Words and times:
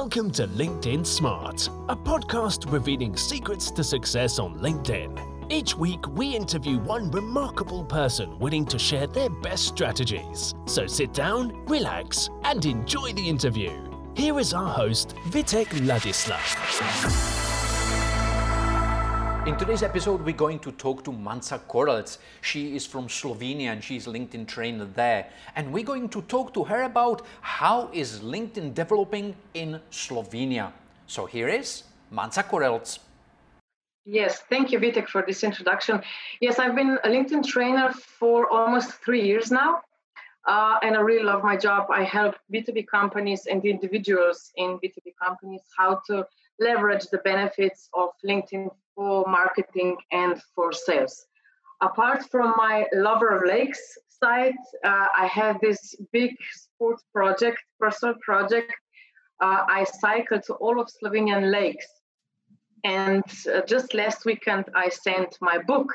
Welcome 0.00 0.30
to 0.32 0.46
LinkedIn 0.48 1.06
Smart, 1.06 1.70
a 1.88 1.96
podcast 1.96 2.70
revealing 2.70 3.16
secrets 3.16 3.70
to 3.70 3.82
success 3.82 4.38
on 4.38 4.58
LinkedIn. 4.58 5.50
Each 5.50 5.74
week, 5.74 6.06
we 6.08 6.36
interview 6.36 6.78
one 6.80 7.10
remarkable 7.10 7.82
person 7.82 8.38
willing 8.38 8.66
to 8.66 8.78
share 8.78 9.06
their 9.06 9.30
best 9.30 9.64
strategies. 9.68 10.54
So 10.66 10.86
sit 10.86 11.14
down, 11.14 11.64
relax, 11.64 12.28
and 12.44 12.62
enjoy 12.66 13.14
the 13.14 13.26
interview. 13.26 13.72
Here 14.14 14.38
is 14.38 14.52
our 14.52 14.68
host, 14.68 15.14
Vitek 15.30 15.68
Ladislav. 15.86 17.45
In 19.46 19.56
today's 19.56 19.84
episode, 19.84 20.22
we're 20.22 20.34
going 20.34 20.58
to 20.58 20.72
talk 20.72 21.04
to 21.04 21.12
Manca 21.12 21.60
Korelc. 21.68 22.18
She 22.40 22.74
is 22.74 22.84
from 22.84 23.06
Slovenia 23.06 23.68
and 23.68 23.84
she's 23.84 24.08
LinkedIn 24.08 24.48
trainer 24.48 24.86
there. 24.86 25.30
And 25.54 25.72
we're 25.72 25.84
going 25.84 26.08
to 26.08 26.22
talk 26.22 26.52
to 26.54 26.64
her 26.64 26.82
about 26.82 27.22
how 27.42 27.88
is 27.92 28.18
LinkedIn 28.18 28.74
developing 28.74 29.36
in 29.54 29.80
Slovenia. 29.88 30.72
So 31.06 31.26
here 31.26 31.46
is 31.46 31.84
Manca 32.10 32.42
Korelc. 32.42 32.98
Yes, 34.04 34.40
thank 34.50 34.72
you, 34.72 34.80
Vitek, 34.80 35.06
for 35.06 35.22
this 35.24 35.44
introduction. 35.44 36.02
Yes, 36.40 36.58
I've 36.58 36.74
been 36.74 36.98
a 37.04 37.08
LinkedIn 37.08 37.46
trainer 37.46 37.92
for 37.92 38.50
almost 38.50 38.94
three 39.04 39.24
years 39.24 39.52
now. 39.52 39.80
Uh, 40.44 40.78
and 40.82 40.96
I 40.96 41.00
really 41.00 41.22
love 41.22 41.44
my 41.44 41.56
job. 41.56 41.86
I 41.88 42.02
help 42.02 42.34
B2B 42.52 42.88
companies 42.88 43.46
and 43.46 43.64
individuals 43.64 44.50
in 44.56 44.80
B2B 44.82 45.14
companies 45.22 45.62
how 45.78 46.00
to 46.08 46.26
leverage 46.58 47.06
the 47.12 47.18
benefits 47.18 47.88
of 47.94 48.10
LinkedIn 48.26 48.70
for 48.96 49.24
marketing 49.28 49.96
and 50.10 50.42
for 50.54 50.72
sales. 50.72 51.26
Apart 51.82 52.24
from 52.30 52.54
my 52.56 52.86
Lover 52.94 53.28
of 53.36 53.46
Lakes 53.46 53.98
site, 54.08 54.54
uh, 54.82 55.06
I 55.16 55.26
have 55.26 55.60
this 55.60 55.94
big 56.12 56.34
sports 56.52 57.04
project, 57.12 57.58
personal 57.78 58.14
project. 58.22 58.72
Uh, 59.40 59.64
I 59.68 59.84
cycle 59.84 60.40
to 60.40 60.54
all 60.54 60.80
of 60.80 60.88
Slovenian 60.88 61.52
lakes. 61.52 61.86
And 62.84 63.24
uh, 63.52 63.60
just 63.66 63.92
last 63.92 64.24
weekend, 64.24 64.64
I 64.74 64.88
sent 64.88 65.36
my 65.40 65.58
book 65.58 65.92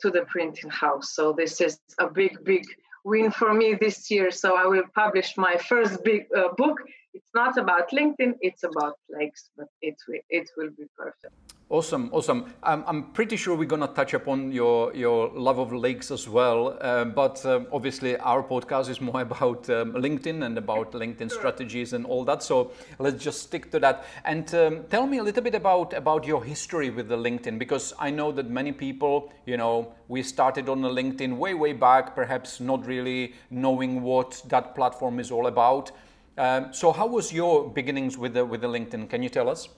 to 0.00 0.10
the 0.10 0.22
printing 0.22 0.70
house. 0.70 1.14
So 1.14 1.32
this 1.32 1.60
is 1.60 1.78
a 1.98 2.08
big, 2.08 2.42
big 2.44 2.64
win 3.04 3.30
for 3.30 3.52
me 3.52 3.74
this 3.74 4.10
year. 4.10 4.30
So 4.30 4.56
I 4.56 4.66
will 4.66 4.84
publish 4.94 5.36
my 5.36 5.56
first 5.56 6.02
big 6.04 6.22
uh, 6.34 6.54
book. 6.56 6.80
It's 7.12 7.30
not 7.34 7.58
about 7.58 7.90
LinkedIn, 7.90 8.34
it's 8.40 8.64
about 8.64 8.94
lakes, 9.08 9.50
but 9.56 9.66
it, 9.82 9.96
it 10.30 10.48
will 10.56 10.70
be 10.70 10.84
perfect. 10.96 11.34
Awesome, 11.70 12.08
awesome. 12.12 12.54
Um, 12.62 12.82
I'm 12.86 13.12
pretty 13.12 13.36
sure 13.36 13.54
we're 13.54 13.66
going 13.66 13.82
to 13.82 13.88
touch 13.88 14.14
upon 14.14 14.52
your, 14.52 14.94
your 14.96 15.28
love 15.34 15.58
of 15.58 15.70
lakes 15.70 16.10
as 16.10 16.26
well. 16.26 16.78
Uh, 16.80 17.04
but 17.04 17.44
um, 17.44 17.66
obviously, 17.70 18.16
our 18.16 18.42
podcast 18.42 18.88
is 18.88 19.02
more 19.02 19.20
about 19.20 19.68
um, 19.68 19.92
LinkedIn 19.92 20.46
and 20.46 20.56
about 20.56 20.92
LinkedIn 20.92 21.30
strategies 21.30 21.92
and 21.92 22.06
all 22.06 22.24
that. 22.24 22.42
So 22.42 22.72
let's 22.98 23.22
just 23.22 23.42
stick 23.42 23.70
to 23.72 23.78
that. 23.80 24.06
And 24.24 24.54
um, 24.54 24.84
tell 24.88 25.06
me 25.06 25.18
a 25.18 25.22
little 25.22 25.42
bit 25.42 25.54
about, 25.54 25.92
about 25.92 26.26
your 26.26 26.42
history 26.42 26.88
with 26.88 27.08
the 27.08 27.18
LinkedIn, 27.18 27.58
because 27.58 27.92
I 27.98 28.08
know 28.08 28.32
that 28.32 28.48
many 28.48 28.72
people, 28.72 29.30
you 29.44 29.58
know, 29.58 29.92
we 30.08 30.22
started 30.22 30.70
on 30.70 30.80
the 30.80 30.88
LinkedIn 30.88 31.36
way, 31.36 31.52
way 31.52 31.74
back, 31.74 32.14
perhaps 32.14 32.60
not 32.60 32.86
really 32.86 33.34
knowing 33.50 34.00
what 34.00 34.42
that 34.46 34.74
platform 34.74 35.20
is 35.20 35.30
all 35.30 35.48
about. 35.48 35.92
Um, 36.38 36.72
so, 36.72 36.92
how 36.92 37.06
was 37.06 37.30
your 37.30 37.68
beginnings 37.68 38.16
with 38.16 38.32
the, 38.32 38.46
with 38.46 38.62
the 38.62 38.68
LinkedIn? 38.68 39.10
Can 39.10 39.22
you 39.22 39.28
tell 39.28 39.50
us? 39.50 39.68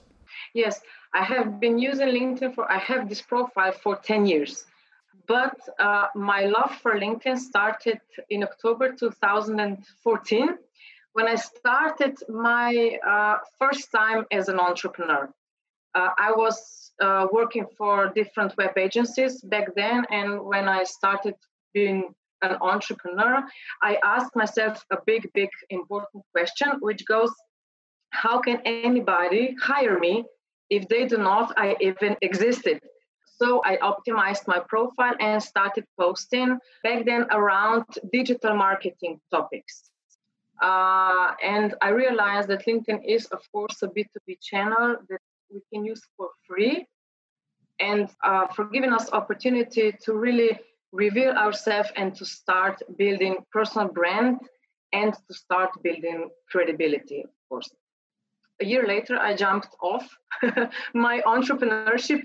Yes. 0.53 0.79
I 1.13 1.23
have 1.23 1.59
been 1.59 1.77
using 1.77 2.07
LinkedIn 2.07 2.55
for, 2.55 2.71
I 2.71 2.77
have 2.77 3.09
this 3.09 3.21
profile 3.21 3.73
for 3.73 3.97
10 3.97 4.25
years. 4.25 4.65
But 5.27 5.57
uh, 5.79 6.07
my 6.15 6.45
love 6.45 6.75
for 6.81 6.99
LinkedIn 6.99 7.37
started 7.37 7.99
in 8.29 8.43
October 8.43 8.93
2014 8.93 10.57
when 11.13 11.27
I 11.27 11.35
started 11.35 12.17
my 12.29 12.97
uh, 13.05 13.37
first 13.59 13.91
time 13.91 14.25
as 14.31 14.47
an 14.47 14.59
entrepreneur. 14.59 15.29
Uh, 15.93 16.09
I 16.17 16.31
was 16.31 16.91
uh, 17.01 17.27
working 17.31 17.65
for 17.77 18.11
different 18.15 18.55
web 18.57 18.77
agencies 18.77 19.41
back 19.41 19.75
then, 19.75 20.05
and 20.09 20.41
when 20.41 20.69
I 20.69 20.83
started 20.83 21.35
being 21.73 22.13
an 22.41 22.57
entrepreneur, 22.61 23.43
I 23.83 23.97
asked 24.03 24.35
myself 24.35 24.85
a 24.91 24.97
big, 25.05 25.29
big, 25.33 25.49
important 25.69 26.23
question, 26.31 26.69
which 26.79 27.05
goes, 27.05 27.31
How 28.11 28.39
can 28.39 28.61
anybody 28.65 29.55
hire 29.61 29.99
me 29.99 30.25
if 30.71 30.87
they 30.87 31.05
do 31.05 31.17
not, 31.17 31.53
I 31.57 31.75
even 31.81 32.15
existed. 32.21 32.79
So 33.37 33.61
I 33.65 33.77
optimized 33.77 34.47
my 34.47 34.59
profile 34.69 35.15
and 35.19 35.43
started 35.43 35.83
posting 35.99 36.57
back 36.83 37.05
then 37.05 37.27
around 37.31 37.83
digital 38.13 38.55
marketing 38.55 39.19
topics. 39.29 39.91
Uh, 40.61 41.33
and 41.43 41.75
I 41.81 41.89
realized 41.89 42.47
that 42.49 42.65
LinkedIn 42.65 43.01
is, 43.05 43.25
of 43.27 43.41
course, 43.51 43.81
a 43.83 43.87
B2B 43.87 44.37
channel 44.41 44.95
that 45.09 45.19
we 45.51 45.61
can 45.73 45.83
use 45.83 46.01
for 46.15 46.29
free 46.47 46.85
and 47.79 48.09
uh, 48.23 48.47
for 48.47 48.65
giving 48.65 48.93
us 48.93 49.11
opportunity 49.11 49.91
to 50.03 50.13
really 50.13 50.51
reveal 50.93 51.31
ourselves 51.31 51.89
and 51.97 52.15
to 52.15 52.25
start 52.25 52.81
building 52.97 53.37
personal 53.51 53.87
brand 53.87 54.37
and 54.93 55.13
to 55.13 55.33
start 55.33 55.71
building 55.83 56.29
credibility, 56.51 57.21
of 57.23 57.31
course 57.49 57.69
a 58.61 58.65
year 58.65 58.85
later, 58.87 59.17
I 59.17 59.35
jumped 59.35 59.75
off 59.81 60.07
my 60.93 61.21
entrepreneurship 61.25 62.21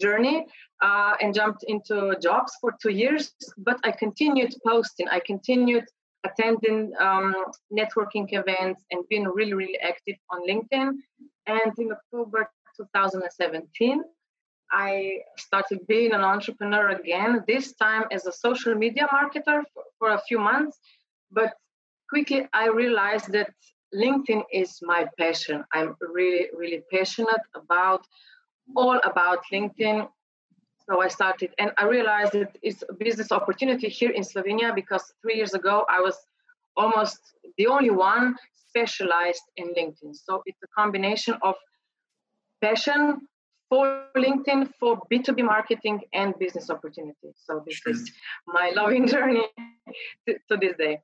journey 0.00 0.46
uh, 0.82 1.14
and 1.20 1.34
jumped 1.34 1.64
into 1.68 2.16
jobs 2.20 2.52
for 2.60 2.74
two 2.82 2.90
years. 2.90 3.32
But 3.56 3.78
I 3.84 3.92
continued 3.92 4.54
posting, 4.66 5.08
I 5.08 5.20
continued 5.20 5.84
attending 6.24 6.92
um, 7.00 7.34
networking 7.72 8.26
events 8.32 8.84
and 8.90 9.04
being 9.08 9.24
really, 9.24 9.54
really 9.54 9.78
active 9.78 10.16
on 10.30 10.46
LinkedIn. 10.48 10.88
And 11.46 11.72
in 11.78 11.92
October 11.92 12.50
2017, 12.76 14.02
I 14.70 15.18
started 15.38 15.86
being 15.86 16.12
an 16.12 16.22
entrepreneur 16.22 16.88
again, 16.90 17.44
this 17.46 17.74
time 17.74 18.04
as 18.10 18.26
a 18.26 18.32
social 18.32 18.74
media 18.74 19.06
marketer 19.12 19.62
for, 19.72 19.84
for 19.98 20.10
a 20.10 20.20
few 20.28 20.40
months. 20.40 20.78
But 21.30 21.54
quickly, 22.08 22.48
I 22.52 22.68
realized 22.68 23.30
that 23.32 23.52
LinkedIn 23.96 24.42
is 24.52 24.78
my 24.82 25.06
passion. 25.18 25.64
I'm 25.72 25.96
really, 26.00 26.48
really 26.54 26.82
passionate 26.92 27.44
about 27.54 28.02
all 28.76 29.00
about 29.04 29.38
LinkedIn. 29.52 30.08
So 30.88 31.00
I 31.00 31.08
started, 31.08 31.50
and 31.58 31.72
I 31.78 31.84
realized 31.84 32.32
that 32.32 32.56
it's 32.62 32.84
a 32.88 32.92
business 32.92 33.32
opportunity 33.32 33.88
here 33.88 34.10
in 34.10 34.22
Slovenia 34.22 34.74
because 34.74 35.12
three 35.22 35.36
years 35.36 35.54
ago 35.54 35.84
I 35.88 36.00
was 36.00 36.16
almost 36.76 37.18
the 37.58 37.66
only 37.66 37.90
one 37.90 38.36
specialized 38.68 39.42
in 39.56 39.68
LinkedIn. 39.74 40.14
So 40.14 40.42
it's 40.46 40.62
a 40.62 40.68
combination 40.80 41.34
of 41.42 41.54
passion 42.60 43.26
for 43.68 44.04
LinkedIn, 44.16 44.70
for 44.78 45.00
B2B 45.10 45.42
marketing, 45.44 46.02
and 46.12 46.34
business 46.38 46.70
opportunity. 46.70 47.30
So 47.34 47.62
this 47.66 47.76
sure. 47.76 47.92
is 47.92 48.12
my 48.46 48.72
loving 48.76 49.08
journey 49.08 49.46
to, 50.28 50.34
to 50.48 50.56
this 50.56 50.76
day. 50.76 51.00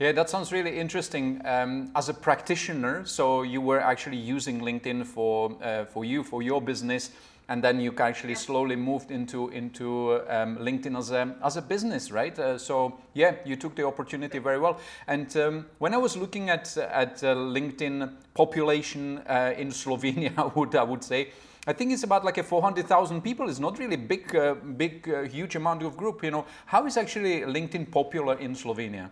Yeah, 0.00 0.12
that 0.12 0.30
sounds 0.30 0.50
really 0.50 0.78
interesting. 0.78 1.42
Um, 1.44 1.90
as 1.94 2.08
a 2.08 2.14
practitioner, 2.14 3.04
so 3.04 3.42
you 3.42 3.60
were 3.60 3.80
actually 3.80 4.16
using 4.16 4.62
LinkedIn 4.62 5.04
for 5.04 5.58
uh, 5.62 5.84
for 5.84 6.06
you 6.06 6.24
for 6.24 6.40
your 6.42 6.62
business, 6.62 7.10
and 7.50 7.62
then 7.62 7.80
you 7.80 7.94
actually 7.98 8.34
slowly 8.34 8.76
moved 8.76 9.10
into 9.10 9.50
into 9.50 10.22
um, 10.30 10.56
LinkedIn 10.56 10.96
as 10.96 11.10
a 11.10 11.36
as 11.44 11.58
a 11.58 11.60
business, 11.60 12.10
right? 12.10 12.38
Uh, 12.38 12.56
so 12.56 12.98
yeah, 13.12 13.34
you 13.44 13.56
took 13.56 13.74
the 13.74 13.86
opportunity 13.86 14.38
very 14.38 14.58
well. 14.58 14.80
And 15.06 15.36
um, 15.36 15.66
when 15.80 15.92
I 15.92 15.98
was 15.98 16.16
looking 16.16 16.48
at 16.48 16.78
at 16.78 17.22
uh, 17.22 17.34
LinkedIn 17.34 18.10
population 18.32 19.18
uh, 19.28 19.52
in 19.54 19.68
Slovenia, 19.82 20.32
I 20.38 20.46
would 20.58 20.74
I 20.76 20.82
would 20.82 21.04
say. 21.04 21.28
I 21.66 21.74
think 21.74 21.92
it's 21.92 22.04
about 22.04 22.24
like 22.24 22.38
a 22.38 22.42
400,000 22.42 23.20
people. 23.20 23.50
It's 23.50 23.60
not 23.60 23.78
really 23.78 23.96
big, 23.96 24.34
uh, 24.34 24.54
big, 24.54 25.06
uh, 25.10 25.24
huge 25.24 25.56
amount 25.56 25.82
of 25.82 25.94
group. 25.94 26.24
You 26.24 26.30
know, 26.30 26.46
how 26.64 26.86
is 26.86 26.96
actually 26.96 27.42
LinkedIn 27.42 27.90
popular 27.90 28.38
in 28.38 28.54
Slovenia? 28.54 29.10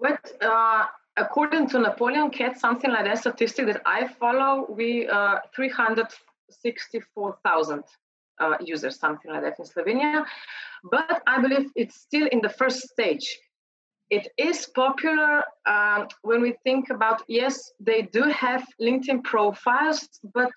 But 0.00 0.32
uh, 0.40 0.86
according 1.16 1.68
to 1.70 1.78
NapoleonCat, 1.78 2.58
something 2.58 2.90
like 2.90 3.04
that 3.04 3.18
statistic 3.18 3.66
that 3.66 3.82
I 3.84 4.06
follow, 4.06 4.66
we 4.68 5.08
uh, 5.08 5.40
364,000 5.54 7.82
uh, 8.40 8.56
users, 8.60 8.98
something 8.98 9.32
like 9.32 9.42
that 9.42 9.58
in 9.58 9.64
Slovenia. 9.64 10.24
But 10.84 11.22
I 11.26 11.40
believe 11.40 11.70
it's 11.74 12.00
still 12.00 12.28
in 12.30 12.40
the 12.40 12.48
first 12.48 12.88
stage. 12.88 13.36
It 14.10 14.28
is 14.38 14.66
popular 14.74 15.42
um, 15.66 16.08
when 16.22 16.40
we 16.40 16.54
think 16.64 16.88
about, 16.90 17.22
yes, 17.28 17.72
they 17.78 18.02
do 18.02 18.22
have 18.22 18.64
LinkedIn 18.80 19.22
profiles, 19.24 20.08
but 20.32 20.50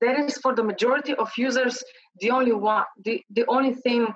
that 0.00 0.18
is 0.18 0.36
for 0.38 0.54
the 0.54 0.64
majority 0.64 1.14
of 1.14 1.30
users 1.36 1.84
the 2.20 2.30
only 2.30 2.52
one, 2.52 2.84
the, 3.04 3.22
the 3.30 3.44
only 3.46 3.74
thing 3.74 4.08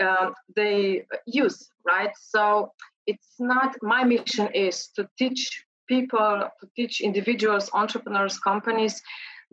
uh, 0.00 0.30
they 0.54 1.06
use, 1.26 1.70
right? 1.84 2.10
So 2.20 2.72
it's 3.10 3.34
not 3.38 3.70
my 3.82 4.02
mission 4.04 4.48
is 4.66 4.76
to 4.96 5.02
teach 5.18 5.42
people 5.92 6.36
to 6.60 6.66
teach 6.76 7.00
individuals 7.00 7.70
entrepreneurs 7.82 8.38
companies 8.50 8.94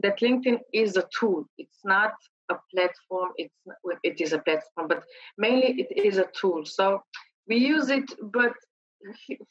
that 0.04 0.20
linkedin 0.24 0.58
is 0.84 0.92
a 0.98 1.06
tool 1.18 1.40
it's 1.58 1.82
not 1.84 2.14
a 2.56 2.56
platform 2.74 3.30
it's 3.44 3.60
it 4.10 4.22
is 4.26 4.32
a 4.34 4.42
platform 4.48 4.88
but 4.94 5.02
mainly 5.38 5.70
it 5.84 5.92
is 6.10 6.18
a 6.18 6.28
tool 6.40 6.62
so 6.78 6.86
we 7.50 7.58
use 7.74 7.90
it 7.90 8.08
but 8.38 8.54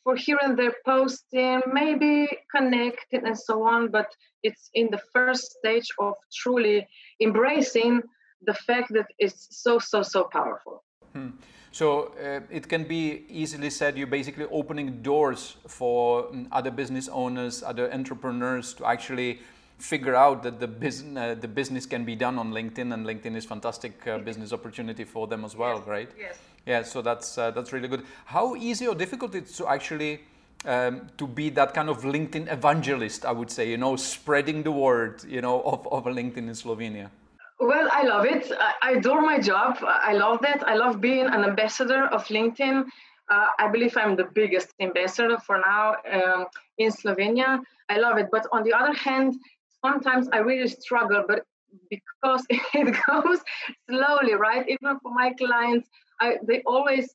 for 0.03 0.17
here 0.17 0.39
and 0.43 0.59
there 0.59 0.75
posting, 0.85 1.63
maybe 1.73 2.29
connecting 2.55 3.27
and 3.27 3.39
so 3.39 3.63
on, 3.63 3.91
but 3.91 4.09
it's 4.43 4.71
in 4.75 4.89
the 4.91 5.01
first 5.13 5.53
stage 5.59 5.89
of 5.99 6.15
truly 6.33 6.87
embracing 7.21 8.03
the 8.43 8.55
fact 8.55 8.93
that 8.93 9.07
it's 9.19 9.49
so, 9.51 9.79
so, 9.79 10.03
so 10.03 10.25
powerful. 10.25 10.83
Hmm. 11.13 11.31
So 11.73 12.15
uh, 12.23 12.41
it 12.51 12.69
can 12.69 12.85
be 12.85 13.25
easily 13.29 13.71
said 13.71 13.99
you're 13.99 14.07
basically 14.07 14.47
opening 14.51 15.03
doors 15.03 15.57
for 15.67 16.25
mm, 16.25 16.47
other 16.51 16.71
business 16.71 17.09
owners, 17.09 17.63
other 17.63 17.93
entrepreneurs 17.93 18.73
to 18.75 18.87
actually 18.87 19.41
figure 19.79 20.15
out 20.15 20.43
that 20.43 20.59
the 20.59 20.67
business 20.67 21.17
uh, 21.17 21.35
the 21.39 21.49
business 21.49 21.85
can 21.87 22.05
be 22.05 22.17
done 22.17 22.39
on 22.39 22.53
LinkedIn, 22.53 22.95
and 22.95 23.07
LinkedIn 23.07 23.37
is 23.37 23.45
fantastic 23.45 24.07
uh, 24.07 24.19
business 24.31 24.53
opportunity 24.53 25.05
for 25.05 25.27
them 25.27 25.45
as 25.45 25.55
well, 25.55 25.79
yes. 25.79 25.87
right? 25.87 26.11
Yes. 26.19 26.39
Yeah. 26.67 26.83
So 26.83 27.03
that's 27.03 27.39
uh, 27.39 27.51
that's 27.51 27.73
really 27.73 27.89
good. 27.89 28.05
How 28.25 28.57
easy 28.57 28.87
or 28.87 28.95
difficult 28.95 29.35
it's 29.35 29.57
to 29.59 29.69
actually 29.69 30.21
um, 30.65 31.09
to 31.19 31.27
be 31.27 31.51
that 31.51 31.75
kind 31.75 31.89
of 31.89 32.03
LinkedIn 32.03 32.51
evangelist? 32.51 33.25
I 33.25 33.33
would 33.33 33.51
say, 33.51 33.69
you 33.71 33.77
know, 33.77 33.97
spreading 33.97 34.63
the 34.63 34.73
word, 34.73 35.25
you 35.25 35.43
know, 35.43 35.61
of, 35.63 35.87
of 35.89 36.05
LinkedIn 36.05 36.39
in 36.39 36.51
Slovenia. 36.51 37.11
Well, 37.59 37.89
I 37.91 38.03
love 38.03 38.27
it. 38.27 38.53
I 38.83 38.93
adore 38.93 39.23
my 39.23 39.39
job. 39.39 39.79
I 39.83 40.13
love 40.13 40.41
that. 40.43 40.67
I 40.69 40.75
love 40.75 41.01
being 41.01 41.27
an 41.27 41.43
ambassador 41.43 42.05
of 42.07 42.25
LinkedIn. 42.27 42.85
Uh, 43.31 43.47
I 43.59 43.69
believe 43.69 43.97
I'm 43.97 44.15
the 44.15 44.29
biggest 44.35 44.75
ambassador 44.79 45.39
for 45.39 45.63
now 45.67 45.97
um, 46.13 46.47
in 46.79 46.91
Slovenia. 46.91 47.61
I 47.89 47.99
love 47.99 48.19
it. 48.19 48.27
But 48.31 48.47
on 48.53 48.63
the 48.63 48.75
other 48.75 48.93
hand, 48.93 49.37
sometimes 49.83 50.29
I 50.33 50.39
really 50.39 50.69
struggle, 50.69 51.25
but 51.27 51.45
because 51.89 52.45
it 52.51 52.95
goes 53.09 53.41
slowly, 53.89 54.35
right? 54.35 54.69
Even 54.69 54.99
for 55.01 55.13
my 55.15 55.33
clients, 55.33 55.89
I, 56.21 56.37
they 56.47 56.63
always 56.67 57.09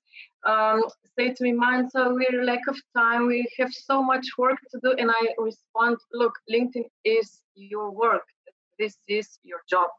um, 0.45 0.83
say 1.17 1.33
to 1.33 1.43
me, 1.43 1.55
so 1.91 2.15
we're 2.15 2.43
lack 2.43 2.67
of 2.67 2.77
time. 2.97 3.27
We 3.27 3.47
have 3.59 3.71
so 3.71 4.01
much 4.01 4.25
work 4.39 4.57
to 4.71 4.79
do. 4.83 4.93
And 4.97 5.11
I 5.11 5.27
respond, 5.37 5.97
look, 6.13 6.33
LinkedIn 6.51 6.85
is 7.05 7.43
your 7.55 7.91
work. 7.91 8.23
This 8.79 8.97
is 9.07 9.37
your 9.43 9.59
job 9.69 9.89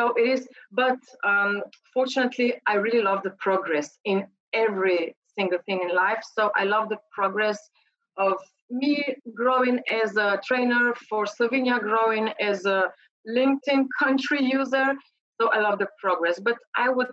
so 0.00 0.14
it 0.16 0.28
is, 0.30 0.48
but 0.72 0.98
um, 1.24 1.62
fortunately, 1.92 2.54
I 2.66 2.74
really 2.76 3.02
love 3.02 3.22
the 3.22 3.34
progress 3.38 3.98
in 4.06 4.26
every 4.54 5.14
single 5.38 5.58
thing 5.66 5.80
in 5.82 5.94
life. 5.94 6.22
So 6.36 6.50
I 6.56 6.64
love 6.64 6.88
the 6.88 6.96
progress 7.12 7.58
of 8.16 8.36
me 8.70 9.04
growing 9.34 9.78
as 10.02 10.16
a 10.16 10.40
trainer 10.46 10.94
for 11.08 11.26
Slovenia, 11.26 11.78
growing 11.80 12.30
as 12.40 12.64
a 12.64 12.84
LinkedIn 13.28 13.88
country 13.98 14.42
user. 14.42 14.94
So 15.38 15.48
I 15.48 15.60
love 15.60 15.78
the 15.78 15.88
progress, 16.02 16.40
but 16.40 16.56
I 16.74 16.88
would 16.88 17.12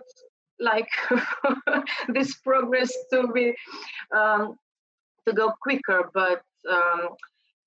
like 0.58 0.88
this 2.14 2.36
progress 2.36 2.90
to 3.12 3.28
be 3.34 3.54
um, 4.16 4.56
to 5.26 5.34
go 5.34 5.52
quicker. 5.60 6.10
But 6.14 6.40
um, 6.70 7.10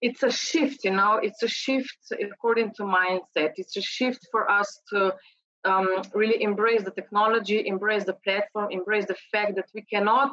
it's 0.01 0.23
a 0.23 0.31
shift 0.31 0.83
you 0.83 0.91
know 0.91 1.19
it's 1.21 1.43
a 1.43 1.47
shift 1.47 1.97
according 2.31 2.71
to 2.75 2.83
mindset. 2.83 3.51
It's 3.55 3.77
a 3.77 3.81
shift 3.81 4.27
for 4.31 4.49
us 4.49 4.81
to 4.91 5.13
um, 5.63 5.87
really 6.13 6.41
embrace 6.41 6.83
the 6.83 6.91
technology 6.91 7.67
embrace 7.67 8.05
the 8.05 8.17
platform 8.25 8.71
embrace 8.71 9.05
the 9.05 9.19
fact 9.31 9.55
that 9.55 9.69
we 9.75 9.83
cannot 9.83 10.31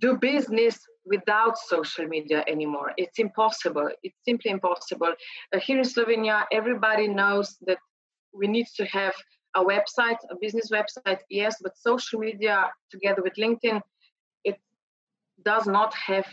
do 0.00 0.16
business 0.16 0.78
without 1.06 1.56
social 1.56 2.06
media 2.06 2.44
anymore. 2.46 2.92
It's 2.98 3.18
impossible. 3.18 3.88
It's 4.02 4.18
simply 4.26 4.50
impossible. 4.50 5.14
Uh, 5.54 5.58
here 5.58 5.78
in 5.78 5.84
slovenia 5.84 6.44
everybody 6.52 7.08
knows 7.08 7.56
that 7.66 7.78
we 8.34 8.46
need 8.46 8.66
to 8.76 8.84
have 8.84 9.14
a 9.56 9.64
website 9.64 10.18
a 10.30 10.36
business 10.40 10.70
website 10.70 11.20
yes 11.30 11.56
but 11.62 11.72
social 11.76 12.20
media 12.20 12.68
together 12.90 13.22
with 13.22 13.34
linkedin 13.34 13.80
it 14.44 14.56
does 15.42 15.66
not 15.66 15.94
have 15.94 16.26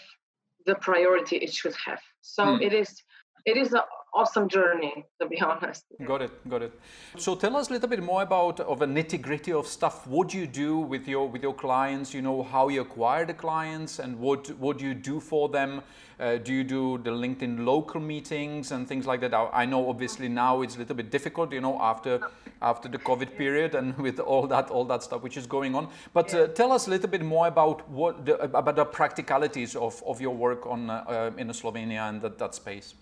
the 0.65 0.75
priority 0.75 1.37
it 1.37 1.53
should 1.53 1.75
have. 1.85 1.99
So 2.21 2.55
hmm. 2.55 2.61
it 2.61 2.73
is 2.73 3.01
it 3.45 3.57
is 3.57 3.73
an 3.73 3.81
awesome 4.13 4.47
journey 4.47 5.05
to 5.21 5.27
be 5.27 5.39
honest. 5.49 5.85
Got 6.05 6.21
it 6.23 6.49
got 6.49 6.61
it. 6.63 6.79
So 7.17 7.35
tell 7.35 7.55
us 7.55 7.69
a 7.69 7.73
little 7.73 7.89
bit 7.89 8.01
more 8.01 8.23
about 8.23 8.59
of 8.59 8.81
a 8.81 8.87
nitty 8.87 9.21
gritty 9.21 9.53
of 9.53 9.67
stuff. 9.67 10.07
What 10.07 10.29
do 10.29 10.37
you 10.37 10.47
do 10.47 10.77
with 10.77 11.07
your 11.07 11.27
with 11.27 11.43
your 11.43 11.53
clients? 11.53 12.13
You 12.13 12.21
know 12.21 12.43
how 12.43 12.69
you 12.69 12.81
acquire 12.81 13.25
the 13.25 13.33
clients 13.33 13.99
and 13.99 14.19
what 14.19 14.49
what 14.57 14.79
do 14.79 14.85
you 14.85 14.93
do 14.93 15.19
for 15.19 15.49
them? 15.49 15.81
Uh, 16.17 16.37
do 16.37 16.53
you 16.53 16.63
do 16.63 16.97
the 16.99 17.09
linkedin 17.09 17.65
local 17.65 17.99
meetings 17.99 18.71
and 18.71 18.87
things 18.87 19.05
like 19.05 19.19
that? 19.19 19.33
I 19.33 19.65
know 19.65 19.89
obviously 19.89 20.29
now 20.29 20.61
it's 20.61 20.75
a 20.75 20.79
little 20.79 20.95
bit 20.95 21.11
difficult 21.11 21.51
you 21.51 21.61
know 21.61 21.77
after 21.81 22.21
after 22.61 22.87
the 22.87 22.97
covid 22.97 23.35
period 23.37 23.75
and 23.75 23.97
with 24.07 24.19
all 24.19 24.47
that 24.47 24.69
all 24.71 24.85
that 24.85 25.03
stuff 25.03 25.21
which 25.21 25.37
is 25.37 25.45
going 25.45 25.75
on. 25.75 25.89
But 26.13 26.33
uh, 26.33 26.47
tell 26.47 26.71
us 26.71 26.87
a 26.87 26.89
little 26.89 27.09
bit 27.09 27.21
more 27.21 27.47
about 27.47 27.87
what 27.89 28.25
the, 28.25 28.39
about 28.39 28.77
the 28.77 28.85
practicalities 28.85 29.75
of, 29.75 30.01
of 30.07 30.21
your 30.21 30.33
work 30.33 30.65
on 30.65 30.89
uh, 30.89 31.31
in 31.37 31.49
slovenia 31.49 32.09
and 32.09 32.21
that, 32.21 32.37
that 32.37 32.55
space 32.55 32.95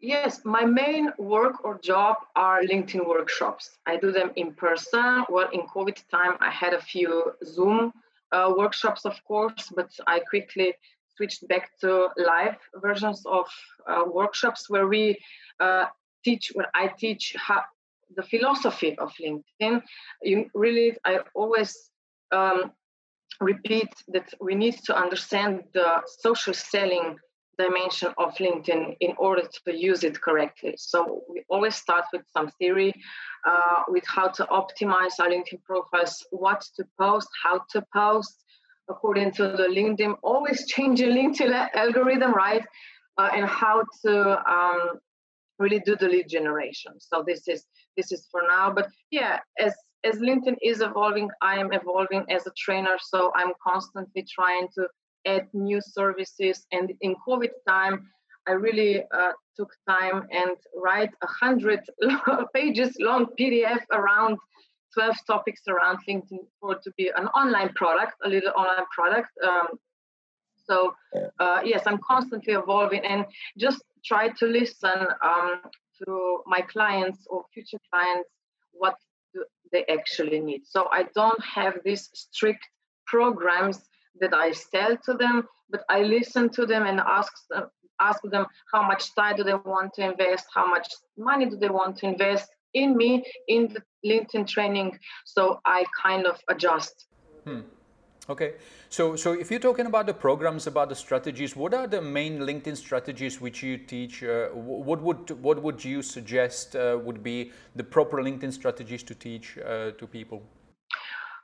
Yes, 0.00 0.40
my 0.46 0.64
main 0.64 1.12
work 1.18 1.62
or 1.62 1.78
job 1.78 2.16
are 2.34 2.62
LinkedIn 2.62 3.06
workshops. 3.06 3.78
I 3.86 3.96
do 3.96 4.10
them 4.12 4.30
in 4.34 4.54
person. 4.54 5.24
Well, 5.28 5.50
in 5.52 5.60
COVID 5.62 6.02
time, 6.10 6.36
I 6.40 6.50
had 6.50 6.72
a 6.72 6.80
few 6.80 7.32
Zoom 7.44 7.92
uh, 8.32 8.54
workshops, 8.56 9.04
of 9.04 9.22
course, 9.24 9.70
but 9.76 9.90
I 10.06 10.20
quickly 10.20 10.72
switched 11.16 11.46
back 11.48 11.70
to 11.82 12.08
live 12.16 12.56
versions 12.76 13.26
of 13.26 13.46
uh, 13.86 14.04
workshops 14.06 14.70
where 14.70 14.86
we 14.86 15.18
uh, 15.60 15.86
teach, 16.24 16.50
where 16.54 16.70
I 16.74 16.88
teach 16.88 17.36
how, 17.36 17.62
the 18.16 18.22
philosophy 18.22 18.96
of 18.98 19.12
LinkedIn. 19.20 19.82
You 20.22 20.46
really, 20.54 20.96
I 21.04 21.18
always 21.34 21.76
um, 22.32 22.72
repeat 23.38 23.92
that 24.08 24.32
we 24.40 24.54
need 24.54 24.78
to 24.84 24.96
understand 24.96 25.64
the 25.74 26.00
social 26.06 26.54
selling 26.54 27.18
dimension 27.58 28.12
of 28.18 28.34
LinkedIn 28.36 28.96
in 29.00 29.14
order 29.18 29.42
to 29.42 29.76
use 29.76 30.04
it 30.04 30.20
correctly. 30.20 30.74
So 30.78 31.22
we 31.28 31.44
always 31.48 31.74
start 31.74 32.04
with 32.12 32.22
some 32.32 32.48
theory, 32.58 32.94
uh, 33.46 33.82
with 33.88 34.04
how 34.06 34.28
to 34.28 34.44
optimize 34.46 35.18
our 35.20 35.28
LinkedIn 35.28 35.62
profiles, 35.64 36.24
what 36.30 36.64
to 36.76 36.84
post, 36.98 37.28
how 37.42 37.62
to 37.72 37.84
post, 37.94 38.42
according 38.88 39.32
to 39.32 39.48
the 39.48 39.68
LinkedIn, 39.68 40.16
always 40.22 40.66
changing 40.66 41.10
LinkedIn 41.10 41.68
algorithm, 41.74 42.32
right? 42.32 42.64
Uh, 43.18 43.30
and 43.34 43.46
how 43.46 43.84
to 44.02 44.50
um, 44.50 44.98
really 45.58 45.80
do 45.80 45.94
the 45.96 46.08
lead 46.08 46.28
generation. 46.28 46.92
So 46.98 47.22
this 47.26 47.46
is 47.46 47.66
this 47.96 48.12
is 48.12 48.26
for 48.30 48.42
now. 48.48 48.72
But 48.72 48.88
yeah, 49.10 49.40
as 49.58 49.74
as 50.04 50.16
LinkedIn 50.16 50.56
is 50.62 50.80
evolving, 50.80 51.28
I 51.42 51.58
am 51.58 51.72
evolving 51.72 52.24
as 52.30 52.46
a 52.46 52.52
trainer. 52.56 52.96
So 52.98 53.30
I'm 53.34 53.52
constantly 53.62 54.24
trying 54.36 54.68
to 54.76 54.88
add 55.26 55.48
new 55.52 55.80
services. 55.80 56.66
And 56.72 56.92
in 57.00 57.14
COVID 57.26 57.50
time, 57.68 58.08
I 58.48 58.52
really 58.52 59.02
uh, 59.02 59.32
took 59.56 59.70
time 59.88 60.26
and 60.30 60.56
write 60.74 61.10
a 61.22 61.26
hundred 61.26 61.80
pages 62.54 62.96
long 62.98 63.26
PDF 63.38 63.82
around 63.92 64.38
12 64.94 65.16
topics 65.26 65.62
around 65.68 65.98
LinkedIn 66.08 66.38
for 66.60 66.74
to 66.74 66.90
be 66.96 67.10
an 67.16 67.26
online 67.28 67.70
product, 67.74 68.14
a 68.24 68.28
little 68.28 68.52
online 68.56 68.86
product. 68.94 69.30
Um, 69.46 69.68
so 70.64 70.94
uh, 71.38 71.60
yes, 71.64 71.82
I'm 71.86 71.98
constantly 71.98 72.54
evolving 72.54 73.04
and 73.04 73.24
just 73.58 73.82
try 74.04 74.28
to 74.28 74.46
listen 74.46 75.06
um, 75.22 75.60
to 76.04 76.42
my 76.46 76.60
clients 76.60 77.26
or 77.28 77.44
future 77.52 77.80
clients 77.92 78.28
what 78.72 78.96
they 79.72 79.84
actually 79.86 80.40
need. 80.40 80.62
So 80.66 80.88
I 80.90 81.04
don't 81.14 81.42
have 81.44 81.78
these 81.84 82.10
strict 82.12 82.66
programs 83.06 83.88
that 84.20 84.34
I 84.34 84.52
sell 84.52 84.96
to 85.04 85.14
them, 85.14 85.44
but 85.70 85.82
I 85.88 86.02
listen 86.02 86.48
to 86.50 86.66
them 86.66 86.86
and 86.86 87.00
ask 87.00 87.32
them, 87.50 87.64
ask 88.00 88.20
them 88.24 88.46
how 88.72 88.82
much 88.82 89.14
time 89.14 89.36
do 89.36 89.44
they 89.44 89.54
want 89.54 89.94
to 89.94 90.02
invest, 90.02 90.46
how 90.54 90.66
much 90.66 90.88
money 91.16 91.48
do 91.48 91.56
they 91.56 91.68
want 91.68 91.98
to 91.98 92.06
invest 92.06 92.48
in 92.74 92.96
me 92.96 93.24
in 93.48 93.68
the 93.68 93.82
LinkedIn 94.04 94.46
training. 94.46 94.98
So 95.24 95.60
I 95.64 95.84
kind 96.02 96.26
of 96.26 96.38
adjust. 96.48 97.06
Hmm. 97.44 97.60
Okay, 98.28 98.54
so 98.90 99.16
so 99.16 99.32
if 99.32 99.50
you're 99.50 99.58
talking 99.58 99.86
about 99.86 100.06
the 100.06 100.14
programs, 100.14 100.68
about 100.68 100.88
the 100.88 100.94
strategies, 100.94 101.56
what 101.56 101.74
are 101.74 101.88
the 101.88 102.00
main 102.00 102.38
LinkedIn 102.38 102.76
strategies 102.76 103.40
which 103.40 103.62
you 103.62 103.76
teach? 103.76 104.22
Uh, 104.22 104.48
what 104.50 105.02
would 105.02 105.30
what 105.42 105.60
would 105.60 105.84
you 105.84 106.00
suggest 106.00 106.76
uh, 106.76 106.98
would 107.02 107.24
be 107.24 107.50
the 107.74 107.82
proper 107.82 108.22
LinkedIn 108.22 108.52
strategies 108.52 109.02
to 109.02 109.14
teach 109.14 109.58
uh, 109.58 109.90
to 109.92 110.06
people? 110.06 110.42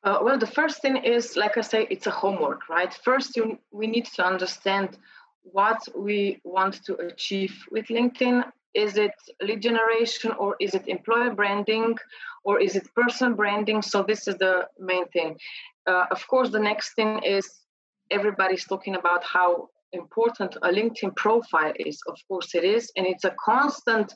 Uh, 0.07 0.21
well, 0.23 0.39
the 0.39 0.47
first 0.47 0.81
thing 0.81 0.97
is, 0.99 1.37
like 1.37 1.57
I 1.59 1.63
say, 1.63 1.89
it's 1.91 2.07
a 2.07 2.13
homework, 2.13 2.69
right? 2.69 2.95
First, 2.95 3.37
you, 3.37 3.59
we 3.73 3.89
need 3.89 4.07
to 4.15 4.25
understand 4.25 4.99
what 5.43 5.81
we 5.97 6.41
want 6.45 6.75
to 6.85 6.95
achieve 6.99 7.53
with 7.73 7.87
LinkedIn. 7.89 8.45
Is 8.73 8.97
it 8.99 9.15
lead 9.43 9.63
generation 9.63 10.31
or 10.39 10.55
is 10.61 10.75
it 10.75 10.87
employer 10.87 11.35
branding 11.35 11.97
or 12.45 12.61
is 12.61 12.77
it 12.77 12.95
person 12.95 13.35
branding? 13.35 13.83
So, 13.83 14.05
this 14.05 14.29
is 14.29 14.37
the 14.37 14.69
main 14.79 15.09
thing. 15.09 15.39
Uh, 15.89 16.07
of 16.13 16.25
course, 16.29 16.51
the 16.51 16.61
next 16.61 16.95
thing 16.95 17.21
is 17.25 17.45
everybody's 18.09 18.65
talking 18.65 18.95
about 18.95 19.25
how 19.25 19.71
important 19.97 20.57
a 20.57 20.69
LinkedIn 20.69 21.15
profile 21.17 21.73
is. 21.79 22.01
Of 22.07 22.19
course, 22.29 22.55
it 22.55 22.65
is, 22.65 22.93
and 22.97 23.07
it's 23.07 23.25
a 23.25 23.35
constant. 23.45 24.13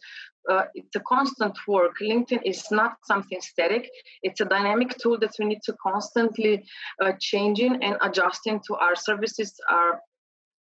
Uh, 0.50 0.64
it's 0.74 0.96
a 0.96 1.00
constant 1.00 1.56
work. 1.68 1.96
LinkedIn 2.00 2.40
is 2.44 2.62
not 2.70 2.92
something 3.04 3.40
static. 3.40 3.90
It's 4.22 4.40
a 4.40 4.46
dynamic 4.46 4.96
tool 4.98 5.18
that 5.18 5.34
we 5.38 5.44
need 5.46 5.62
to 5.64 5.74
constantly 5.82 6.64
uh, 7.02 7.12
changing 7.20 7.82
and 7.84 7.96
adjusting 8.00 8.60
to 8.66 8.74
our 8.76 8.96
services, 8.96 9.52
our 9.68 10.00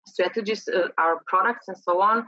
strategies, 0.07 0.67
uh, 0.67 0.87
our 0.97 1.21
products, 1.27 1.67
and 1.67 1.77
so 1.77 2.01
on. 2.01 2.25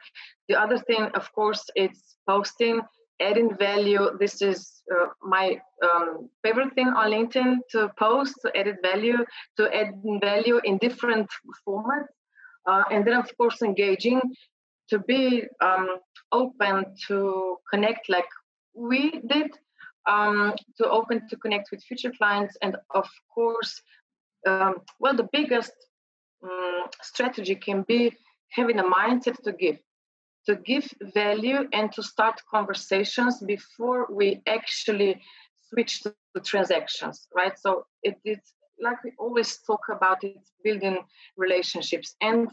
The 0.47 0.59
other 0.59 0.77
thing, 0.77 1.03
of 1.15 1.31
course, 1.33 1.63
it's 1.75 2.17
posting, 2.27 2.81
adding 3.19 3.55
value. 3.57 4.11
This 4.19 4.41
is 4.41 4.81
uh, 4.91 5.07
my 5.21 5.59
um, 5.83 6.29
favorite 6.43 6.73
thing 6.75 6.87
on 6.87 7.11
LinkedIn 7.11 7.57
to 7.71 7.89
post, 7.97 8.35
to 8.43 8.55
add 8.57 8.77
value, 8.81 9.25
to 9.57 9.75
add 9.75 9.89
value 10.21 10.59
in 10.63 10.77
different 10.77 11.29
formats. 11.67 12.07
Uh, 12.65 12.83
and 12.91 13.05
then, 13.05 13.15
of 13.15 13.35
course, 13.37 13.61
engaging 13.61 14.21
to 14.89 14.99
be 14.99 15.43
um, 15.61 15.87
open 16.31 16.85
to 17.07 17.57
connect 17.71 18.09
like 18.09 18.27
we 18.73 19.21
did, 19.27 19.51
um, 20.07 20.53
to 20.77 20.89
open 20.89 21.27
to 21.29 21.35
connect 21.37 21.69
with 21.71 21.83
future 21.83 22.11
clients, 22.17 22.57
and 22.61 22.75
of 22.93 23.07
course, 23.33 23.81
um, 24.47 24.75
well, 24.99 25.15
the 25.15 25.29
biggest 25.31 25.73
um, 26.43 26.85
strategy 27.01 27.55
can 27.55 27.83
be 27.87 28.13
having 28.49 28.79
a 28.79 28.83
mindset 28.83 29.41
to 29.43 29.51
give 29.51 29.77
to 30.45 30.55
give 30.55 30.87
value 31.13 31.67
and 31.73 31.91
to 31.91 32.01
start 32.01 32.41
conversations 32.49 33.39
before 33.45 34.07
we 34.09 34.41
actually 34.47 35.21
switch 35.69 36.01
to, 36.01 36.15
to 36.35 36.41
transactions 36.41 37.27
right? 37.35 37.59
So 37.59 37.85
it, 38.01 38.15
it's 38.23 38.53
like 38.81 39.03
we 39.03 39.11
always 39.17 39.57
talk 39.67 39.81
about 39.89 40.23
it 40.23 40.37
building 40.63 40.97
relationships 41.37 42.15
and 42.21 42.47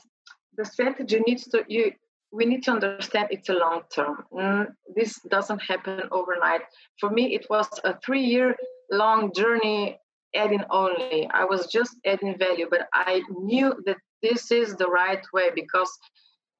the 0.56 0.64
strategy 0.64 1.20
needs 1.26 1.44
to 1.44 1.64
you 1.68 1.92
we 2.32 2.44
need 2.44 2.62
to 2.62 2.70
understand 2.72 3.28
it's 3.30 3.48
a 3.48 3.54
long 3.54 3.82
term 3.94 4.24
mm, 4.32 4.66
this 4.94 5.20
doesn't 5.30 5.62
happen 5.62 6.00
overnight 6.10 6.62
for 6.98 7.10
me 7.10 7.34
it 7.34 7.46
was 7.48 7.68
a 7.84 7.94
three 8.04 8.24
year 8.24 8.56
long 8.90 9.32
journey 9.34 9.98
adding 10.36 10.64
only. 10.70 11.28
I 11.32 11.44
was 11.44 11.66
just 11.66 11.96
adding 12.04 12.38
value, 12.38 12.66
but 12.70 12.88
I 12.92 13.22
knew 13.30 13.74
that 13.86 13.96
this 14.22 14.50
is 14.50 14.76
the 14.76 14.86
right 14.86 15.24
way 15.32 15.50
because 15.54 15.90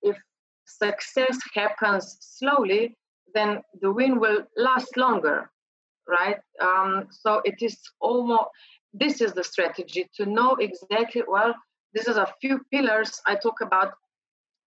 if 0.02 0.16
success 0.64 1.38
happens 1.54 2.16
slowly, 2.20 2.96
then 3.34 3.60
the 3.80 3.92
win 3.92 4.18
will 4.18 4.44
last 4.56 4.96
longer, 4.96 5.50
right? 6.08 6.38
Um, 6.60 7.08
so 7.10 7.42
it 7.44 7.56
is 7.60 7.78
almost 8.00 8.48
this 8.98 9.20
is 9.20 9.32
the 9.32 9.44
strategy 9.44 10.08
to 10.16 10.26
know 10.26 10.56
exactly 10.56 11.22
well. 11.26 11.54
This 11.94 12.08
is 12.08 12.16
a 12.16 12.32
few 12.40 12.60
pillars. 12.72 13.20
I 13.26 13.34
talk 13.36 13.60
about 13.60 13.92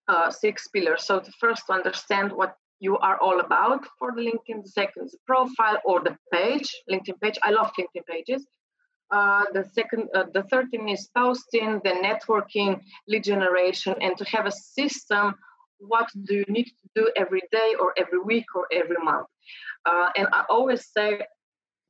uh, 0.08 0.30
six 0.32 0.68
pillars. 0.68 1.04
So 1.04 1.20
the 1.20 1.32
first 1.40 1.68
to 1.68 1.74
understand 1.74 2.32
what 2.32 2.56
you 2.80 2.98
are 2.98 3.18
all 3.20 3.40
about 3.40 3.86
for 3.98 4.14
the 4.16 4.22
LinkedIn. 4.22 4.64
The 4.64 4.70
second 4.70 5.10
the 5.12 5.18
profile 5.28 5.80
or 5.84 6.00
the 6.02 6.18
page, 6.32 6.70
LinkedIn 6.90 7.20
page. 7.22 7.38
I 7.44 7.52
love 7.52 7.72
LinkedIn 7.78 8.06
pages. 8.08 8.46
Uh, 9.12 9.44
the 9.54 9.66
second, 9.74 10.08
uh, 10.16 10.26
the 10.34 10.44
third 10.44 10.70
thing 10.72 10.90
is 10.90 11.10
posting, 11.16 11.82
the 11.84 11.96
networking, 12.08 12.80
lead 13.08 13.24
generation, 13.24 13.96
and 14.02 14.16
to 14.18 14.26
have 14.26 14.46
a 14.46 14.52
system. 14.52 15.36
What 15.80 16.10
do 16.28 16.36
you 16.36 16.46
need 16.48 16.66
to 16.66 16.88
do 16.96 17.12
every 17.16 17.42
day, 17.52 17.76
or 17.80 17.94
every 17.98 18.20
week, 18.20 18.46
or 18.56 18.68
every 18.72 18.98
month? 19.02 19.28
Uh, 19.86 20.10
and 20.16 20.28
I 20.32 20.44
always 20.50 20.86
say, 20.96 21.22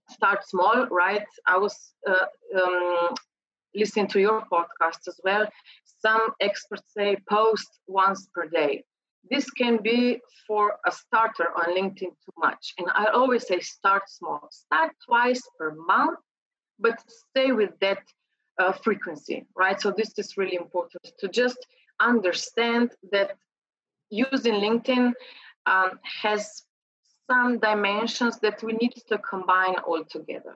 start 0.09 0.47
small, 0.47 0.87
right? 0.87 1.25
I 1.47 1.57
was 1.57 1.93
uh, 2.07 2.25
um, 2.61 3.15
listening 3.75 4.07
to 4.07 4.19
your 4.19 4.43
podcast 4.51 5.07
as 5.07 5.19
well. 5.23 5.47
Some 6.01 6.21
experts 6.39 6.91
say 6.95 7.17
post 7.29 7.67
once 7.87 8.27
per 8.33 8.47
day. 8.47 8.83
This 9.29 9.49
can 9.51 9.77
be 9.83 10.21
for 10.47 10.77
a 10.87 10.91
starter 10.91 11.49
on 11.57 11.75
LinkedIn 11.75 12.13
too 12.25 12.35
much. 12.37 12.73
And 12.77 12.87
I 12.93 13.05
always 13.07 13.47
say 13.47 13.59
start 13.59 14.03
small. 14.09 14.47
Start 14.51 14.91
twice 15.05 15.41
per 15.57 15.75
month 15.75 16.19
but 16.79 16.99
stay 17.07 17.51
with 17.51 17.71
that 17.81 17.99
uh, 18.59 18.71
frequency, 18.71 19.45
right? 19.55 19.79
So 19.79 19.93
this 19.95 20.17
is 20.17 20.37
really 20.37 20.55
important 20.55 21.03
to 21.19 21.27
just 21.27 21.57
understand 21.99 22.91
that 23.11 23.35
using 24.09 24.55
LinkedIn 24.55 25.13
um, 25.65 25.99
has 26.21 26.63
some 27.29 27.59
dimensions 27.59 28.39
that 28.39 28.63
we 28.63 28.73
need 28.73 28.93
to 29.07 29.17
combine 29.19 29.75
all 29.87 30.03
together. 30.03 30.55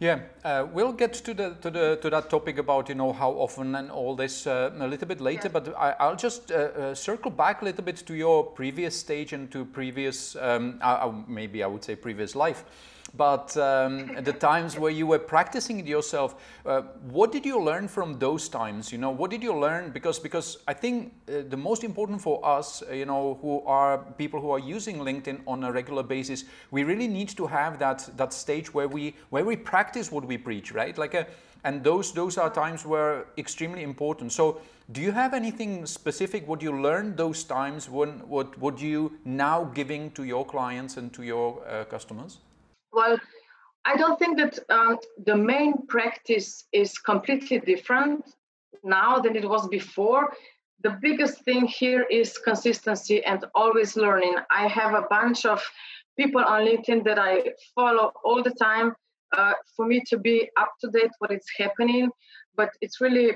Yeah, 0.00 0.20
uh, 0.44 0.66
we'll 0.72 0.92
get 0.92 1.12
to 1.24 1.34
the 1.34 1.54
to 1.62 1.70
the 1.70 1.98
to 2.02 2.10
that 2.10 2.28
topic 2.28 2.58
about 2.58 2.88
you 2.88 2.96
know 2.96 3.12
how 3.12 3.30
often 3.30 3.74
and 3.76 3.90
all 3.90 4.16
this 4.16 4.46
uh, 4.46 4.70
a 4.78 4.88
little 4.88 5.06
bit 5.06 5.20
later. 5.20 5.48
Yeah. 5.48 5.60
But 5.60 5.74
I, 5.76 6.08
will 6.08 6.16
just 6.16 6.50
uh, 6.50 6.54
uh, 6.54 6.94
circle 6.94 7.30
back 7.30 7.62
a 7.62 7.64
little 7.64 7.84
bit 7.84 8.06
to 8.06 8.14
your 8.14 8.44
previous 8.44 8.98
stage 8.98 9.32
and 9.32 9.50
to 9.52 9.64
previous 9.64 10.36
um, 10.36 11.24
maybe 11.28 11.62
I 11.62 11.68
would 11.68 11.84
say 11.84 11.94
previous 11.94 12.34
life 12.34 12.64
but 13.16 13.56
um, 13.56 14.16
the 14.22 14.32
times 14.32 14.78
where 14.78 14.90
you 14.90 15.06
were 15.06 15.18
practicing 15.18 15.78
it 15.78 15.86
yourself, 15.86 16.34
uh, 16.66 16.82
what 17.10 17.30
did 17.30 17.46
you 17.46 17.60
learn 17.60 17.86
from 17.86 18.18
those 18.18 18.48
times? 18.48 18.90
You 18.90 18.98
know, 18.98 19.10
what 19.10 19.30
did 19.30 19.42
you 19.42 19.54
learn? 19.54 19.90
Because 19.90 20.18
because 20.18 20.58
I 20.66 20.74
think 20.74 21.12
uh, 21.28 21.42
the 21.48 21.56
most 21.56 21.84
important 21.84 22.20
for 22.20 22.44
us, 22.44 22.82
uh, 22.82 22.92
you 22.92 23.06
know, 23.06 23.38
who 23.40 23.62
are 23.66 23.98
people 24.18 24.40
who 24.40 24.50
are 24.50 24.58
using 24.58 24.98
LinkedIn 24.98 25.40
on 25.46 25.64
a 25.64 25.72
regular 25.72 26.02
basis, 26.02 26.44
we 26.70 26.82
really 26.84 27.08
need 27.08 27.28
to 27.36 27.46
have 27.46 27.78
that 27.78 28.08
that 28.16 28.32
stage 28.32 28.74
where 28.74 28.88
we 28.88 29.14
where 29.30 29.44
we 29.44 29.56
practice 29.56 30.10
what 30.10 30.24
we 30.24 30.36
preach, 30.36 30.72
right? 30.72 30.98
Like 30.98 31.14
a 31.14 31.20
uh, 31.20 31.24
and 31.64 31.82
those 31.82 32.12
those 32.12 32.38
are 32.38 32.50
times 32.50 32.84
where 32.84 33.24
extremely 33.38 33.82
important 33.82 34.30
so 34.32 34.60
do 34.92 35.00
you 35.00 35.10
have 35.12 35.34
anything 35.34 35.86
specific 35.86 36.46
what 36.46 36.62
you 36.62 36.78
learned 36.80 37.16
those 37.16 37.42
times 37.42 37.88
when 37.88 38.10
what 38.28 38.56
what 38.58 38.80
you 38.80 39.12
now 39.24 39.64
giving 39.74 40.10
to 40.10 40.24
your 40.24 40.44
clients 40.44 40.98
and 40.98 41.12
to 41.12 41.22
your 41.22 41.66
uh, 41.66 41.84
customers 41.84 42.38
well, 42.94 43.18
I 43.84 43.96
don't 43.96 44.18
think 44.18 44.38
that 44.38 44.58
um, 44.70 44.98
the 45.26 45.36
main 45.36 45.86
practice 45.86 46.64
is 46.72 46.96
completely 46.98 47.58
different 47.58 48.24
now 48.82 49.18
than 49.18 49.36
it 49.36 49.48
was 49.48 49.68
before. 49.68 50.32
The 50.82 50.98
biggest 51.00 51.44
thing 51.44 51.66
here 51.66 52.02
is 52.10 52.38
consistency 52.38 53.24
and 53.24 53.44
always 53.54 53.96
learning. 53.96 54.36
I 54.50 54.68
have 54.68 54.94
a 54.94 55.06
bunch 55.10 55.44
of 55.44 55.62
people 56.18 56.42
on 56.42 56.66
LinkedIn 56.66 57.04
that 57.04 57.18
I 57.18 57.52
follow 57.74 58.12
all 58.24 58.42
the 58.42 58.52
time 58.52 58.94
uh, 59.36 59.54
for 59.76 59.86
me 59.86 60.02
to 60.08 60.18
be 60.18 60.50
up 60.56 60.72
to 60.80 60.90
date 60.90 61.10
what 61.18 61.32
is 61.32 61.46
happening. 61.58 62.10
But 62.56 62.70
it's 62.80 63.00
really 63.00 63.32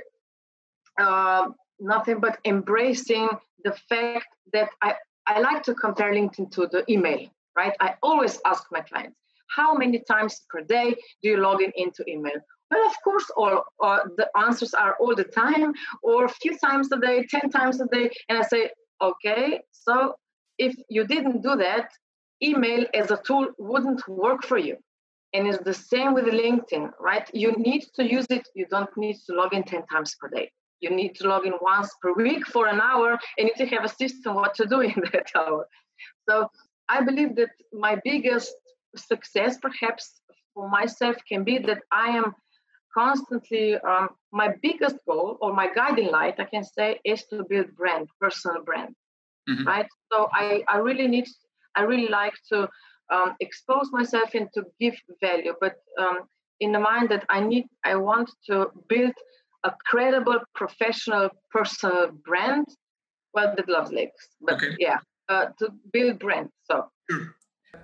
uh, 1.00 1.48
nothing 1.80 2.20
but 2.20 2.38
embracing 2.44 3.28
the 3.64 3.72
fact 3.88 4.28
that 4.52 4.70
I, 4.82 4.94
I 5.26 5.40
like 5.40 5.62
to 5.64 5.74
compare 5.74 6.12
LinkedIn 6.12 6.50
to 6.52 6.68
the 6.70 6.84
email, 6.90 7.28
right? 7.56 7.74
I 7.80 7.94
always 8.02 8.40
ask 8.46 8.64
my 8.70 8.80
clients, 8.80 9.16
how 9.54 9.74
many 9.74 10.00
times 10.00 10.42
per 10.50 10.62
day 10.62 10.94
do 11.22 11.30
you 11.30 11.36
log 11.38 11.62
in 11.62 11.72
into 11.76 12.04
email? 12.08 12.40
Well, 12.70 12.86
of 12.86 12.94
course, 13.02 13.30
all 13.36 13.64
uh, 13.82 14.00
the 14.16 14.28
answers 14.36 14.74
are 14.74 14.96
all 15.00 15.14
the 15.14 15.24
time, 15.24 15.72
or 16.02 16.26
a 16.26 16.28
few 16.28 16.58
times 16.58 16.92
a 16.92 16.98
day, 16.98 17.24
10 17.24 17.50
times 17.50 17.80
a 17.80 17.86
day. 17.86 18.10
And 18.28 18.38
I 18.38 18.42
say, 18.42 18.70
okay, 19.00 19.60
so 19.72 20.14
if 20.58 20.74
you 20.88 21.06
didn't 21.06 21.42
do 21.42 21.56
that, 21.56 21.90
email 22.42 22.84
as 22.94 23.10
a 23.10 23.16
tool 23.16 23.48
wouldn't 23.58 24.06
work 24.08 24.44
for 24.44 24.58
you. 24.58 24.76
And 25.32 25.46
it's 25.46 25.62
the 25.62 25.74
same 25.74 26.14
with 26.14 26.24
LinkedIn, 26.24 26.90
right? 27.00 27.28
You 27.32 27.52
need 27.52 27.84
to 27.96 28.04
use 28.04 28.26
it. 28.30 28.48
You 28.54 28.66
don't 28.70 28.94
need 28.96 29.16
to 29.26 29.34
log 29.34 29.54
in 29.54 29.62
10 29.62 29.86
times 29.86 30.14
per 30.20 30.28
day. 30.28 30.50
You 30.80 30.90
need 30.90 31.16
to 31.16 31.28
log 31.28 31.46
in 31.46 31.54
once 31.60 31.90
per 32.00 32.14
week 32.14 32.46
for 32.46 32.66
an 32.66 32.80
hour 32.80 33.10
and 33.10 33.20
you 33.38 33.44
need 33.46 33.68
to 33.68 33.76
have 33.76 33.84
a 33.84 33.88
system 33.88 34.34
what 34.34 34.54
to 34.54 34.66
do 34.66 34.80
in 34.92 34.94
that 35.12 35.30
hour. 35.34 35.68
So 36.28 36.48
I 36.88 37.02
believe 37.02 37.36
that 37.36 37.50
my 37.72 37.98
biggest 38.04 38.54
success 38.96 39.58
perhaps 39.60 40.20
for 40.54 40.68
myself 40.68 41.16
can 41.28 41.44
be 41.44 41.58
that 41.58 41.82
I 41.92 42.08
am 42.08 42.34
constantly 42.94 43.76
um, 43.76 44.08
my 44.32 44.48
biggest 44.62 44.96
goal 45.06 45.36
or 45.40 45.52
my 45.52 45.68
guiding 45.74 46.10
light 46.10 46.36
I 46.38 46.44
can 46.44 46.64
say 46.64 47.00
is 47.04 47.24
to 47.30 47.44
build 47.48 47.74
brand 47.76 48.08
personal 48.20 48.62
brand 48.64 48.94
mm-hmm. 49.48 49.66
right 49.66 49.86
so 50.10 50.28
I, 50.32 50.64
I 50.68 50.78
really 50.78 51.06
need 51.06 51.26
I 51.76 51.82
really 51.82 52.08
like 52.08 52.34
to 52.52 52.68
um, 53.14 53.34
expose 53.40 53.88
myself 53.92 54.34
and 54.34 54.48
to 54.54 54.64
give 54.80 54.96
value 55.20 55.54
but 55.60 55.76
um, 55.98 56.18
in 56.60 56.72
the 56.72 56.80
mind 56.80 57.08
that 57.10 57.24
I 57.28 57.40
need 57.40 57.66
I 57.84 57.94
want 57.96 58.30
to 58.48 58.70
build 58.88 59.14
a 59.64 59.72
credible 59.86 60.40
professional 60.54 61.30
personal 61.50 62.10
brand 62.24 62.66
well 63.34 63.54
that 63.56 63.68
loves 63.68 63.92
legs 63.92 64.28
but 64.40 64.54
okay. 64.54 64.74
yeah 64.78 64.98
uh, 65.28 65.46
to 65.58 65.70
build 65.92 66.18
brand 66.18 66.48
so 66.64 66.86
sure. 67.10 67.34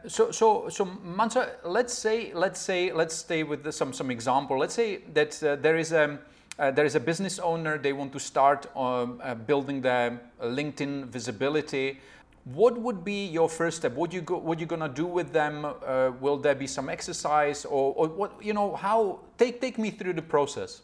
So, 0.06 0.30
so, 0.30 0.68
so, 0.68 0.84
Manca, 0.84 1.56
let's 1.64 1.92
say, 1.92 2.32
let's 2.34 2.60
say, 2.60 2.92
let's 2.92 3.14
stay 3.14 3.42
with 3.42 3.70
some 3.72 3.92
some 3.92 4.10
example. 4.10 4.58
Let's 4.58 4.74
say 4.74 5.02
that 5.12 5.42
uh, 5.42 5.56
there 5.56 5.76
is 5.76 5.92
a 5.92 6.18
uh, 6.58 6.70
there 6.70 6.86
is 6.86 6.94
a 6.94 7.00
business 7.00 7.38
owner. 7.38 7.76
They 7.78 7.92
want 7.92 8.12
to 8.12 8.20
start 8.20 8.66
um, 8.76 9.20
uh, 9.22 9.34
building 9.34 9.82
their 9.82 10.20
LinkedIn 10.42 11.06
visibility. 11.06 12.00
What 12.44 12.78
would 12.78 13.04
be 13.04 13.26
your 13.26 13.48
first 13.48 13.78
step? 13.78 13.94
What 13.94 14.12
you 14.12 14.20
go, 14.22 14.38
what 14.38 14.58
you 14.58 14.66
gonna 14.66 14.88
do 14.88 15.06
with 15.06 15.32
them? 15.32 15.64
Uh, 15.64 16.12
will 16.20 16.38
there 16.38 16.54
be 16.54 16.66
some 16.66 16.88
exercise, 16.88 17.64
or, 17.64 17.94
or 17.94 18.08
what? 18.08 18.42
You 18.42 18.54
know, 18.54 18.76
how? 18.76 19.20
Take 19.36 19.60
take 19.60 19.78
me 19.78 19.90
through 19.90 20.14
the 20.14 20.22
process. 20.22 20.82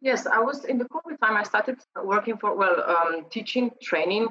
Yes, 0.00 0.26
I 0.26 0.38
was 0.38 0.64
in 0.64 0.78
the 0.78 0.84
COVID 0.84 1.18
time. 1.18 1.36
I 1.36 1.42
started 1.42 1.78
working 2.04 2.36
for 2.36 2.54
well, 2.54 2.82
um, 2.86 3.24
teaching, 3.30 3.70
training 3.82 4.28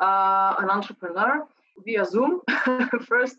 uh, 0.00 0.54
an 0.58 0.70
entrepreneur 0.70 1.46
via 1.84 2.04
Zoom 2.04 2.40
first. 3.06 3.36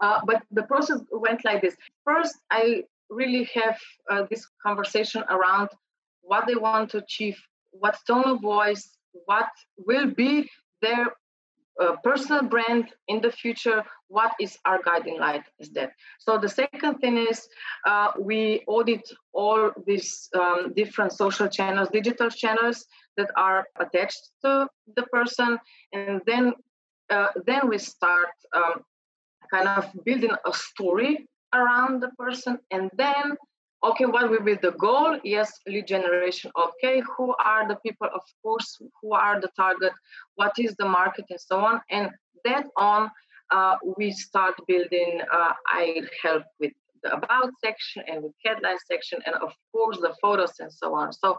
Uh, 0.00 0.20
but 0.26 0.42
the 0.50 0.62
process 0.64 1.00
went 1.12 1.44
like 1.44 1.62
this. 1.62 1.76
First, 2.04 2.36
I 2.50 2.84
really 3.08 3.48
have 3.54 3.78
uh, 4.10 4.24
this 4.30 4.46
conversation 4.64 5.22
around 5.30 5.68
what 6.22 6.46
they 6.46 6.54
want 6.54 6.90
to 6.90 6.98
achieve, 6.98 7.36
what 7.70 7.98
tone 8.06 8.24
of 8.24 8.40
voice, 8.40 8.96
what 9.26 9.48
will 9.76 10.06
be 10.06 10.48
their 10.80 11.06
uh, 11.80 11.96
personal 12.04 12.42
brand 12.42 12.88
in 13.08 13.20
the 13.20 13.32
future 13.32 13.82
what 14.08 14.32
is 14.38 14.58
our 14.66 14.80
guiding 14.82 15.18
light 15.18 15.42
is 15.58 15.70
that 15.70 15.92
so 16.18 16.36
the 16.36 16.48
second 16.48 16.98
thing 16.98 17.16
is 17.16 17.48
uh, 17.86 18.08
we 18.20 18.62
audit 18.66 19.00
all 19.32 19.70
these 19.86 20.28
um, 20.38 20.72
different 20.74 21.12
social 21.12 21.48
channels 21.48 21.88
digital 21.88 22.28
channels 22.28 22.84
that 23.16 23.30
are 23.36 23.66
attached 23.80 24.30
to 24.44 24.68
the 24.96 25.02
person 25.04 25.58
and 25.94 26.20
then 26.26 26.52
uh, 27.12 27.28
then 27.46 27.68
we 27.68 27.78
start 27.78 28.34
um, 28.58 28.76
kind 29.52 29.68
of 29.68 29.84
building 30.04 30.34
a 30.50 30.52
story 30.52 31.12
around 31.52 32.02
the 32.02 32.10
person 32.18 32.58
and 32.70 32.90
then 32.96 33.36
okay 33.88 34.06
what 34.06 34.30
will 34.30 34.46
be 34.50 34.54
the 34.54 34.74
goal? 34.86 35.18
Yes 35.22 35.50
lead 35.66 35.86
generation 35.86 36.50
okay 36.66 37.02
who 37.12 37.34
are 37.52 37.68
the 37.68 37.78
people? 37.84 38.08
Of 38.20 38.24
course 38.42 38.68
who 39.00 39.12
are 39.12 39.40
the 39.40 39.50
target? 39.62 39.92
What 40.36 40.54
is 40.58 40.74
the 40.76 40.88
market? 41.00 41.26
And 41.30 41.40
so 41.40 41.56
on. 41.70 41.80
And 41.90 42.10
that 42.44 42.66
on 42.76 43.10
uh, 43.50 43.76
we 43.98 44.10
start 44.10 44.54
building 44.66 45.20
uh, 45.30 45.52
i 45.68 46.00
help 46.22 46.44
with 46.58 46.72
the 47.02 47.12
about 47.14 47.50
section 47.64 48.02
and 48.08 48.22
with 48.22 48.32
headline 48.44 48.78
section 48.90 49.18
and 49.26 49.34
of 49.36 49.52
course 49.72 49.98
the 49.98 50.14
photos 50.22 50.54
and 50.60 50.72
so 50.72 50.94
on. 50.94 51.12
So 51.12 51.38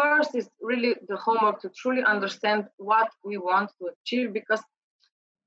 first 0.00 0.34
is 0.34 0.48
really 0.60 0.94
the 1.08 1.16
homework 1.16 1.60
to 1.62 1.70
truly 1.76 2.02
understand 2.02 2.66
what 2.76 3.08
we 3.24 3.36
want 3.36 3.70
to 3.78 3.90
achieve 3.94 4.32
because 4.32 4.62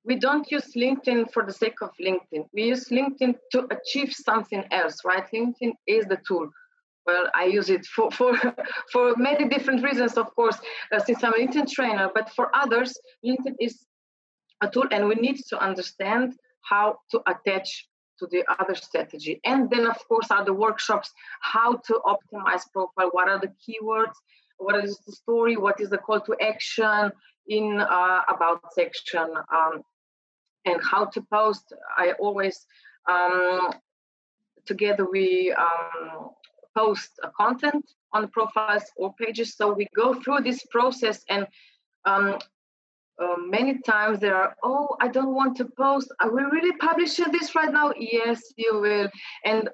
we 0.08 0.16
don't 0.16 0.50
use 0.50 0.74
LinkedIn 0.74 1.32
for 1.34 1.46
the 1.46 1.52
sake 1.52 1.82
of 1.82 1.92
LinkedIn. 2.00 2.46
We 2.54 2.64
use 2.64 2.88
LinkedIn 2.90 3.36
to 3.52 3.68
achieve 3.70 4.14
something 4.14 4.64
else, 4.72 5.02
right? 5.04 5.26
LinkedIn 5.34 5.74
is 5.86 6.06
the 6.06 6.18
tool. 6.26 6.50
Well, 7.06 7.26
I 7.36 7.46
use 7.46 7.70
it 7.70 7.86
for 7.86 8.10
for, 8.12 8.32
for 8.94 9.16
many 9.18 9.50
different 9.50 9.84
reasons, 9.84 10.18
of 10.18 10.34
course, 10.34 10.58
uh, 10.94 11.00
since 11.00 11.24
I'm 11.24 11.34
a 11.34 11.38
LinkedIn 11.38 11.70
trainer. 11.70 12.10
But 12.14 12.30
for 12.30 12.50
others, 12.56 12.98
LinkedIn 13.26 13.56
is 13.60 13.86
a 14.62 14.70
tool, 14.70 14.86
and 14.92 15.08
we 15.10 15.16
need 15.16 15.40
to 15.50 15.60
understand 15.60 16.34
how 16.62 17.00
to 17.12 17.22
attach 17.28 17.88
to 18.20 18.28
the 18.32 18.44
other 18.60 18.76
strategy. 18.76 19.40
And 19.44 19.70
then, 19.70 19.86
of 19.86 20.00
course, 20.08 20.32
are 20.32 20.44
the 20.44 20.54
workshops 20.54 21.12
how 21.42 21.76
to 21.88 22.02
optimize 22.06 22.64
profile. 22.74 23.10
What 23.12 23.28
are 23.30 23.40
the 23.40 23.54
keywords? 23.64 24.16
What 24.58 24.84
is 24.84 24.98
the 25.06 25.12
story? 25.12 25.56
What 25.56 25.80
is 25.80 25.90
the 25.90 26.00
call 26.00 26.22
to 26.22 26.36
action 26.42 27.12
in 27.48 27.80
uh, 27.80 28.22
about 28.28 28.74
section? 28.74 29.28
Um, 29.54 29.84
and 30.68 30.82
how 30.84 31.06
to 31.06 31.22
post. 31.34 31.74
I 31.98 32.14
always 32.20 32.66
um, 33.10 33.72
together 34.66 35.06
we 35.10 35.54
um, 35.58 36.30
post 36.78 37.12
a 37.24 37.30
content 37.30 37.86
on 38.14 38.22
the 38.22 38.28
profiles 38.28 38.84
or 38.98 39.14
pages. 39.20 39.56
So 39.56 39.74
we 39.74 39.88
go 39.96 40.14
through 40.22 40.42
this 40.42 40.64
process 40.70 41.24
and 41.30 41.48
um, 42.06 42.38
uh, 43.20 43.36
many 43.38 43.80
times 43.80 44.20
there 44.20 44.36
are 44.36 44.56
oh 44.64 44.96
i 45.02 45.08
don't 45.08 45.34
want 45.34 45.58
to 45.58 45.66
post. 45.78 46.12
I 46.20 46.28
will 46.28 46.50
really 46.56 46.76
publish 46.78 47.16
this 47.16 47.56
right 47.56 47.72
now? 47.72 47.92
Yes 47.98 48.42
you 48.58 48.80
will. 48.80 49.10
And 49.44 49.70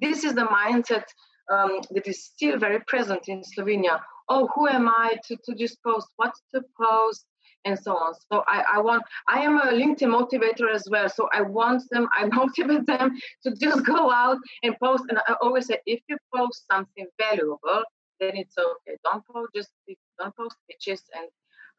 this 0.00 0.24
is 0.24 0.34
the 0.34 0.46
mindset 0.46 1.04
um, 1.52 1.80
that 1.90 2.06
is 2.06 2.24
still 2.24 2.58
very 2.58 2.80
present 2.86 3.28
in 3.28 3.42
slovenia. 3.42 4.00
Oh 4.28 4.48
who 4.54 4.66
am 4.68 4.88
i 4.88 5.16
to, 5.26 5.36
to 5.44 5.54
just 5.54 5.82
post? 5.84 6.08
What 6.16 6.34
to 6.52 6.62
post 6.80 7.26
and 7.64 7.78
so 7.78 7.92
on. 7.92 8.14
So 8.32 8.44
I, 8.46 8.64
I 8.74 8.80
want, 8.80 9.02
I 9.28 9.40
am 9.40 9.58
a 9.58 9.66
LinkedIn 9.72 10.08
motivator 10.08 10.72
as 10.72 10.88
well. 10.90 11.08
So 11.08 11.28
I 11.32 11.42
want 11.42 11.82
them, 11.90 12.08
I 12.16 12.26
motivate 12.32 12.86
them 12.86 13.18
to 13.44 13.54
just 13.54 13.84
go 13.84 14.10
out 14.10 14.38
and 14.62 14.74
post. 14.78 15.04
And 15.08 15.18
I 15.26 15.34
always 15.42 15.66
say, 15.66 15.78
if 15.86 16.00
you 16.08 16.16
post 16.34 16.66
something 16.70 17.06
valuable, 17.18 17.82
then 18.18 18.36
it's 18.36 18.56
okay. 18.58 18.96
Don't 19.04 19.24
post 19.26 19.50
just 19.54 19.70
don't 20.18 20.36
post 20.36 20.56
pitches 20.68 21.02
and 21.14 21.28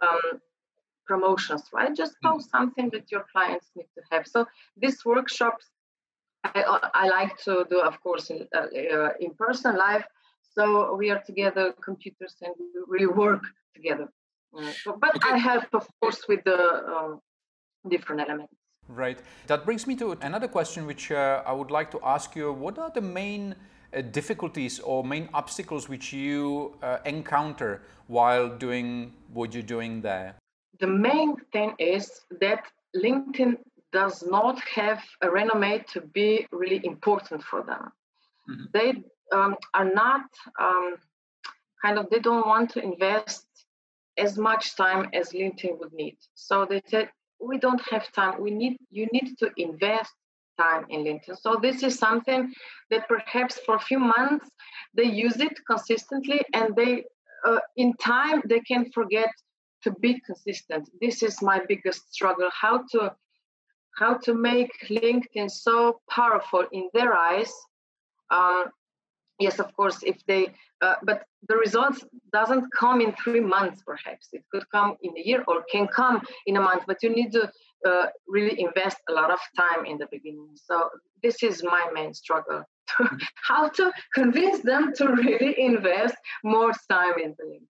um, 0.02 0.40
promotions, 1.06 1.64
right? 1.74 1.96
Just 1.96 2.16
mm. 2.24 2.32
post 2.32 2.50
something 2.50 2.90
that 2.92 3.12
your 3.12 3.26
clients 3.32 3.68
need 3.76 3.88
to 3.96 4.02
have. 4.12 4.28
So 4.28 4.48
these 4.78 5.04
workshops, 5.06 5.68
I, 6.44 6.80
I 6.94 7.08
like 7.08 7.38
to 7.44 7.66
do, 7.70 7.80
of 7.80 8.02
course, 8.02 8.32
in, 8.32 8.48
uh, 8.56 8.66
uh, 8.96 9.10
in 9.20 9.34
person 9.36 9.78
live. 9.78 10.04
So 10.56 10.96
we 10.96 11.12
are 11.12 11.22
together, 11.22 11.74
computers, 11.84 12.36
and 12.42 12.54
we 12.60 12.66
really 12.88 13.14
work 13.14 13.44
together. 13.76 14.10
Mm, 14.54 15.00
but 15.00 15.16
okay. 15.16 15.34
I 15.34 15.38
help, 15.38 15.66
of 15.74 15.88
course, 16.02 16.28
with 16.28 16.44
the 16.44 16.60
um, 16.94 17.22
different 17.90 18.22
elements. 18.22 18.54
Right. 18.88 19.20
That 19.48 19.66
brings 19.66 19.88
me 19.88 19.96
to 19.98 20.18
another 20.22 20.48
question, 20.48 20.86
which 20.86 21.12
uh, 21.12 21.44
I 21.46 21.54
would 21.54 21.72
like 21.72 21.92
to 21.92 22.00
ask 22.04 22.36
you. 22.36 22.52
What 22.52 22.78
are 22.78 22.92
the 22.94 23.02
main 23.02 23.56
uh, 23.94 24.02
difficulties 24.02 24.80
or 24.80 25.04
main 25.04 25.30
obstacles 25.34 25.88
which 25.88 26.12
you 26.12 26.76
uh, 26.82 26.98
encounter 27.06 27.82
while 28.08 28.50
doing 28.50 29.14
what 29.34 29.54
you're 29.54 29.64
doing 29.64 30.02
there? 30.02 30.36
The 30.80 30.88
main 30.88 31.38
thing 31.54 31.74
is 31.80 32.22
that 32.42 32.64
LinkedIn 32.96 33.58
does 33.94 34.24
not 34.24 34.60
have 34.62 35.02
a 35.22 35.30
resume 35.30 35.84
to 35.94 36.02
be 36.02 36.48
really 36.52 36.82
important 36.84 37.44
for 37.44 37.64
them. 37.64 37.92
Mm-hmm. 38.50 38.64
They 38.74 39.04
um, 39.32 39.56
are 39.74 39.90
not 39.94 40.26
um, 40.60 40.96
kind 41.82 41.98
of, 42.00 42.10
they 42.10 42.20
don't 42.20 42.48
want 42.48 42.70
to 42.72 42.84
invest 42.84 43.46
as 44.18 44.38
much 44.38 44.76
time 44.76 45.10
as 45.14 45.30
LinkedIn 45.30 45.80
would 45.80 45.94
need. 45.94 46.18
So 46.36 46.66
they 46.70 46.82
said, 46.88 47.10
we 47.42 47.58
don't 47.58 47.82
have 47.90 48.12
time. 48.12 48.42
We 48.42 48.52
need 48.52 48.78
you 48.90 49.08
need 49.12 49.38
to 49.40 49.50
invest 49.58 50.14
time 50.60 50.86
in 50.90 51.04
LinkedIn. 51.04 51.38
So 51.40 51.58
this 51.62 51.84
is 51.84 51.98
something 51.98 52.54
that 52.92 53.08
perhaps 53.08 53.60
for 53.66 53.76
a 53.76 53.80
few 53.80 54.00
months 54.00 54.50
they 54.94 55.06
use 55.06 55.38
it 55.40 55.54
consistently, 55.66 56.42
and 56.54 56.76
they 56.76 57.04
uh, 57.46 57.60
in 57.76 57.94
time 57.94 58.42
they 58.46 58.60
can 58.60 58.92
forget 58.92 59.32
to 59.84 59.92
be 60.02 60.22
consistent. 60.26 60.90
This 61.02 61.24
is 61.24 61.42
my 61.42 61.62
biggest 61.68 62.14
struggle: 62.14 62.50
how 62.52 62.84
to 62.92 63.16
how 63.98 64.14
to 64.26 64.34
make 64.34 64.72
LinkedIn 64.90 65.50
so 65.50 66.00
powerful 66.10 66.66
in 66.72 66.90
their 66.94 67.14
eyes. 67.14 67.52
Um, 68.30 68.66
yes, 69.42 69.60
of 69.60 69.76
course, 69.76 70.00
if 70.04 70.18
they 70.28 70.54
uh, 70.82 70.96
but 71.04 71.24
the 71.48 71.56
results 71.56 72.04
doesn't 72.34 72.66
come 72.82 73.02
in 73.02 73.14
three 73.24 73.40
months 73.40 73.82
perhaps. 73.86 74.30
It 74.34 74.44
could 74.52 74.70
come 74.72 74.98
in 75.02 75.12
a 75.18 75.22
year 75.22 75.44
or 75.48 75.64
can 75.72 75.88
come 75.88 76.22
in 76.46 76.58
a 76.58 76.62
month 76.62 76.84
but 76.88 76.98
you 77.04 77.10
need 77.10 77.32
to 77.34 77.52
uh, 77.88 78.08
really 78.28 78.60
invest 78.60 78.98
a 79.10 79.14
lot 79.14 79.32
of 79.32 79.40
time 79.58 79.86
in 79.86 79.98
the 79.98 80.08
beginning. 80.12 80.50
So 80.56 80.90
this 81.24 81.44
is 81.44 81.64
my 81.64 81.84
main 81.94 82.14
struggle. 82.14 82.64
To 82.98 83.10
how 83.48 83.70
to 83.70 83.92
convince 84.14 84.60
them 84.60 84.94
to 84.98 85.08
really 85.08 85.60
invest 85.60 86.16
more 86.44 86.72
time 86.90 87.18
in 87.24 87.36
the 87.38 87.46
link 87.46 87.64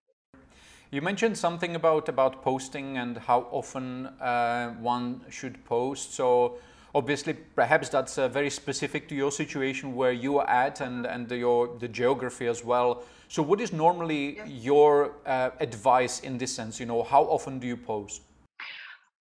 you 0.92 1.00
mentioned 1.00 1.38
something 1.38 1.74
about 1.74 2.10
about 2.10 2.42
posting 2.42 2.98
and 2.98 3.16
how 3.16 3.46
often 3.50 4.06
uh, 4.20 4.74
one 4.74 5.22
should 5.30 5.64
post. 5.64 6.12
So 6.12 6.58
obviously 6.94 7.34
perhaps 7.34 7.88
that's 7.88 8.18
uh, 8.18 8.28
very 8.28 8.50
specific 8.50 9.08
to 9.08 9.14
your 9.14 9.32
situation 9.32 9.94
where 9.94 10.12
you 10.12 10.38
are 10.38 10.48
at 10.48 10.80
and, 10.80 11.06
and 11.06 11.28
the, 11.28 11.36
your 11.36 11.76
the 11.78 11.88
geography 11.88 12.46
as 12.46 12.64
well. 12.64 13.02
So 13.28 13.42
what 13.42 13.60
is 13.60 13.72
normally 13.72 14.36
yeah. 14.36 14.46
your 14.46 15.12
uh, 15.26 15.50
advice 15.60 16.20
in 16.20 16.38
this 16.38 16.54
sense? 16.54 16.78
You 16.78 16.86
know 16.86 17.02
how 17.02 17.22
often 17.22 17.58
do 17.58 17.66
you 17.66 17.76
post? 17.76 18.22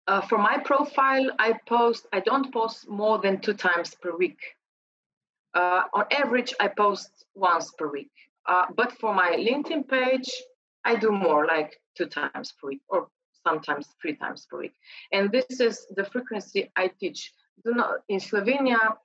Uh, 0.08 0.20
for 0.22 0.38
my 0.38 0.58
profile 0.58 1.30
i 1.40 1.54
post 1.68 2.08
i 2.12 2.20
don't 2.20 2.52
post 2.52 2.90
more 2.90 3.20
than 3.20 3.40
two 3.40 3.54
times 3.54 3.96
per 4.02 4.16
week. 4.18 4.40
Uh, 5.54 5.84
on 5.94 6.06
average 6.12 6.54
i 6.60 6.68
post 6.68 7.26
once 7.36 7.72
per 7.78 7.88
week. 7.88 8.12
Uh, 8.48 8.66
but 8.76 8.92
for 9.00 9.14
my 9.14 9.32
linkedin 9.38 9.88
page 9.88 10.30
i 10.84 10.96
do 10.96 11.12
more 11.12 11.46
like 11.46 11.78
two 11.98 12.08
times 12.08 12.54
per 12.60 12.70
week 12.70 12.82
or 12.90 13.08
sometimes 13.48 13.88
three 14.02 14.16
times 14.16 14.48
per 14.50 14.60
week. 14.60 14.74
And 15.12 15.32
this 15.32 15.60
is 15.60 15.88
the 15.96 16.06
frequency 16.06 16.70
i 16.76 16.90
teach 17.00 17.32
do 17.64 17.74
not 17.74 18.00
in 18.10 18.20
Slovenia. 18.20 18.98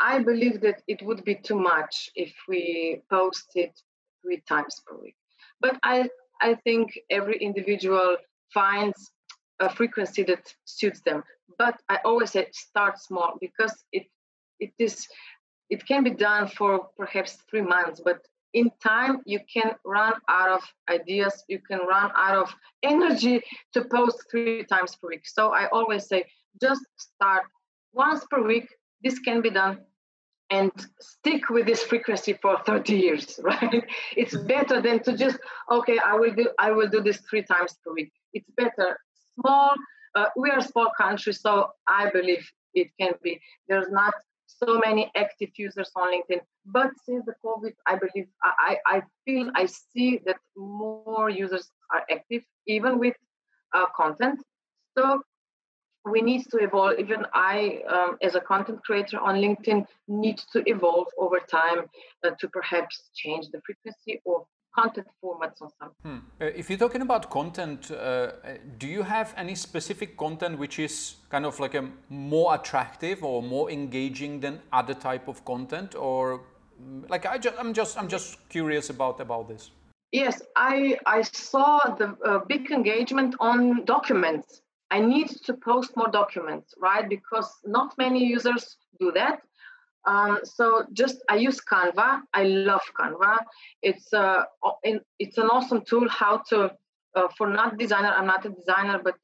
I 0.00 0.20
believe 0.20 0.60
that 0.60 0.82
it 0.86 1.02
would 1.02 1.24
be 1.24 1.34
too 1.34 1.58
much 1.58 2.10
if 2.14 2.32
we 2.48 3.02
post 3.10 3.50
it 3.54 3.80
three 4.22 4.42
times 4.48 4.80
per 4.86 4.96
week. 4.96 5.16
But 5.60 5.78
I 5.82 6.08
I 6.40 6.54
think 6.54 6.98
every 7.10 7.38
individual 7.38 8.16
finds 8.54 9.10
a 9.60 9.68
frequency 9.68 10.22
that 10.24 10.54
suits 10.64 11.00
them. 11.00 11.24
But 11.58 11.80
I 11.88 11.98
always 12.04 12.30
say 12.30 12.48
start 12.52 13.00
small 13.00 13.36
because 13.40 13.74
it 13.92 14.06
it 14.60 14.72
is 14.78 15.08
it 15.68 15.86
can 15.86 16.04
be 16.04 16.10
done 16.10 16.48
for 16.48 16.88
perhaps 16.96 17.38
three 17.50 17.62
months, 17.62 18.00
but 18.04 18.20
in 18.54 18.70
time 18.82 19.20
you 19.26 19.40
can 19.52 19.74
run 19.84 20.14
out 20.28 20.48
of 20.48 20.62
ideas 20.88 21.44
you 21.48 21.58
can 21.58 21.80
run 21.80 22.10
out 22.16 22.36
of 22.36 22.54
energy 22.82 23.42
to 23.74 23.84
post 23.84 24.24
three 24.30 24.64
times 24.64 24.96
per 24.96 25.08
week 25.08 25.26
so 25.26 25.52
i 25.52 25.66
always 25.66 26.06
say 26.06 26.24
just 26.60 26.84
start 26.96 27.44
once 27.92 28.24
per 28.30 28.42
week. 28.42 28.68
This 29.02 29.18
can 29.18 29.40
be 29.40 29.50
done 29.50 29.78
and 30.50 30.72
stick 31.00 31.50
with 31.50 31.66
this 31.66 31.82
frequency 31.82 32.32
for 32.40 32.58
30 32.64 32.96
years, 32.96 33.38
right? 33.42 33.84
It's 34.16 34.36
better 34.36 34.80
than 34.80 35.02
to 35.04 35.16
just, 35.16 35.38
okay, 35.70 35.98
I 35.98 36.14
will 36.14 36.34
do 36.34 36.48
I 36.58 36.72
will 36.72 36.88
do 36.88 37.00
this 37.00 37.18
three 37.28 37.42
times 37.42 37.76
per 37.84 37.92
week. 37.92 38.12
It's 38.32 38.50
better. 38.56 38.98
Small, 39.40 39.74
uh, 40.14 40.26
we 40.36 40.50
are 40.50 40.58
a 40.58 40.62
small 40.62 40.90
country, 40.96 41.32
so 41.32 41.70
I 41.86 42.10
believe 42.10 42.50
it 42.74 42.88
can 43.00 43.12
be. 43.22 43.40
There's 43.68 43.90
not 43.90 44.14
so 44.46 44.80
many 44.84 45.10
active 45.14 45.50
users 45.56 45.90
on 45.94 46.12
LinkedIn. 46.12 46.40
But 46.66 46.90
since 47.04 47.24
the 47.26 47.34
COVID, 47.44 47.72
I 47.86 47.96
believe 47.96 48.26
I, 48.42 48.78
I 48.86 49.02
feel 49.24 49.50
I 49.54 49.66
see 49.66 50.20
that 50.26 50.36
more 50.56 51.30
users 51.30 51.70
are 51.92 52.02
active, 52.10 52.42
even 52.66 52.98
with 52.98 53.14
uh, 53.74 53.86
content. 53.96 54.40
So 54.96 55.22
we 56.04 56.20
need 56.20 56.44
to 56.50 56.58
evolve. 56.58 56.98
Even 56.98 57.26
I, 57.34 57.80
um, 57.88 58.16
as 58.22 58.34
a 58.34 58.40
content 58.40 58.82
creator 58.84 59.18
on 59.18 59.36
LinkedIn, 59.36 59.86
need 60.08 60.38
to 60.52 60.62
evolve 60.66 61.08
over 61.18 61.38
time 61.40 61.84
uh, 62.24 62.30
to 62.40 62.48
perhaps 62.48 63.10
change 63.14 63.48
the 63.52 63.60
frequency 63.66 64.20
of 64.26 64.46
content 64.74 65.06
formats 65.22 65.60
or 65.60 65.70
something. 65.78 65.96
Hmm. 66.02 66.18
Uh, 66.40 66.46
if 66.46 66.70
you're 66.70 66.78
talking 66.78 67.02
about 67.02 67.30
content, 67.30 67.90
uh, 67.90 68.32
do 68.78 68.86
you 68.86 69.02
have 69.02 69.34
any 69.36 69.54
specific 69.54 70.16
content 70.16 70.58
which 70.58 70.78
is 70.78 71.16
kind 71.30 71.44
of 71.46 71.58
like 71.58 71.74
a 71.74 71.84
more 72.08 72.54
attractive 72.54 73.24
or 73.24 73.42
more 73.42 73.70
engaging 73.70 74.40
than 74.40 74.60
other 74.72 74.94
type 74.94 75.28
of 75.28 75.44
content, 75.44 75.94
or 75.94 76.42
mm, 76.80 77.08
like 77.10 77.26
I 77.26 77.38
just, 77.38 77.56
I'm 77.58 77.72
just 77.74 77.98
I'm 77.98 78.08
just 78.08 78.48
curious 78.48 78.90
about 78.90 79.20
about 79.20 79.48
this. 79.48 79.70
Yes, 80.12 80.40
I 80.56 80.98
I 81.06 81.22
saw 81.22 81.80
the 82.00 82.16
uh, 82.24 82.38
big 82.46 82.70
engagement 82.70 83.34
on 83.40 83.84
documents. 83.84 84.62
I 84.90 85.00
need 85.00 85.28
to 85.44 85.54
post 85.54 85.96
more 85.96 86.08
documents, 86.08 86.74
right? 86.78 87.08
Because 87.08 87.50
not 87.64 87.96
many 87.98 88.24
users 88.24 88.76
do 88.98 89.12
that. 89.12 89.40
Um, 90.06 90.38
so 90.44 90.84
just 90.92 91.18
I 91.28 91.36
use 91.36 91.60
Canva. 91.60 92.22
I 92.32 92.44
love 92.44 92.80
Canva. 92.98 93.38
It's 93.82 94.12
a 94.12 94.46
uh, 94.62 94.98
it's 95.18 95.38
an 95.38 95.48
awesome 95.48 95.82
tool 95.84 96.08
how 96.08 96.42
to 96.48 96.70
uh, 97.14 97.28
for 97.36 97.48
not 97.48 97.78
designer. 97.78 98.12
I'm 98.16 98.26
not 98.26 98.46
a 98.46 98.50
designer, 98.50 99.00
but 99.02 99.14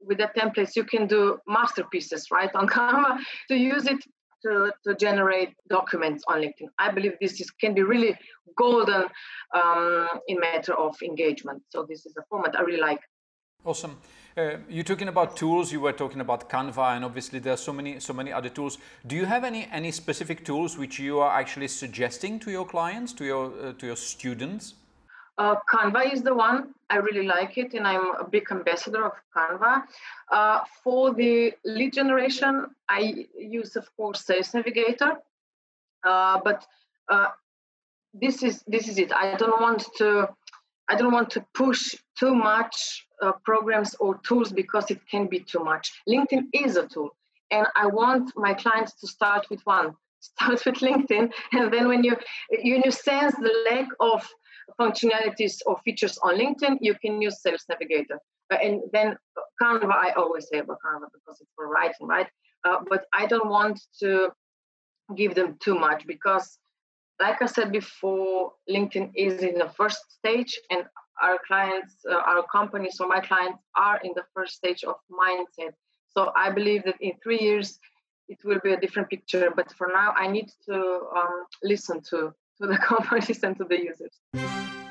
with 0.00 0.18
the 0.18 0.30
templates 0.36 0.74
you 0.74 0.84
can 0.84 1.06
do 1.06 1.38
masterpieces 1.46 2.28
right 2.30 2.50
on 2.54 2.66
Canva 2.76 3.18
to 3.48 3.56
use 3.56 3.86
it 3.86 4.02
to, 4.44 4.72
to 4.84 4.94
generate 4.96 5.54
documents 5.68 6.24
on 6.28 6.40
LinkedIn. 6.40 6.68
I 6.78 6.90
believe 6.90 7.12
this 7.20 7.40
is 7.40 7.50
can 7.50 7.74
be 7.74 7.82
really 7.82 8.16
golden 8.56 9.04
um, 9.54 10.08
in 10.28 10.40
matter 10.40 10.74
of 10.74 10.96
engagement. 11.02 11.62
So 11.70 11.86
this 11.88 12.06
is 12.06 12.14
a 12.18 12.22
format 12.28 12.58
I 12.58 12.62
really 12.62 12.80
like. 12.80 13.00
Awesome. 13.64 13.96
Uh, 14.36 14.56
you're 14.68 14.82
talking 14.82 15.06
about 15.06 15.36
tools. 15.36 15.70
You 15.70 15.80
were 15.80 15.92
talking 15.92 16.20
about 16.20 16.48
Canva, 16.48 16.96
and 16.96 17.04
obviously 17.04 17.38
there 17.38 17.52
are 17.52 17.58
so 17.58 17.72
many, 17.72 18.00
so 18.00 18.12
many 18.12 18.32
other 18.32 18.48
tools. 18.48 18.78
Do 19.06 19.14
you 19.14 19.24
have 19.24 19.44
any 19.44 19.68
any 19.70 19.92
specific 19.92 20.44
tools 20.44 20.76
which 20.76 20.98
you 20.98 21.20
are 21.20 21.30
actually 21.38 21.68
suggesting 21.68 22.40
to 22.40 22.50
your 22.50 22.66
clients, 22.66 23.12
to 23.14 23.24
your 23.24 23.52
uh, 23.62 23.72
to 23.74 23.86
your 23.86 23.96
students? 23.96 24.74
Uh, 25.38 25.54
Canva 25.72 26.12
is 26.12 26.22
the 26.22 26.34
one 26.34 26.74
I 26.90 26.96
really 26.96 27.26
like 27.26 27.56
it, 27.56 27.74
and 27.74 27.86
I'm 27.86 28.16
a 28.16 28.24
big 28.24 28.50
ambassador 28.50 29.04
of 29.04 29.12
Canva. 29.36 29.84
Uh, 30.30 30.60
for 30.82 31.14
the 31.14 31.52
lead 31.64 31.92
generation, 31.92 32.66
I 32.88 33.26
use, 33.38 33.76
of 33.76 33.88
course, 33.96 34.24
Sales 34.24 34.54
Navigator, 34.54 35.12
uh, 36.04 36.40
but 36.42 36.66
uh, 37.08 37.28
this 38.12 38.42
is 38.42 38.64
this 38.66 38.88
is 38.88 38.98
it. 38.98 39.12
I 39.12 39.36
don't 39.36 39.60
want 39.60 39.86
to 39.98 40.28
I 40.88 40.96
don't 40.96 41.12
want 41.12 41.30
to 41.30 41.44
push 41.54 41.94
too 42.18 42.34
much 42.34 43.06
uh, 43.22 43.32
programs 43.44 43.94
or 43.94 44.18
tools 44.26 44.52
because 44.52 44.90
it 44.90 45.00
can 45.10 45.26
be 45.26 45.40
too 45.40 45.60
much. 45.60 45.92
LinkedIn 46.08 46.44
is 46.52 46.76
a 46.76 46.86
tool, 46.86 47.10
and 47.50 47.66
I 47.76 47.86
want 47.86 48.32
my 48.36 48.54
clients 48.54 48.94
to 49.00 49.06
start 49.06 49.46
with 49.50 49.60
one. 49.64 49.94
Start 50.22 50.64
with 50.64 50.76
LinkedIn, 50.76 51.32
and 51.50 51.72
then 51.72 51.88
when 51.88 52.04
you 52.04 52.14
you, 52.50 52.80
sense 52.92 53.34
the 53.34 53.52
lack 53.68 53.88
of 53.98 54.24
functionalities 54.80 55.58
or 55.66 55.76
features 55.84 56.16
on 56.22 56.38
LinkedIn, 56.38 56.78
you 56.80 56.94
can 56.94 57.20
use 57.20 57.42
Sales 57.42 57.64
Navigator. 57.68 58.20
Uh, 58.52 58.58
and 58.62 58.82
then 58.92 59.16
Canva, 59.60 59.90
I 59.90 60.12
always 60.12 60.48
say 60.48 60.58
about 60.58 60.78
Canva 60.86 61.06
because 61.12 61.40
it's 61.40 61.50
for 61.56 61.66
writing, 61.66 62.06
right? 62.06 62.28
Uh, 62.64 62.78
but 62.88 63.06
I 63.12 63.26
don't 63.26 63.48
want 63.48 63.80
to 63.98 64.30
give 65.16 65.34
them 65.34 65.56
too 65.60 65.74
much 65.74 66.06
because 66.06 66.58
like 67.22 67.40
I 67.40 67.46
said 67.46 67.70
before, 67.70 68.52
LinkedIn 68.68 69.12
is 69.14 69.42
in 69.42 69.56
the 69.58 69.70
first 69.78 70.00
stage, 70.18 70.52
and 70.70 70.82
our 71.22 71.38
clients, 71.46 71.94
uh, 72.10 72.30
our 72.32 72.44
companies, 72.58 72.96
or 73.00 73.06
my 73.06 73.20
clients 73.20 73.60
are 73.76 73.98
in 74.02 74.12
the 74.14 74.24
first 74.34 74.54
stage 74.56 74.82
of 74.84 74.96
mindset. 75.22 75.72
So 76.14 76.32
I 76.36 76.50
believe 76.50 76.82
that 76.84 76.96
in 77.00 77.12
three 77.22 77.40
years, 77.48 77.78
it 78.28 78.38
will 78.44 78.60
be 78.64 78.72
a 78.72 78.80
different 78.84 79.08
picture. 79.08 79.52
But 79.54 79.72
for 79.78 79.88
now, 80.00 80.12
I 80.16 80.26
need 80.26 80.48
to 80.68 80.76
um, 81.20 81.36
listen 81.62 82.00
to 82.10 82.18
to 82.58 82.66
the 82.72 82.78
companies 82.92 83.42
and 83.42 83.56
to 83.58 83.64
the 83.64 83.78
users. 83.90 84.81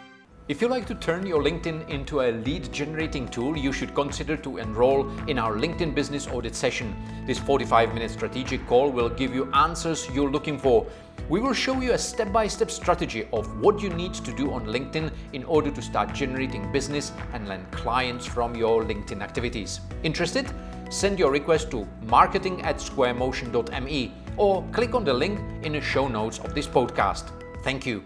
If 0.52 0.62
you 0.62 0.68
like 0.68 0.86
to 0.88 0.96
turn 0.96 1.26
your 1.26 1.42
LinkedIn 1.42 1.88
into 1.88 2.24
a 2.24 2.34
lead 2.34 2.74
generating 2.74 3.26
tool, 3.30 3.56
you 3.56 3.72
should 3.72 3.96
consider 3.96 4.36
to 4.36 4.58
enroll 4.58 5.10
in 5.30 5.40
our 5.40 5.56
LinkedIn 5.56 5.96
business 5.96 6.28
audit 6.28 6.56
session. 6.56 6.94
This 7.26 7.40
45 7.40 7.94
minute 7.94 8.12
strategic 8.12 8.68
call 8.68 8.92
will 8.92 9.08
give 9.08 9.34
you 9.34 9.50
answers 9.54 10.10
you're 10.14 10.30
looking 10.30 10.60
for. 10.60 10.86
We 11.30 11.40
will 11.40 11.54
show 11.54 11.80
you 11.80 11.94
a 11.94 11.98
step 11.98 12.34
by 12.34 12.48
step 12.48 12.70
strategy 12.70 13.30
of 13.32 13.62
what 13.62 13.82
you 13.82 13.92
need 13.92 14.14
to 14.14 14.34
do 14.34 14.52
on 14.52 14.66
LinkedIn 14.66 15.14
in 15.32 15.46
order 15.46 15.72
to 15.72 15.82
start 15.82 16.14
generating 16.14 16.70
business 16.74 17.14
and 17.32 17.48
land 17.48 17.72
clients 17.72 18.26
from 18.26 18.54
your 18.54 18.84
LinkedIn 18.84 19.22
activities. 19.22 19.80
Interested? 20.04 20.52
Send 20.90 21.18
your 21.18 21.32
request 21.32 21.72
to 21.72 21.88
marketing 22.08 22.62
at 22.64 22.76
squaremotion.me 22.80 24.14
or 24.36 24.66
click 24.74 24.96
on 24.96 25.06
the 25.06 25.14
link 25.14 25.40
in 25.64 25.72
the 25.72 25.80
show 25.80 26.10
notes 26.10 26.40
of 26.40 26.54
this 26.54 26.68
podcast. 26.68 27.32
Thank 27.64 27.86
you. 27.86 28.04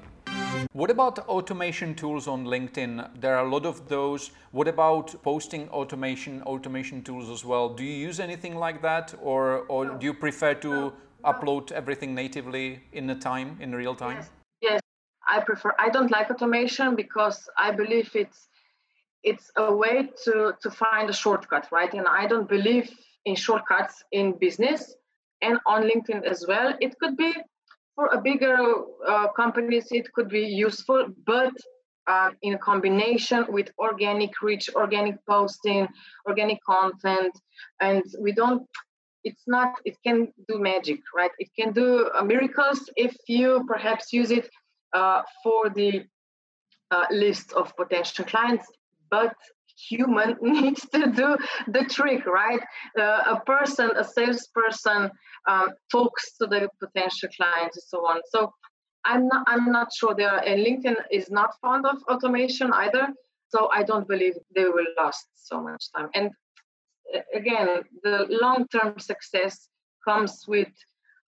What 0.73 0.91
about 0.91 1.19
automation 1.29 1.95
tools 1.95 2.27
on 2.27 2.45
LinkedIn? 2.45 3.21
There 3.21 3.37
are 3.37 3.45
a 3.45 3.49
lot 3.49 3.65
of 3.65 3.87
those. 3.87 4.31
What 4.51 4.67
about 4.67 5.15
posting 5.23 5.69
automation 5.69 6.41
automation 6.43 7.01
tools 7.01 7.29
as 7.29 7.45
well? 7.45 7.69
Do 7.69 7.83
you 7.83 8.07
use 8.07 8.19
anything 8.19 8.55
like 8.55 8.81
that, 8.81 9.13
or 9.21 9.65
or 9.67 9.85
do 9.85 10.05
you 10.05 10.13
prefer 10.13 10.53
to 10.55 10.93
upload 11.23 11.71
everything 11.71 12.13
natively 12.13 12.81
in 12.91 13.07
the 13.07 13.15
time, 13.15 13.57
in 13.59 13.73
real 13.73 13.95
time? 13.95 14.17
Yes. 14.17 14.31
yes, 14.61 14.81
I 15.27 15.39
prefer. 15.39 15.73
I 15.79 15.89
don't 15.89 16.11
like 16.11 16.29
automation 16.29 16.95
because 16.95 17.49
I 17.57 17.71
believe 17.71 18.15
it's 18.15 18.47
it's 19.23 19.51
a 19.55 19.73
way 19.73 20.09
to 20.25 20.53
to 20.61 20.69
find 20.69 21.09
a 21.09 21.13
shortcut, 21.13 21.67
right? 21.71 21.93
And 21.93 22.07
I 22.07 22.27
don't 22.27 22.47
believe 22.47 22.89
in 23.25 23.35
shortcuts 23.35 24.03
in 24.11 24.37
business 24.39 24.95
and 25.41 25.59
on 25.65 25.83
LinkedIn 25.83 26.23
as 26.23 26.45
well. 26.47 26.73
It 26.79 26.97
could 26.99 27.17
be 27.17 27.33
for 27.95 28.07
a 28.07 28.21
bigger 28.21 28.57
uh, 29.07 29.27
companies, 29.29 29.87
it 29.91 30.11
could 30.13 30.29
be 30.29 30.41
useful, 30.41 31.07
but 31.25 31.53
uh, 32.07 32.29
in 32.41 32.57
combination 32.59 33.45
with 33.49 33.71
organic 33.79 34.41
reach, 34.41 34.69
organic 34.75 35.15
posting, 35.27 35.87
organic 36.27 36.59
content, 36.63 37.33
and 37.79 38.03
we 38.19 38.31
don't. 38.31 38.67
It's 39.23 39.43
not. 39.47 39.73
It 39.85 39.97
can 40.05 40.31
do 40.47 40.59
magic, 40.59 40.99
right? 41.15 41.31
It 41.39 41.49
can 41.57 41.73
do 41.73 42.11
uh, 42.13 42.23
miracles 42.23 42.89
if 42.95 43.15
you 43.27 43.65
perhaps 43.67 44.13
use 44.13 44.29
it 44.29 44.47
uh, 44.93 45.23
for 45.43 45.69
the 45.69 46.05
uh, 46.91 47.05
list 47.09 47.53
of 47.53 47.75
potential 47.75 48.25
clients, 48.25 48.67
but 49.09 49.33
human 49.75 50.37
needs 50.41 50.87
to 50.89 51.07
do 51.11 51.37
the 51.67 51.85
trick, 51.85 52.25
right? 52.25 52.61
Uh, 52.97 53.35
a 53.35 53.41
person, 53.45 53.91
a 53.95 54.03
salesperson, 54.03 55.11
um, 55.47 55.69
talks 55.91 56.37
to 56.37 56.47
the 56.47 56.69
potential 56.79 57.29
clients 57.35 57.77
and 57.77 57.83
so 57.87 57.99
on. 57.99 58.21
So 58.29 58.53
I'm 59.03 59.27
not, 59.27 59.43
I'm 59.47 59.71
not 59.71 59.93
sure 59.93 60.15
there. 60.15 60.31
Are, 60.31 60.43
and 60.43 60.65
LinkedIn 60.65 60.95
is 61.11 61.29
not 61.29 61.51
fond 61.61 61.85
of 61.85 61.97
automation 62.09 62.71
either. 62.73 63.07
So 63.49 63.69
I 63.71 63.83
don't 63.83 64.07
believe 64.07 64.33
they 64.55 64.65
will 64.65 64.87
last 64.97 65.27
so 65.35 65.61
much 65.61 65.91
time. 65.95 66.09
And 66.15 66.31
uh, 67.15 67.19
again, 67.33 67.83
the 68.03 68.25
long-term 68.41 68.99
success 68.99 69.69
comes 70.03 70.45
with 70.47 70.69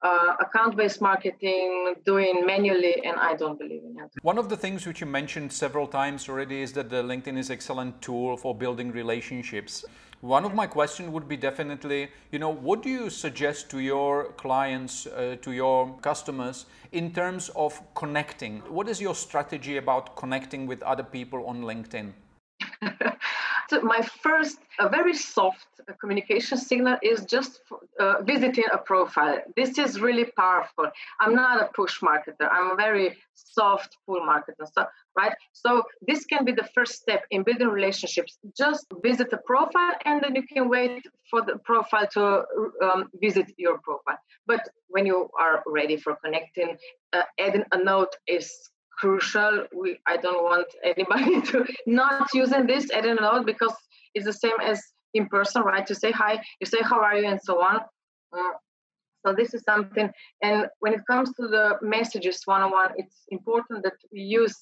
uh, 0.03 0.35
account-based 0.39 1.01
marketing 1.01 1.95
doing 2.05 2.45
manually 2.45 2.95
and 3.03 3.17
i 3.19 3.35
don't 3.35 3.57
believe 3.57 3.83
in 3.83 3.97
it. 4.03 4.11
One 4.21 4.37
of 4.37 4.47
the 4.49 4.57
things 4.57 4.85
which 4.85 5.01
you 5.01 5.07
mentioned 5.07 5.51
several 5.51 5.87
times 5.87 6.29
already 6.29 6.61
is 6.61 6.71
that 6.73 6.89
the 6.89 7.01
linkedin 7.01 7.37
is 7.37 7.49
excellent 7.49 8.01
tool 8.01 8.37
for 8.37 8.53
building 8.53 8.91
relationships. 8.91 9.85
One 10.21 10.45
of 10.45 10.53
my 10.53 10.65
questions 10.65 11.09
would 11.09 11.27
be 11.27 11.37
definitely 11.37 12.09
you 12.31 12.39
know 12.39 12.49
what 12.49 12.83
do 12.83 12.89
you 12.89 13.09
suggest 13.09 13.69
to 13.71 13.79
your 13.79 14.33
clients 14.33 15.07
uh, 15.07 15.37
to 15.41 15.51
your 15.51 15.97
customers 16.01 16.65
in 16.91 17.11
terms 17.13 17.49
of 17.55 17.81
connecting? 17.95 18.59
What 18.69 18.87
is 18.87 19.01
your 19.01 19.15
strategy 19.15 19.77
about 19.77 20.15
connecting 20.15 20.67
with 20.67 20.81
other 20.83 21.03
people 21.03 21.45
on 21.45 21.61
linkedin 21.63 22.13
my 23.83 24.01
first, 24.01 24.57
a 24.79 24.89
very 24.89 25.13
soft 25.13 25.67
communication 25.99 26.57
signal 26.57 26.97
is 27.01 27.25
just 27.25 27.61
uh, 27.99 28.21
visiting 28.23 28.65
a 28.71 28.77
profile. 28.77 29.39
This 29.55 29.77
is 29.77 30.01
really 30.01 30.25
powerful. 30.25 30.87
I'm 31.19 31.35
not 31.35 31.61
a 31.61 31.69
push 31.73 32.01
marketer. 32.01 32.47
I'm 32.51 32.71
a 32.71 32.75
very 32.75 33.17
soft 33.33 33.97
pull 34.05 34.21
marketer. 34.21 34.65
So, 34.73 34.85
right. 35.15 35.33
So 35.53 35.83
this 36.01 36.25
can 36.25 36.45
be 36.45 36.51
the 36.51 36.67
first 36.75 36.93
step 36.93 37.23
in 37.31 37.43
building 37.43 37.67
relationships. 37.67 38.37
Just 38.57 38.85
visit 39.03 39.31
a 39.33 39.37
profile, 39.37 39.93
and 40.05 40.21
then 40.21 40.35
you 40.35 40.43
can 40.43 40.69
wait 40.69 41.03
for 41.29 41.41
the 41.41 41.57
profile 41.57 42.07
to 42.13 42.43
um, 42.83 43.09
visit 43.21 43.47
your 43.57 43.79
profile. 43.79 44.19
But 44.45 44.67
when 44.87 45.05
you 45.05 45.29
are 45.39 45.63
ready 45.65 45.97
for 45.97 46.15
connecting, 46.23 46.77
uh, 47.13 47.23
adding 47.39 47.63
a 47.71 47.83
note 47.83 48.15
is 48.27 48.69
crucial. 48.97 49.67
We 49.73 49.99
I 50.07 50.17
don't 50.17 50.43
want 50.43 50.67
anybody 50.83 51.41
to 51.51 51.65
not 51.85 52.27
using 52.33 52.67
this 52.67 52.91
at 52.91 53.05
all 53.19 53.43
because 53.43 53.75
it's 54.13 54.25
the 54.25 54.33
same 54.33 54.59
as 54.63 54.81
in 55.13 55.27
person, 55.27 55.61
right? 55.63 55.87
You 55.89 55.95
say 55.95 56.11
hi, 56.11 56.41
you 56.59 56.67
say 56.67 56.79
how 56.81 57.01
are 57.01 57.17
you, 57.17 57.27
and 57.27 57.41
so 57.41 57.61
on. 57.61 57.81
Uh, 58.33 58.53
so 59.25 59.33
this 59.33 59.53
is 59.53 59.63
something. 59.63 60.09
And 60.41 60.67
when 60.79 60.93
it 60.93 61.01
comes 61.09 61.33
to 61.33 61.47
the 61.47 61.77
messages 61.81 62.41
one-on-one, 62.45 62.91
it's 62.97 63.23
important 63.29 63.83
that 63.83 63.97
we 64.11 64.21
use 64.21 64.55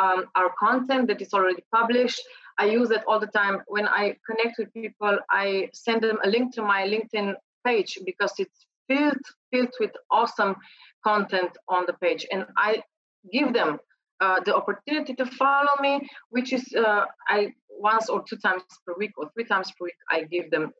um, 0.00 0.26
our 0.34 0.50
content 0.58 1.08
that 1.08 1.20
is 1.20 1.32
already 1.32 1.62
published. 1.74 2.20
I 2.58 2.66
use 2.66 2.90
it 2.90 3.02
all 3.06 3.20
the 3.20 3.26
time. 3.26 3.62
When 3.66 3.86
I 3.88 4.16
connect 4.28 4.58
with 4.58 4.72
people, 4.72 5.18
I 5.30 5.70
send 5.74 6.02
them 6.02 6.18
a 6.24 6.28
link 6.28 6.54
to 6.54 6.62
my 6.62 6.86
LinkedIn 6.86 7.34
page 7.64 7.98
because 8.04 8.32
it's 8.38 8.66
filled 8.88 9.26
filled 9.50 9.74
with 9.80 9.90
awesome 10.10 10.56
content 11.04 11.50
on 11.68 11.84
the 11.86 11.94
page, 11.94 12.26
and 12.32 12.46
I 12.56 12.82
give 13.32 13.52
them 13.52 13.78
uh, 14.20 14.40
the 14.44 14.54
opportunity 14.54 15.14
to 15.14 15.26
follow 15.26 15.74
me, 15.80 16.00
which 16.30 16.52
is 16.52 16.64
uh, 16.74 17.04
I 17.28 17.52
once 17.68 18.08
or 18.08 18.24
two 18.28 18.36
times 18.36 18.62
per 18.86 18.94
week 18.98 19.12
or 19.18 19.30
three 19.34 19.44
times 19.44 19.70
per 19.70 19.84
week. 19.84 19.94
I 20.10 20.22
give 20.22 20.50
them 20.50 20.72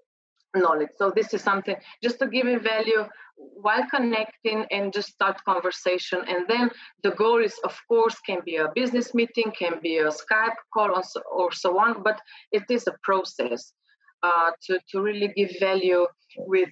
knowledge. 0.54 0.88
So 0.96 1.12
this 1.14 1.34
is 1.34 1.42
something 1.42 1.76
just 2.02 2.18
to 2.20 2.26
give 2.28 2.46
you 2.46 2.58
value 2.58 3.04
while 3.36 3.84
connecting 3.94 4.64
and 4.70 4.92
just 4.92 5.08
start 5.08 5.44
conversation. 5.44 6.20
And 6.26 6.46
then 6.48 6.70
the 7.02 7.10
goal 7.10 7.44
is, 7.44 7.58
of 7.64 7.78
course, 7.88 8.18
can 8.20 8.38
be 8.44 8.56
a 8.56 8.68
business 8.74 9.14
meeting, 9.14 9.52
can 9.58 9.80
be 9.82 9.98
a 9.98 10.08
Skype 10.08 10.56
call, 10.72 10.96
or 10.96 11.02
so, 11.02 11.20
or 11.30 11.52
so 11.52 11.78
on. 11.78 12.02
But 12.02 12.20
it 12.52 12.64
is 12.70 12.86
a 12.86 12.94
process 13.02 13.72
uh, 14.22 14.50
to 14.64 14.80
to 14.90 15.02
really 15.02 15.28
give 15.36 15.52
value 15.60 16.06
with 16.38 16.70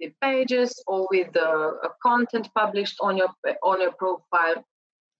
the 0.00 0.12
pages 0.20 0.82
or 0.86 1.08
with 1.10 1.32
the 1.32 1.48
uh, 1.48 1.88
content 2.02 2.48
published 2.54 2.96
on 3.00 3.16
your 3.16 3.30
on 3.62 3.80
your 3.80 3.92
profile 3.92 4.64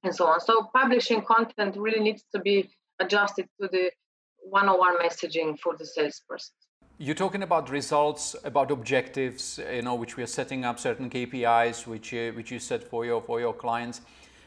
and 0.04 0.14
so 0.14 0.26
on. 0.26 0.40
So 0.40 0.70
publishing 0.74 1.22
content 1.22 1.76
really 1.76 2.00
needs 2.00 2.24
to 2.34 2.40
be 2.40 2.70
adjusted 3.00 3.48
to 3.60 3.68
the 3.68 3.90
one-on-one 4.44 4.98
messaging 4.98 5.58
for 5.58 5.76
the 5.76 5.86
salesperson. 5.86 6.54
You're 6.98 7.16
talking 7.16 7.42
about 7.42 7.70
results, 7.70 8.36
about 8.44 8.70
objectives, 8.70 9.58
you 9.72 9.82
know, 9.82 9.96
which 9.96 10.16
we 10.16 10.22
are 10.22 10.28
setting 10.28 10.64
up 10.64 10.78
certain 10.78 11.10
KPIs, 11.10 11.88
which 11.88 12.14
uh, 12.14 12.30
which 12.36 12.52
you 12.52 12.60
set 12.60 12.84
for 12.84 13.04
your 13.04 13.20
for 13.20 13.40
your 13.40 13.52
clients. 13.52 14.00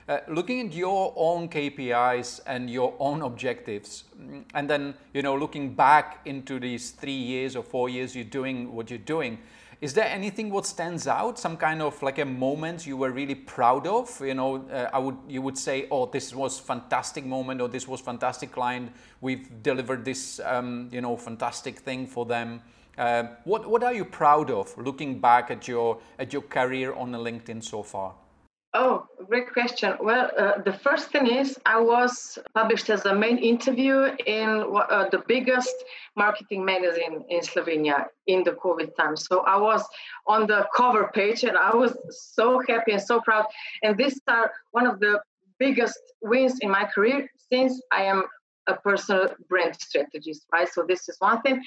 Uh, 0.07 0.19
looking 0.29 0.65
at 0.65 0.73
your 0.73 1.13
own 1.17 1.49
KPIs 1.49 2.39
and 2.47 2.69
your 2.69 2.93
own 2.99 3.21
objectives, 3.21 4.05
and 4.53 4.69
then 4.69 4.93
you 5.13 5.21
know, 5.21 5.35
looking 5.35 5.75
back 5.75 6.21
into 6.23 6.57
these 6.57 6.91
three 6.91 7.11
years 7.11 7.57
or 7.57 7.63
four 7.63 7.89
years 7.89 8.15
you're 8.15 8.23
doing 8.23 8.73
what 8.73 8.89
you're 8.89 8.97
doing, 8.99 9.39
is 9.79 9.93
there 9.93 10.05
anything 10.05 10.49
what 10.49 10.65
stands 10.65 11.07
out? 11.07 11.37
Some 11.37 11.55
kind 11.55 11.81
of 11.81 12.01
like 12.01 12.17
a 12.17 12.25
moment 12.25 12.87
you 12.87 12.97
were 12.97 13.11
really 13.11 13.35
proud 13.35 13.85
of? 13.85 14.19
You 14.21 14.33
know, 14.33 14.67
uh, 14.71 14.89
I 14.91 14.97
would 14.97 15.17
you 15.27 15.41
would 15.41 15.57
say, 15.57 15.87
oh, 15.91 16.07
this 16.07 16.33
was 16.33 16.59
fantastic 16.59 17.25
moment, 17.25 17.61
or 17.61 17.67
this 17.67 17.87
was 17.87 18.01
fantastic 18.01 18.51
client. 18.51 18.91
We've 19.21 19.61
delivered 19.61 20.03
this, 20.03 20.39
um, 20.43 20.89
you 20.91 21.01
know, 21.01 21.15
fantastic 21.15 21.79
thing 21.79 22.07
for 22.07 22.25
them. 22.25 22.61
Uh, 22.97 23.25
what 23.43 23.69
what 23.69 23.83
are 23.83 23.93
you 23.93 24.05
proud 24.05 24.49
of 24.49 24.75
looking 24.77 25.19
back 25.19 25.51
at 25.51 25.67
your 25.67 25.99
at 26.17 26.33
your 26.33 26.41
career 26.41 26.93
on 26.93 27.11
LinkedIn 27.11 27.63
so 27.63 27.83
far? 27.83 28.15
Oh, 28.79 29.07
great 29.25 29.51
question. 29.51 29.95
Well, 29.99 30.29
uh, 30.37 30.61
the 30.61 30.71
first 30.71 31.09
thing 31.09 31.25
is 31.25 31.57
I 31.65 31.79
was 31.79 32.37
published 32.53 32.91
as 32.91 33.07
a 33.07 33.15
main 33.15 33.39
interview 33.39 34.15
in 34.27 34.49
uh, 34.71 35.09
the 35.09 35.23
biggest 35.27 35.73
marketing 36.15 36.63
magazine 36.63 37.25
in 37.27 37.39
Slovenia 37.39 38.05
in 38.27 38.43
the 38.43 38.51
COVID 38.51 38.95
time. 38.95 39.17
So 39.17 39.39
I 39.39 39.57
was 39.57 39.83
on 40.27 40.45
the 40.45 40.67
cover 40.75 41.09
page 41.11 41.43
and 41.43 41.57
I 41.57 41.75
was 41.75 41.97
so 42.35 42.61
happy 42.69 42.91
and 42.91 43.01
so 43.01 43.19
proud. 43.19 43.45
And 43.81 43.97
these 43.97 44.21
are 44.27 44.51
one 44.73 44.85
of 44.85 44.99
the 44.99 45.21
biggest 45.57 45.99
wins 46.21 46.59
in 46.61 46.69
my 46.69 46.85
career 46.85 47.27
since 47.51 47.81
I 47.91 48.03
am 48.03 48.25
a 48.67 48.75
personal 48.75 49.29
brand 49.49 49.75
strategist, 49.81 50.45
right? 50.53 50.69
So 50.71 50.85
this 50.87 51.09
is 51.09 51.15
one 51.17 51.41
thing. 51.41 51.63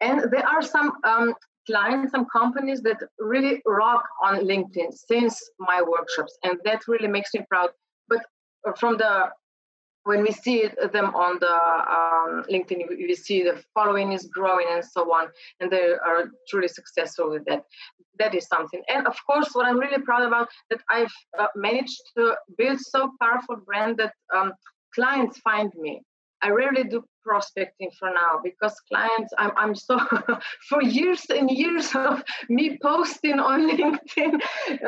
And 0.00 0.30
there 0.30 0.46
are 0.46 0.62
some 0.62 0.92
um, 1.02 1.34
clients, 1.66 2.14
and 2.14 2.30
companies 2.30 2.80
that 2.82 2.98
really 3.18 3.62
rock 3.66 4.04
on 4.22 4.40
LinkedIn 4.40 4.92
since 4.92 5.50
my 5.58 5.82
workshops, 5.82 6.36
and 6.44 6.58
that 6.64 6.82
really 6.88 7.08
makes 7.08 7.32
me 7.34 7.44
proud. 7.48 7.70
But 8.08 8.20
from 8.78 8.96
the 8.96 9.30
when 10.04 10.22
we 10.22 10.30
see 10.32 10.68
them 10.92 11.14
on 11.14 11.38
the 11.40 11.56
um, 11.96 12.44
LinkedIn, 12.50 12.88
we 12.88 13.14
see 13.14 13.42
the 13.42 13.62
following 13.72 14.12
is 14.12 14.26
growing 14.26 14.66
and 14.70 14.84
so 14.84 15.12
on, 15.12 15.28
and 15.60 15.70
they 15.70 15.92
are 15.92 16.30
truly 16.48 16.68
successful 16.68 17.30
with 17.30 17.44
that. 17.46 17.64
That 18.18 18.34
is 18.34 18.46
something. 18.46 18.82
And 18.88 19.06
of 19.06 19.16
course, 19.26 19.50
what 19.54 19.66
I'm 19.66 19.78
really 19.78 20.02
proud 20.02 20.22
about 20.22 20.48
that 20.70 20.80
I've 20.90 21.12
uh, 21.38 21.46
managed 21.56 22.00
to 22.16 22.36
build 22.58 22.80
so 22.80 23.12
powerful 23.20 23.56
brand 23.56 23.96
that 23.96 24.12
um, 24.32 24.52
clients 24.94 25.38
find 25.38 25.72
me. 25.74 26.02
I 26.44 26.50
rarely 26.50 26.84
do 26.84 27.02
prospecting 27.24 27.90
for 27.98 28.10
now 28.22 28.32
because 28.44 28.74
clients 28.90 29.32
i'm, 29.38 29.52
I'm 29.56 29.74
so 29.74 29.98
for 30.68 30.82
years 30.82 31.22
and 31.30 31.50
years 31.50 31.88
of 31.94 32.22
me 32.50 32.78
posting 32.82 33.38
on 33.40 33.60
linkedin 33.78 34.34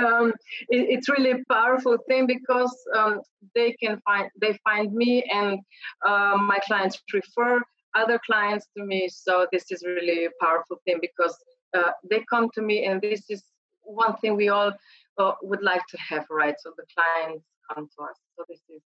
um, 0.03 0.35
it, 0.75 0.83
it's 0.95 1.09
really 1.09 1.31
a 1.31 1.43
powerful 1.51 1.97
thing 2.09 2.27
because 2.27 2.75
um, 2.95 3.23
they 3.55 3.73
can 3.83 3.99
find 4.05 4.29
they 4.39 4.53
find 4.65 4.93
me 4.93 5.25
and 5.33 5.61
uh, 6.07 6.37
my 6.37 6.59
clients 6.69 7.03
refer 7.15 7.63
other 7.97 8.21
clients 8.25 8.67
to 8.77 8.85
me. 8.85 9.09
So 9.09 9.47
this 9.53 9.65
is 9.71 9.83
really 9.85 10.27
a 10.27 10.31
powerful 10.41 10.79
thing 10.85 10.99
because 11.01 11.37
uh, 11.77 11.93
they 12.09 12.25
come 12.31 12.51
to 12.55 12.63
me 12.63 12.85
and 12.85 13.01
this 13.01 13.25
is 13.29 13.43
one 13.83 14.17
thing 14.19 14.37
we 14.37 14.49
all 14.49 14.73
uh, 15.19 15.33
would 15.43 15.63
like 15.63 15.83
to 15.89 15.99
have 15.99 16.27
right? 16.31 16.55
So 16.63 16.73
the 16.77 16.85
clients 16.95 17.45
come 17.73 17.89
to 17.97 18.05
us. 18.05 18.17
So 18.37 18.45
this 18.49 18.61
is 18.69 18.83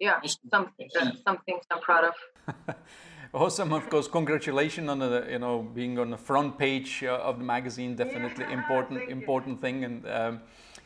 yeah, 0.00 0.20
some, 0.50 0.70
uh, 1.00 1.10
some 1.24 1.38
things 1.46 1.64
I'm 1.70 1.80
proud 1.80 2.04
of. 2.04 2.74
awesome, 3.34 3.72
of 3.72 3.88
course. 3.90 4.08
Congratulations 4.08 4.88
on 4.88 4.98
the 4.98 5.26
you 5.30 5.38
know 5.38 5.62
being 5.62 5.98
on 5.98 6.10
the 6.10 6.16
front 6.16 6.58
page 6.58 7.04
uh, 7.04 7.16
of 7.16 7.38
the 7.38 7.44
magazine. 7.44 7.96
Definitely 7.96 8.44
yeah, 8.44 8.58
important 8.58 9.10
important 9.10 9.60
thing. 9.60 9.84
And 9.84 10.06
um, 10.08 10.40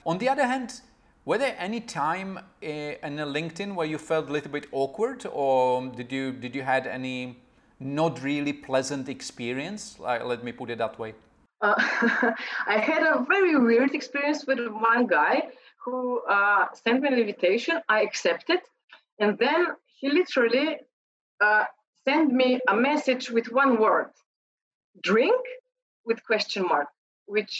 on 0.06 0.18
the 0.18 0.28
other 0.28 0.46
hand, 0.46 0.80
were 1.24 1.38
there 1.38 1.56
any 1.58 1.80
time 1.80 2.38
uh, 2.38 2.66
in 2.66 3.18
a 3.18 3.26
LinkedIn 3.26 3.74
where 3.74 3.86
you 3.86 3.98
felt 3.98 4.28
a 4.28 4.32
little 4.32 4.50
bit 4.50 4.66
awkward, 4.72 5.24
or 5.30 5.86
did 5.88 6.10
you 6.10 6.32
did 6.32 6.54
you 6.54 6.62
had 6.62 6.86
any 6.86 7.36
not 7.78 8.22
really 8.22 8.52
pleasant 8.52 9.08
experience? 9.08 9.98
Like, 9.98 10.24
let 10.24 10.44
me 10.44 10.52
put 10.52 10.70
it 10.70 10.78
that 10.78 10.98
way. 10.98 11.14
Uh, 11.60 11.74
I 12.66 12.78
had 12.78 13.02
a 13.02 13.24
very 13.28 13.56
weird 13.56 13.94
experience 13.94 14.44
with 14.46 14.58
one 14.68 15.06
guy 15.06 15.48
who 15.84 16.20
uh, 16.28 16.66
sent 16.74 17.02
me 17.02 17.08
an 17.08 17.14
invitation. 17.14 17.80
I 17.88 18.02
accepted 18.02 18.60
and 19.22 19.38
then 19.38 19.68
he 19.98 20.10
literally 20.10 20.78
uh, 21.40 21.64
sent 22.06 22.32
me 22.32 22.60
a 22.68 22.76
message 22.76 23.30
with 23.30 23.46
one 23.52 23.80
word 23.80 24.10
drink 25.02 25.40
with 26.04 26.18
question 26.30 26.62
mark 26.72 26.88
which 27.26 27.54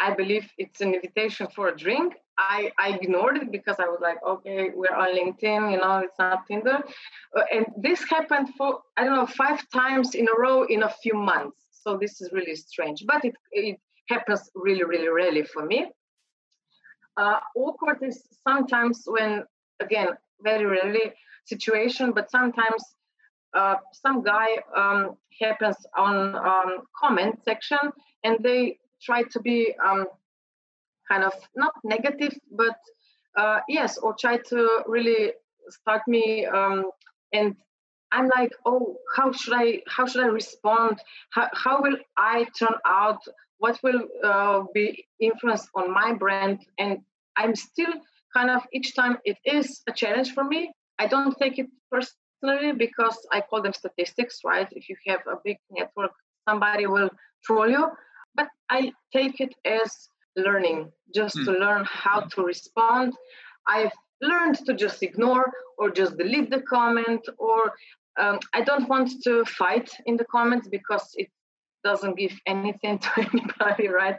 i 0.00 0.08
believe 0.20 0.44
it's 0.58 0.80
an 0.80 0.94
invitation 0.94 1.46
for 1.54 1.68
a 1.68 1.76
drink. 1.76 2.14
I, 2.38 2.70
I 2.78 2.88
ignored 2.96 3.36
it 3.42 3.50
because 3.56 3.76
i 3.84 3.88
was 3.92 4.00
like 4.08 4.18
okay 4.32 4.70
we're 4.74 4.98
on 5.02 5.10
linkedin 5.18 5.62
you 5.72 5.78
know 5.82 5.94
it's 6.06 6.18
not 6.18 6.46
tinder. 6.48 6.78
Uh, 7.36 7.44
and 7.54 7.66
this 7.86 8.00
happened 8.14 8.48
for 8.58 8.80
i 8.96 9.04
don't 9.04 9.16
know 9.20 9.30
five 9.44 9.60
times 9.70 10.14
in 10.20 10.26
a 10.34 10.36
row 10.44 10.58
in 10.74 10.82
a 10.82 10.92
few 11.02 11.14
months. 11.14 11.60
So 11.82 11.96
this 12.02 12.20
is 12.20 12.26
really 12.32 12.56
strange 12.56 13.04
but 13.06 13.24
it, 13.24 13.34
it 13.52 13.78
happens 14.08 14.42
really 14.54 14.84
really 14.92 15.08
rarely 15.08 15.44
for 15.52 15.64
me. 15.64 15.80
Uh, 17.16 17.40
awkward 17.64 17.98
is 18.02 18.18
sometimes 18.46 19.04
when 19.06 19.44
again 19.80 20.08
very 20.42 20.64
rarely 20.64 21.12
situation, 21.44 22.12
but 22.12 22.30
sometimes 22.30 22.82
uh, 23.54 23.76
some 23.92 24.22
guy 24.22 24.48
um, 24.76 25.16
happens 25.40 25.76
on 25.96 26.34
um, 26.34 26.78
comment 26.98 27.38
section 27.44 27.78
and 28.24 28.38
they 28.42 28.78
try 29.02 29.22
to 29.22 29.40
be 29.40 29.74
um, 29.84 30.06
kind 31.08 31.24
of 31.24 31.32
not 31.54 31.72
negative, 31.84 32.34
but 32.50 32.76
uh, 33.36 33.60
yes, 33.68 33.98
or 33.98 34.14
try 34.18 34.38
to 34.48 34.82
really 34.86 35.32
start 35.68 36.02
me 36.06 36.46
um, 36.46 36.90
and 37.32 37.56
I'm 38.12 38.28
like, 38.28 38.52
oh, 38.64 38.96
how 39.14 39.32
should 39.32 39.54
I 39.54 39.82
how 39.88 40.06
should 40.06 40.24
I 40.24 40.28
respond? 40.28 41.00
How, 41.30 41.48
how 41.52 41.82
will 41.82 41.96
I 42.16 42.46
turn 42.58 42.74
out? 42.86 43.20
What 43.58 43.78
will 43.82 44.02
uh, 44.24 44.62
be 44.74 45.06
influence 45.20 45.68
on 45.74 45.92
my 45.92 46.12
brand? 46.12 46.64
And 46.78 47.00
I'm 47.36 47.54
still 47.56 47.92
kind 48.36 48.50
of 48.50 48.62
each 48.72 48.94
time 48.94 49.16
it 49.24 49.38
is 49.44 49.82
a 49.90 49.92
challenge 49.92 50.32
for 50.36 50.44
me. 50.44 50.60
I 50.98 51.06
don't 51.06 51.34
take 51.38 51.58
it 51.58 51.68
personally 51.90 52.72
because 52.72 53.16
I 53.32 53.40
call 53.40 53.62
them 53.62 53.72
statistics, 53.72 54.40
right? 54.44 54.68
If 54.72 54.88
you 54.88 54.96
have 55.06 55.22
a 55.26 55.36
big 55.44 55.58
network, 55.70 56.12
somebody 56.48 56.86
will 56.86 57.10
troll 57.44 57.70
you. 57.76 57.84
But 58.34 58.48
I 58.70 58.92
take 59.12 59.40
it 59.40 59.54
as 59.64 59.90
learning, 60.36 60.92
just 61.14 61.36
mm. 61.36 61.44
to 61.46 61.52
learn 61.52 61.84
how 61.86 62.20
to 62.32 62.42
respond. 62.42 63.14
I've 63.66 63.96
learned 64.20 64.56
to 64.66 64.74
just 64.74 65.02
ignore 65.02 65.46
or 65.78 65.90
just 65.90 66.18
delete 66.18 66.50
the 66.50 66.62
comment, 66.62 67.22
or 67.38 67.60
um, 68.18 68.38
I 68.54 68.60
don't 68.62 68.88
want 68.88 69.08
to 69.24 69.44
fight 69.44 69.90
in 70.06 70.16
the 70.16 70.24
comments 70.36 70.68
because 70.68 71.06
it 71.14 71.28
doesn't 71.84 72.16
give 72.16 72.34
anything 72.46 72.98
to 73.04 73.10
anybody, 73.16 73.88
right? 73.88 74.16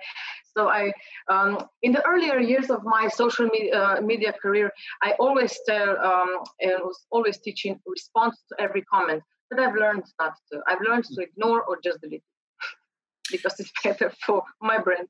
So 0.58 0.70
I, 0.70 0.92
um, 1.30 1.68
in 1.84 1.92
the 1.92 2.04
earlier 2.04 2.40
years 2.40 2.72
of 2.72 2.84
my 2.84 3.08
social 3.10 3.46
media, 3.46 3.80
uh, 3.80 4.02
media 4.02 4.34
career, 4.34 4.72
I 5.04 5.12
always 5.20 5.54
tell 5.70 5.90
um, 6.10 6.32
and 6.60 6.74
was 6.82 7.06
always 7.12 7.38
teaching 7.38 7.80
response 7.86 8.36
to 8.50 8.54
every 8.60 8.82
comment. 8.94 9.22
But 9.50 9.60
I've 9.60 9.76
learned 9.76 10.06
not 10.20 10.34
to. 10.52 10.62
I've 10.68 10.82
learned 10.82 11.06
to 11.14 11.22
ignore 11.22 11.62
or 11.62 11.78
just 11.84 12.02
delete 12.02 12.24
because 13.32 13.60
it's 13.60 13.72
better 13.84 14.12
for 14.26 14.42
my 14.60 14.80
brand. 14.80 15.08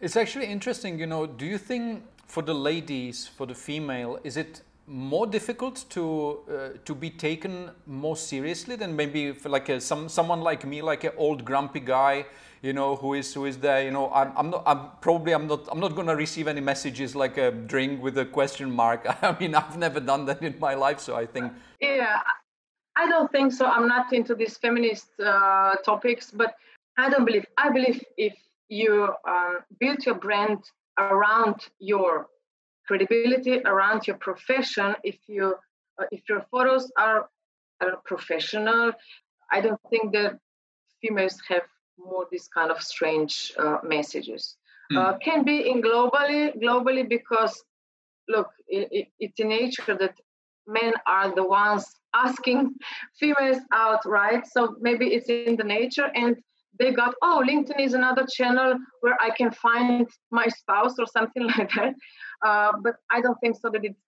It's 0.00 0.16
actually 0.16 0.46
interesting. 0.46 0.98
You 0.98 1.06
know, 1.06 1.26
do 1.26 1.46
you 1.46 1.56
think 1.56 2.02
for 2.26 2.42
the 2.42 2.54
ladies, 2.54 3.26
for 3.26 3.46
the 3.46 3.54
female, 3.54 4.18
is 4.22 4.36
it 4.36 4.60
more 4.90 5.26
difficult 5.26 5.84
to 5.88 6.40
uh, 6.50 6.68
to 6.84 6.94
be 6.94 7.10
taken 7.10 7.70
more 7.86 8.16
seriously 8.16 8.74
than 8.74 8.96
maybe 8.96 9.32
like 9.44 9.68
a, 9.68 9.80
some 9.80 10.08
someone 10.08 10.40
like 10.40 10.66
me, 10.66 10.82
like 10.82 11.04
an 11.04 11.12
old 11.16 11.44
grumpy 11.44 11.78
guy, 11.78 12.26
you 12.60 12.72
know, 12.72 12.96
who 12.96 13.14
is 13.14 13.32
who 13.32 13.44
is 13.44 13.58
there. 13.58 13.84
You 13.84 13.92
know, 13.92 14.10
I'm, 14.12 14.32
I'm 14.36 14.50
not. 14.50 14.64
I'm 14.66 14.90
probably 15.00 15.32
I'm 15.32 15.46
not. 15.46 15.68
I'm 15.70 15.78
not 15.78 15.94
going 15.94 16.08
to 16.08 16.16
receive 16.16 16.48
any 16.48 16.60
messages 16.60 17.14
like 17.14 17.38
a 17.38 17.52
drink 17.52 18.02
with 18.02 18.18
a 18.18 18.24
question 18.24 18.68
mark. 18.70 19.06
I 19.22 19.36
mean, 19.38 19.54
I've 19.54 19.78
never 19.78 20.00
done 20.00 20.26
that 20.26 20.42
in 20.42 20.58
my 20.58 20.74
life, 20.74 20.98
so 20.98 21.14
I 21.14 21.24
think. 21.24 21.52
Yeah, 21.80 22.18
I 22.96 23.06
don't 23.06 23.30
think 23.30 23.52
so. 23.52 23.66
I'm 23.66 23.86
not 23.86 24.12
into 24.12 24.34
these 24.34 24.56
feminist 24.56 25.08
uh, 25.24 25.76
topics, 25.84 26.32
but 26.32 26.54
I 26.98 27.08
don't 27.08 27.24
believe. 27.24 27.46
I 27.56 27.70
believe 27.70 28.02
if 28.16 28.34
you 28.68 29.14
um, 29.26 29.58
build 29.78 30.04
your 30.04 30.16
brand 30.16 30.58
around 30.98 31.68
your 31.78 32.26
credibility, 32.90 33.60
around 33.72 34.06
your 34.08 34.16
profession, 34.16 34.96
if 35.04 35.18
you 35.28 35.54
uh, 36.00 36.06
if 36.10 36.22
your 36.28 36.42
photos 36.50 36.90
are, 36.98 37.28
are 37.80 37.96
professional, 38.04 38.92
I 39.52 39.60
don't 39.60 39.80
think 39.90 40.12
that 40.12 40.38
females 41.00 41.38
have 41.48 41.66
more 41.96 42.26
this 42.32 42.48
kind 42.48 42.70
of 42.74 42.82
strange 42.82 43.52
uh, 43.58 43.78
messages. 43.84 44.56
Mm. 44.92 44.96
Uh, 44.98 45.18
can 45.18 45.44
be 45.44 45.70
in 45.70 45.80
globally 45.82 46.42
globally 46.64 47.08
because 47.16 47.54
look, 48.28 48.50
it, 48.66 48.88
it, 48.90 49.06
it's 49.20 49.38
in 49.38 49.48
nature 49.48 49.96
that 50.02 50.14
men 50.66 50.92
are 51.06 51.32
the 51.34 51.44
ones 51.44 51.84
asking 52.12 52.74
females 53.20 53.62
out, 53.72 54.02
right? 54.04 54.44
So 54.54 54.76
maybe 54.80 55.06
it's 55.14 55.28
in 55.28 55.54
the 55.56 55.68
nature 55.78 56.08
and 56.22 56.36
they 56.78 56.92
got 56.92 57.14
oh 57.22 57.42
linkedin 57.46 57.80
is 57.80 57.94
another 57.94 58.26
channel 58.26 58.76
where 59.00 59.16
i 59.20 59.30
can 59.30 59.50
find 59.50 60.08
my 60.30 60.46
spouse 60.48 60.94
or 60.98 61.06
something 61.06 61.46
like 61.58 61.70
that. 61.74 61.94
Uh, 62.46 62.72
but 62.82 62.94
i 63.10 63.20
don't 63.20 63.38
think 63.40 63.56
so 63.60 63.70
that 63.70 63.84
it's 63.84 64.00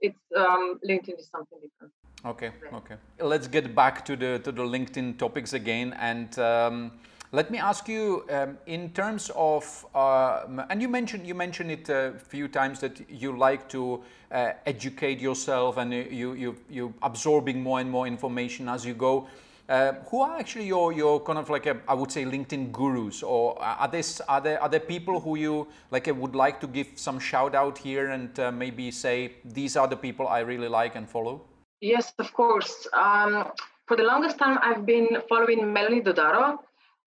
it's 0.00 0.20
um, 0.36 0.78
linkedin 0.88 1.18
is 1.18 1.28
something 1.28 1.58
different. 1.60 1.92
Okay 2.24 2.50
okay. 2.72 2.96
Let's 3.20 3.48
get 3.48 3.74
back 3.74 4.04
to 4.06 4.16
the 4.16 4.38
to 4.40 4.52
the 4.52 4.62
linkedin 4.62 5.18
topics 5.18 5.52
again 5.52 5.92
and 5.98 6.38
um, 6.38 6.92
let 7.30 7.50
me 7.50 7.58
ask 7.58 7.88
you, 7.88 8.24
um, 8.30 8.56
in 8.66 8.90
terms 8.94 9.30
of, 9.36 9.84
uh, 9.94 10.64
and 10.70 10.80
you 10.80 10.88
mentioned 10.88 11.26
you 11.26 11.34
mentioned 11.34 11.70
it 11.70 11.88
a 11.90 12.14
few 12.18 12.48
times 12.48 12.80
that 12.80 12.98
you 13.10 13.36
like 13.36 13.68
to 13.68 14.02
uh, 14.32 14.52
educate 14.64 15.20
yourself 15.20 15.76
and 15.76 15.92
you 15.92 16.32
you 16.32 16.56
you 16.70 16.94
absorbing 17.02 17.62
more 17.62 17.80
and 17.80 17.90
more 17.90 18.06
information 18.06 18.66
as 18.68 18.86
you 18.86 18.94
go. 18.94 19.28
Uh, 19.68 19.92
who 20.10 20.22
are 20.22 20.38
actually 20.38 20.66
your, 20.66 20.94
your 20.94 21.20
kind 21.20 21.38
of 21.38 21.50
like 21.50 21.66
a, 21.66 21.78
I 21.86 21.92
would 21.92 22.10
say 22.10 22.24
LinkedIn 22.24 22.72
gurus, 22.72 23.22
or 23.22 23.60
are 23.62 23.86
there 23.86 24.02
are 24.26 24.40
there 24.40 24.62
are 24.62 24.68
there 24.68 24.80
people 24.80 25.20
who 25.20 25.36
you 25.36 25.68
like 25.90 26.08
I 26.08 26.12
would 26.12 26.34
like 26.34 26.58
to 26.60 26.66
give 26.66 26.86
some 26.94 27.18
shout 27.18 27.54
out 27.54 27.76
here 27.76 28.08
and 28.08 28.38
uh, 28.40 28.50
maybe 28.50 28.90
say 28.90 29.32
these 29.44 29.76
are 29.76 29.86
the 29.86 29.96
people 29.96 30.26
I 30.26 30.40
really 30.40 30.68
like 30.68 30.96
and 30.96 31.06
follow? 31.06 31.42
Yes, 31.82 32.14
of 32.18 32.32
course. 32.32 32.88
Um, 32.94 33.52
for 33.86 33.94
the 33.98 34.04
longest 34.04 34.38
time, 34.38 34.58
I've 34.62 34.86
been 34.86 35.08
following 35.28 35.70
Melanie 35.70 36.00
Dodaro. 36.00 36.54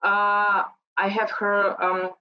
Uh, 0.03 0.63
I 0.97 1.07
have 1.07 1.31
her 1.31 1.83
um, 1.83 2.11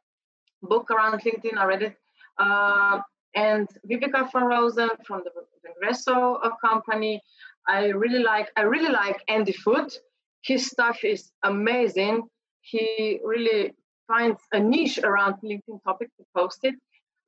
book 0.62 0.90
around 0.90 1.20
LinkedIn. 1.20 1.82
It. 1.82 1.96
Uh, 2.38 3.00
and 3.34 3.68
Viveka 3.86 4.32
von 4.32 4.44
Rosen 4.44 4.88
from 5.06 5.22
the 5.22 5.30
Vengreso 5.62 6.38
uh, 6.42 6.50
company. 6.66 7.20
I 7.68 7.88
really 7.88 8.22
like. 8.22 8.50
I 8.56 8.62
really 8.62 8.90
like 8.90 9.22
Andy 9.28 9.52
Foote 9.52 10.00
his 10.42 10.66
stuff 10.66 11.04
is 11.04 11.30
amazing. 11.42 12.22
He 12.60 13.20
really 13.24 13.72
finds 14.08 14.40
a 14.52 14.60
niche 14.60 14.98
around 14.98 15.34
LinkedIn 15.44 15.82
topic 15.84 16.08
to 16.16 16.24
post 16.36 16.60
it. 16.64 16.74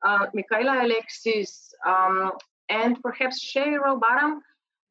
Uh, 0.04 0.26
Michaela 0.34 0.84
Alexis 0.84 1.72
um, 1.86 2.32
and 2.68 3.00
perhaps 3.02 3.40
Shay 3.40 3.76
Rowbottom, 3.78 4.40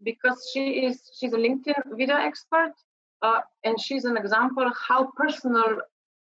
because 0.04 0.50
she 0.54 0.86
is 0.86 1.02
she's 1.18 1.34
a 1.34 1.38
LinkedIn 1.38 1.82
video 1.98 2.16
expert, 2.16 2.74
uh, 3.22 3.42
and 3.64 3.80
she's 3.80 4.06
an 4.06 4.18
example 4.18 4.72
how 4.88 5.12
personal 5.18 5.82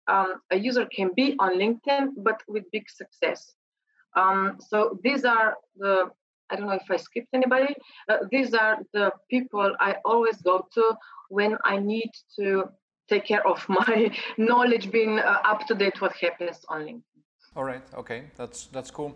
um, 0.07 0.35
a 0.51 0.57
user 0.57 0.87
can 0.87 1.11
be 1.17 1.35
on 1.39 1.59
LinkedIn, 1.59 2.11
but 2.19 2.41
with 2.47 2.65
big 2.71 2.89
success. 2.89 3.53
Um, 4.15 4.59
so 4.61 4.99
these 5.03 5.25
are 5.25 5.57
the 5.77 6.11
I 6.51 6.57
don't 6.57 6.67
know 6.67 6.73
if 6.73 6.91
I 6.91 6.97
skipped 6.97 7.29
anybody. 7.33 7.75
Uh, 8.09 8.19
these 8.31 8.55
are 8.55 8.79
the 8.93 9.13
people 9.31 9.75
I 9.81 9.97
always 10.05 10.37
go 10.43 10.67
to 10.75 10.97
when 11.29 11.57
I 11.65 11.79
need 11.79 12.11
to 12.37 12.69
take 13.09 13.25
care 13.25 13.47
of 13.47 13.65
my 13.69 14.11
knowledge, 14.37 14.91
being 14.91 15.19
uh, 15.19 15.39
up 15.45 15.67
to 15.67 15.75
date 15.75 16.01
what 16.01 16.13
happens 16.17 16.65
on 16.69 16.83
LinkedIn. 16.83 17.03
All 17.57 17.65
right. 17.65 17.83
Okay. 17.95 18.25
That's 18.37 18.67
that's 18.67 18.91
cool. 18.91 19.15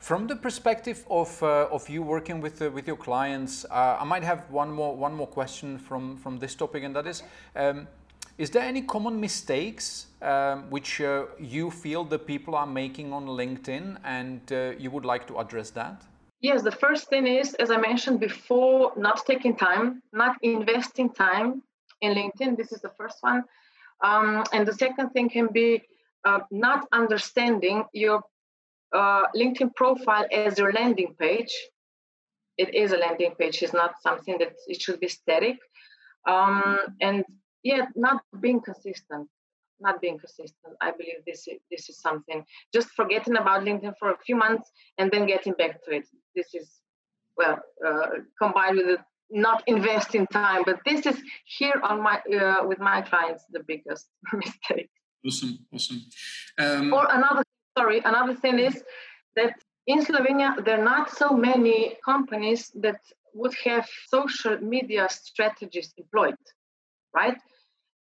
From 0.00 0.28
the 0.28 0.36
perspective 0.36 1.04
of, 1.10 1.42
uh, 1.42 1.66
of 1.72 1.88
you 1.88 2.02
working 2.02 2.40
with 2.40 2.62
uh, 2.62 2.70
with 2.70 2.86
your 2.86 2.96
clients, 2.96 3.64
uh, 3.64 3.98
I 4.00 4.04
might 4.04 4.22
have 4.22 4.48
one 4.50 4.70
more 4.70 4.96
one 4.96 5.14
more 5.14 5.26
question 5.26 5.78
from 5.78 6.16
from 6.16 6.38
this 6.38 6.54
topic, 6.54 6.84
and 6.84 6.94
that 6.94 7.06
is, 7.06 7.22
um, 7.56 7.88
is 8.38 8.50
there 8.50 8.62
any 8.62 8.82
common 8.82 9.20
mistakes 9.20 10.06
um, 10.22 10.70
which 10.70 11.00
uh, 11.00 11.26
you 11.40 11.70
feel 11.70 12.04
the 12.04 12.18
people 12.18 12.54
are 12.54 12.66
making 12.66 13.12
on 13.12 13.26
LinkedIn, 13.26 13.96
and 14.04 14.40
uh, 14.52 14.72
you 14.78 14.90
would 14.92 15.04
like 15.04 15.26
to 15.26 15.38
address 15.38 15.70
that? 15.70 16.02
Yes, 16.40 16.62
the 16.62 16.70
first 16.70 17.08
thing 17.08 17.26
is, 17.26 17.54
as 17.54 17.70
I 17.70 17.78
mentioned 17.78 18.20
before, 18.20 18.92
not 18.96 19.26
taking 19.26 19.56
time, 19.56 20.02
not 20.12 20.36
investing 20.42 21.10
time 21.10 21.62
in 22.00 22.14
LinkedIn. 22.14 22.56
This 22.56 22.70
is 22.70 22.80
the 22.80 22.92
first 22.96 23.18
one. 23.22 23.42
Um, 24.04 24.44
and 24.52 24.66
the 24.66 24.72
second 24.72 25.10
thing 25.10 25.28
can 25.28 25.48
be 25.52 25.82
uh, 26.24 26.40
not 26.52 26.86
understanding 26.92 27.84
your 27.92 28.22
uh, 28.94 29.22
LinkedIn 29.34 29.74
profile 29.74 30.26
as 30.32 30.58
your 30.58 30.72
landing 30.72 31.16
page. 31.18 31.52
It 32.56 32.72
is 32.72 32.92
a 32.92 32.98
landing 32.98 33.34
page, 33.38 33.62
it's 33.62 33.72
not 33.72 34.00
something 34.00 34.36
that 34.38 34.52
it 34.68 34.80
should 34.80 35.00
be 35.00 35.08
static. 35.08 35.58
Um, 36.26 36.78
and 37.00 37.24
yet, 37.64 37.88
not 37.96 38.22
being 38.40 38.60
consistent 38.60 39.28
not 39.80 40.00
being 40.00 40.18
consistent. 40.18 40.74
I 40.80 40.90
believe 40.90 41.24
this 41.26 41.46
is, 41.48 41.58
this 41.70 41.88
is 41.88 42.00
something. 42.00 42.44
Just 42.72 42.88
forgetting 42.90 43.36
about 43.36 43.64
LinkedIn 43.64 43.94
for 43.98 44.10
a 44.10 44.18
few 44.18 44.36
months 44.36 44.70
and 44.98 45.10
then 45.10 45.26
getting 45.26 45.52
back 45.54 45.82
to 45.84 45.90
it. 45.92 46.06
This 46.34 46.54
is 46.54 46.68
well 47.36 47.58
uh, 47.86 48.08
combined 48.40 48.76
with 48.78 48.86
the 48.86 48.98
not 49.30 49.62
investing 49.66 50.26
time. 50.26 50.62
But 50.64 50.80
this 50.84 51.06
is 51.06 51.20
here 51.44 51.80
on 51.82 52.02
my 52.02 52.20
uh, 52.20 52.66
with 52.66 52.78
my 52.78 53.02
clients 53.02 53.44
the 53.50 53.60
biggest 53.60 54.08
mistake. 54.32 54.90
Awesome, 55.26 55.58
awesome. 55.72 56.02
Um, 56.58 56.92
or 56.92 57.06
another 57.10 57.42
sorry, 57.76 58.00
another 58.04 58.34
thing 58.34 58.58
is 58.58 58.82
that 59.36 59.54
in 59.86 60.04
Slovenia 60.04 60.64
there 60.64 60.80
are 60.80 60.84
not 60.84 61.10
so 61.10 61.30
many 61.30 61.96
companies 62.04 62.70
that 62.76 63.00
would 63.34 63.54
have 63.64 63.88
social 64.08 64.58
media 64.58 65.08
strategies 65.10 65.92
employed, 65.96 66.36
right? 67.14 67.38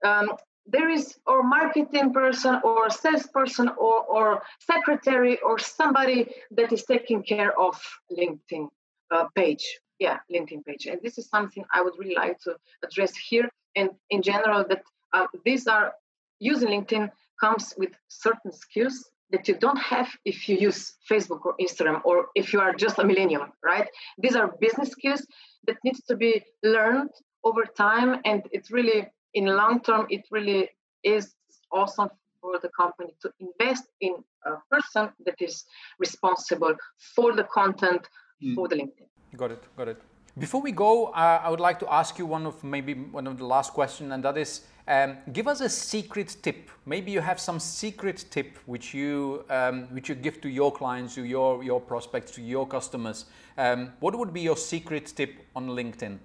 Um, 0.06 0.32
there 0.68 0.90
is 0.90 1.18
or 1.26 1.44
marketing 1.44 2.14
person 2.14 2.60
or 2.64 2.90
salesperson 2.90 3.70
or, 3.70 4.04
or 4.04 4.44
secretary 4.60 5.40
or 5.40 5.58
somebody 5.58 6.30
that 6.52 6.72
is 6.72 6.84
taking 6.84 7.24
care 7.24 7.58
of 7.60 7.82
linkedin 8.12 8.68
uh, 9.12 9.26
page. 9.36 9.66
Yeah 10.00 10.18
linkedin 10.32 10.64
page. 10.66 10.86
And 10.86 11.00
this 11.02 11.18
is 11.18 11.30
something 11.30 11.64
i 11.74 11.82
would 11.82 11.94
really 11.98 12.16
like 12.16 12.40
to 12.42 12.56
address 12.84 13.16
here. 13.16 13.50
And 13.76 13.90
in 14.10 14.22
general 14.22 14.66
that 14.70 14.84
uh, 15.14 15.28
these 15.46 15.68
are 15.68 15.94
using 16.40 16.70
linkedin 16.70 17.10
comes 17.40 17.74
with 17.78 17.92
certain 18.10 18.52
skills 18.52 19.10
that 19.32 19.48
you 19.48 19.56
don't 19.56 19.80
have 19.94 20.10
if 20.26 20.48
you 20.48 20.56
use 20.58 20.94
facebook 21.12 21.46
or 21.46 21.56
instagram 21.60 22.00
or 22.06 22.28
if 22.36 22.54
you 22.54 22.60
are 22.60 22.74
just 22.74 22.98
a 23.00 23.04
millennium 23.04 23.52
right? 23.64 23.88
These 24.18 24.36
are 24.36 24.56
business 24.60 24.90
skills 24.90 25.26
that 25.66 25.78
needs 25.84 26.02
to 26.06 26.16
be 26.16 26.44
learned 26.64 27.12
over 27.44 27.64
time. 27.66 28.22
And 28.26 28.44
it's 28.52 28.72
really 28.72 29.08
in 29.38 29.46
long 29.46 29.80
term, 29.82 30.08
it 30.10 30.24
really 30.32 30.70
is 31.04 31.36
awesome 31.72 32.10
for 32.42 32.60
the 32.60 32.70
company 32.70 33.14
to 33.22 33.32
invest 33.40 33.86
in 34.02 34.14
a 34.46 34.54
person 34.72 35.10
that 35.26 35.36
is 35.40 35.66
responsible 36.00 36.74
for 37.16 37.36
the 37.36 37.44
content 37.44 38.04
mm. 38.44 38.56
for 38.56 38.68
the 38.68 38.76
LinkedIn. 38.76 39.10
Got 39.36 39.52
it. 39.52 39.64
Got 39.78 39.90
it. 39.90 40.02
Before 40.40 40.62
we 40.62 40.72
go, 40.72 41.08
uh, 41.08 41.42
I 41.44 41.50
would 41.50 41.60
like 41.60 41.80
to 41.80 41.92
ask 41.92 42.20
you 42.20 42.26
one 42.26 42.46
of 42.46 42.64
maybe 42.64 42.94
one 42.94 43.28
of 43.28 43.38
the 43.38 43.46
last 43.46 43.74
questions, 43.74 44.12
and 44.14 44.24
that 44.24 44.38
is, 44.38 44.62
um, 44.88 45.18
give 45.34 45.48
us 45.48 45.62
a 45.62 45.70
secret 45.70 46.38
tip. 46.44 46.70
Maybe 46.86 47.12
you 47.12 47.22
have 47.22 47.40
some 47.40 47.60
secret 47.60 48.26
tip 48.30 48.58
which 48.68 48.94
you 48.94 49.44
um, 49.50 49.88
which 49.96 50.10
you 50.10 50.16
give 50.16 50.40
to 50.42 50.50
your 50.50 50.72
clients, 50.72 51.16
to 51.16 51.24
your 51.24 51.64
your 51.64 51.82
prospects, 51.82 52.32
to 52.38 52.42
your 52.42 52.68
customers. 52.68 53.26
Um, 53.58 53.94
what 54.00 54.16
would 54.16 54.32
be 54.32 54.42
your 54.42 54.58
secret 54.58 55.14
tip 55.16 55.32
on 55.56 55.70
LinkedIn? 55.70 56.20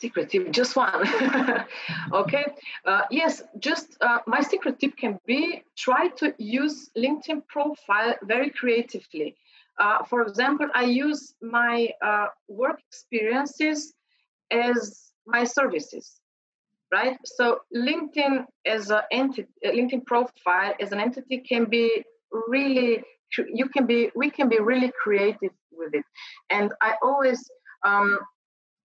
Secret 0.00 0.30
tip 0.30 0.50
just 0.50 0.76
one. 0.76 1.06
Okay 2.12 2.44
uh, 2.86 3.02
yes 3.10 3.42
just 3.58 3.96
uh, 4.00 4.18
my 4.26 4.40
secret 4.40 4.78
tip 4.80 4.96
can 4.96 5.18
be 5.26 5.62
try 5.76 6.08
to 6.20 6.34
use 6.38 6.90
linkedin 6.96 7.46
profile 7.48 8.14
very 8.22 8.50
creatively. 8.50 9.36
Uh, 9.78 9.98
for 10.04 10.22
example 10.22 10.68
i 10.74 10.84
use 10.84 11.34
my 11.42 11.88
uh, 12.02 12.26
work 12.48 12.78
experiences 12.90 13.94
as 14.50 15.12
my 15.26 15.44
services 15.44 16.20
right? 16.92 17.16
So 17.24 17.60
linkedin 17.74 18.46
as 18.66 18.90
an 18.90 19.02
entity 19.12 19.48
linkedin 19.64 20.04
profile 20.06 20.74
as 20.80 20.92
an 20.92 21.00
entity 21.00 21.38
can 21.38 21.64
be 21.66 22.02
really 22.48 23.02
you 23.54 23.66
can 23.68 23.86
be 23.86 24.10
we 24.16 24.28
can 24.30 24.48
be 24.48 24.58
really 24.58 24.92
creative 25.02 25.52
with 25.72 25.94
it. 25.94 26.04
And 26.50 26.72
i 26.82 26.94
always 27.02 27.40
Um, 27.86 28.18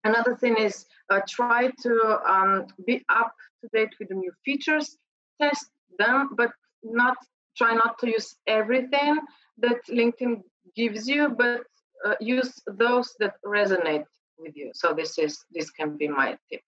another 0.05 0.35
thing 0.35 0.55
is 0.57 0.85
uh, 1.09 1.19
try 1.27 1.69
to 1.83 1.93
um, 2.25 2.67
be 2.85 3.03
up 3.09 3.33
to 3.61 3.69
date 3.73 3.93
with 3.99 4.09
the 4.09 4.15
new 4.15 4.31
features, 4.45 4.97
test 5.41 5.67
them, 5.99 6.29
but 6.37 6.51
not 6.83 7.17
try 7.57 7.73
not 7.73 7.97
to 7.99 8.07
use 8.07 8.35
everything 8.47 9.17
that 9.57 9.79
LinkedIn 9.89 10.41
gives 10.75 11.07
you, 11.07 11.29
but 11.29 11.61
uh, 12.05 12.15
use 12.19 12.53
those 12.67 13.15
that 13.19 13.33
resonate 13.45 14.05
with 14.37 14.55
you. 14.55 14.71
So 14.73 14.93
this 14.93 15.17
is 15.17 15.43
this 15.51 15.69
can 15.69 15.97
be 15.97 16.07
my 16.07 16.37
tip. 16.49 16.61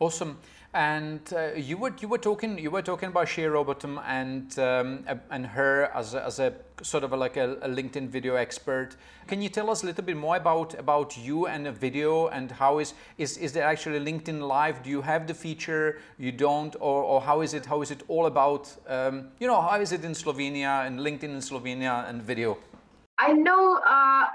Awesome. 0.00 0.38
And 0.74 1.20
uh, 1.32 1.52
you 1.54 1.76
were 1.76 1.92
you 2.00 2.08
were 2.08 2.18
talking 2.18 2.58
you 2.58 2.68
were 2.68 2.82
talking 2.82 3.10
about 3.10 3.28
Shay 3.28 3.44
Rowbottom 3.44 4.02
and 4.08 4.58
um, 4.58 5.04
and 5.30 5.46
her 5.46 5.84
as 5.94 6.14
a, 6.14 6.24
as 6.24 6.40
a 6.40 6.52
sort 6.82 7.04
of 7.04 7.12
a, 7.12 7.16
like 7.16 7.36
a, 7.36 7.52
a, 7.62 7.68
LinkedIn 7.68 8.08
video 8.08 8.34
expert. 8.34 8.96
Can 9.28 9.40
you 9.40 9.48
tell 9.48 9.70
us 9.70 9.84
a 9.84 9.86
little 9.86 10.02
bit 10.02 10.16
more 10.16 10.36
about 10.36 10.76
about 10.76 11.16
you 11.16 11.46
and 11.46 11.66
the 11.66 11.70
video 11.70 12.26
and 12.26 12.50
how 12.50 12.80
is 12.80 12.94
is 13.18 13.36
is 13.36 13.52
there 13.52 13.62
actually 13.62 14.00
LinkedIn 14.00 14.40
Live? 14.48 14.82
Do 14.82 14.90
you 14.90 15.00
have 15.00 15.28
the 15.28 15.34
feature? 15.34 16.00
You 16.18 16.32
don't, 16.32 16.74
or, 16.80 17.04
or 17.04 17.20
how 17.20 17.42
is 17.42 17.54
it 17.54 17.64
how 17.66 17.80
is 17.80 17.92
it 17.92 18.02
all 18.08 18.26
about? 18.26 18.74
Um, 18.88 19.28
you 19.38 19.46
know 19.46 19.60
how 19.60 19.80
is 19.80 19.92
it 19.92 20.04
in 20.04 20.10
Slovenia 20.10 20.88
and 20.88 20.98
LinkedIn 20.98 21.22
in 21.22 21.40
Slovenia 21.40 22.08
and 22.08 22.20
video? 22.20 22.58
I 23.18 23.32
know 23.32 23.80
uh, 23.86 24.26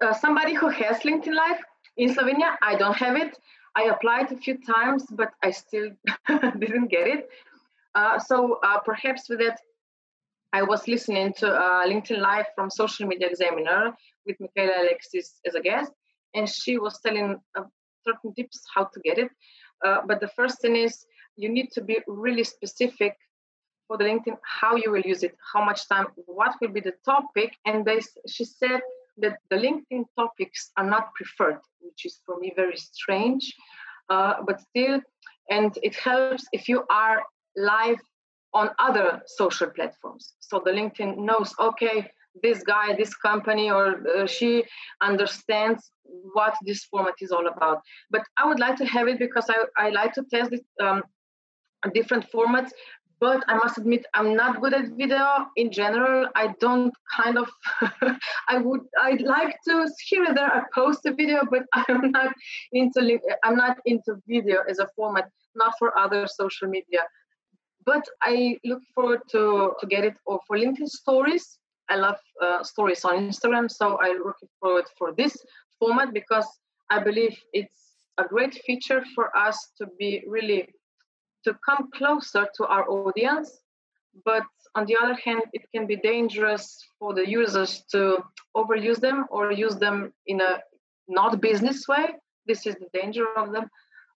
uh, 0.00 0.14
somebody 0.14 0.54
who 0.54 0.70
has 0.70 1.00
LinkedIn 1.00 1.34
Live 1.34 1.60
in 1.98 2.14
Slovenia. 2.14 2.56
I 2.62 2.74
don't 2.74 2.96
have 2.96 3.16
it. 3.16 3.38
I 3.76 3.84
applied 3.84 4.30
a 4.32 4.36
few 4.36 4.58
times, 4.58 5.06
but 5.10 5.32
I 5.42 5.50
still 5.50 5.90
didn't 6.58 6.88
get 6.88 7.06
it. 7.08 7.28
Uh, 7.94 8.18
so 8.18 8.58
uh, 8.62 8.78
perhaps 8.80 9.28
with 9.28 9.40
that, 9.40 9.60
I 10.52 10.62
was 10.62 10.86
listening 10.86 11.32
to 11.38 11.52
uh, 11.52 11.84
LinkedIn 11.86 12.18
Live 12.18 12.46
from 12.54 12.70
Social 12.70 13.06
Media 13.06 13.28
Examiner 13.28 13.92
with 14.26 14.36
Michaela 14.40 14.82
Alexis 14.82 15.40
as 15.46 15.54
a 15.54 15.60
guest, 15.60 15.90
and 16.34 16.48
she 16.48 16.78
was 16.78 17.00
telling 17.00 17.40
uh, 17.56 17.64
certain 18.06 18.32
tips 18.34 18.62
how 18.72 18.84
to 18.84 19.00
get 19.00 19.18
it. 19.18 19.30
Uh, 19.84 19.98
but 20.06 20.20
the 20.20 20.28
first 20.28 20.60
thing 20.60 20.76
is 20.76 21.06
you 21.36 21.48
need 21.48 21.72
to 21.72 21.82
be 21.82 21.98
really 22.06 22.44
specific 22.44 23.16
for 23.88 23.98
the 23.98 24.04
LinkedIn 24.04 24.36
how 24.42 24.76
you 24.76 24.90
will 24.90 25.02
use 25.02 25.22
it, 25.22 25.36
how 25.52 25.64
much 25.64 25.88
time, 25.88 26.06
what 26.26 26.54
will 26.60 26.68
be 26.68 26.80
the 26.80 26.94
topic, 27.04 27.56
and 27.66 27.84
they, 27.84 28.00
she 28.28 28.44
said 28.44 28.80
that 29.18 29.38
the 29.50 29.56
LinkedIn 29.56 30.04
topics 30.18 30.70
are 30.76 30.88
not 30.88 31.14
preferred, 31.14 31.60
which 31.80 32.04
is 32.04 32.20
for 32.26 32.38
me 32.38 32.52
very 32.56 32.76
strange, 32.76 33.54
uh, 34.10 34.34
but 34.46 34.60
still, 34.60 35.00
and 35.50 35.78
it 35.82 35.94
helps 35.96 36.44
if 36.52 36.68
you 36.68 36.84
are 36.90 37.22
live 37.56 38.00
on 38.52 38.70
other 38.78 39.22
social 39.26 39.68
platforms. 39.70 40.34
So 40.40 40.62
the 40.64 40.70
LinkedIn 40.70 41.16
knows, 41.18 41.54
okay, 41.58 42.10
this 42.42 42.62
guy, 42.62 42.94
this 42.96 43.14
company, 43.14 43.70
or 43.70 44.06
uh, 44.08 44.26
she 44.26 44.64
understands 45.00 45.90
what 46.32 46.54
this 46.64 46.84
format 46.84 47.14
is 47.20 47.30
all 47.30 47.46
about. 47.46 47.80
But 48.10 48.22
I 48.36 48.46
would 48.46 48.58
like 48.58 48.76
to 48.76 48.86
have 48.86 49.08
it 49.08 49.18
because 49.18 49.46
I, 49.48 49.64
I 49.76 49.90
like 49.90 50.12
to 50.14 50.24
test 50.30 50.52
it, 50.52 50.64
um, 50.80 51.02
different 51.92 52.26
formats 52.32 52.70
but 53.24 53.42
I 53.48 53.54
must 53.54 53.78
admit 53.78 54.04
I'm 54.12 54.36
not 54.36 54.60
good 54.60 54.74
at 54.74 54.88
video 55.02 55.26
in 55.56 55.72
general. 55.72 56.28
I 56.34 56.46
don't 56.60 56.92
kind 57.18 57.38
of 57.38 57.48
I 58.52 58.58
would 58.58 58.82
I'd 59.00 59.22
like 59.22 59.56
to 59.68 59.88
here 60.08 60.24
and 60.24 60.36
there 60.36 60.52
I 60.58 60.60
post 60.74 61.06
a 61.06 61.12
video, 61.14 61.38
but 61.50 61.62
I'm 61.72 62.10
not 62.10 62.34
into 62.72 63.00
I'm 63.42 63.56
not 63.56 63.78
into 63.86 64.10
video 64.28 64.58
as 64.68 64.78
a 64.78 64.88
format, 64.94 65.26
not 65.54 65.72
for 65.78 65.98
other 65.98 66.26
social 66.26 66.68
media. 66.68 67.02
But 67.86 68.04
I 68.20 68.58
look 68.62 68.82
forward 68.94 69.22
to 69.32 69.72
to 69.80 69.86
get 69.86 70.04
it 70.04 70.16
or 70.26 70.38
for 70.46 70.58
LinkedIn 70.58 70.90
stories. 71.02 71.46
I 71.88 71.96
love 71.96 72.20
uh, 72.44 72.62
stories 72.62 73.02
on 73.06 73.14
Instagram, 73.28 73.70
so 73.70 73.86
I 74.06 74.10
look 74.26 74.38
forward 74.60 74.86
for 74.98 75.14
this 75.20 75.34
format 75.78 76.12
because 76.12 76.48
I 76.90 76.98
believe 77.08 77.34
it's 77.54 77.80
a 78.18 78.24
great 78.24 78.54
feature 78.66 79.02
for 79.14 79.26
us 79.46 79.56
to 79.78 79.84
be 79.98 80.10
really 80.36 80.60
to 81.44 81.56
come 81.64 81.90
closer 81.92 82.46
to 82.56 82.66
our 82.66 82.88
audience. 82.88 83.60
But 84.24 84.44
on 84.74 84.86
the 84.86 84.96
other 85.00 85.14
hand, 85.14 85.42
it 85.52 85.62
can 85.74 85.86
be 85.86 85.96
dangerous 85.96 86.84
for 86.98 87.14
the 87.14 87.28
users 87.28 87.84
to 87.92 88.18
overuse 88.56 89.00
them 89.00 89.26
or 89.30 89.52
use 89.52 89.76
them 89.76 90.12
in 90.26 90.40
a 90.40 90.60
not 91.08 91.40
business 91.40 91.86
way. 91.86 92.06
This 92.46 92.66
is 92.66 92.74
the 92.76 92.88
danger 92.92 93.26
of 93.36 93.52
them. 93.52 93.68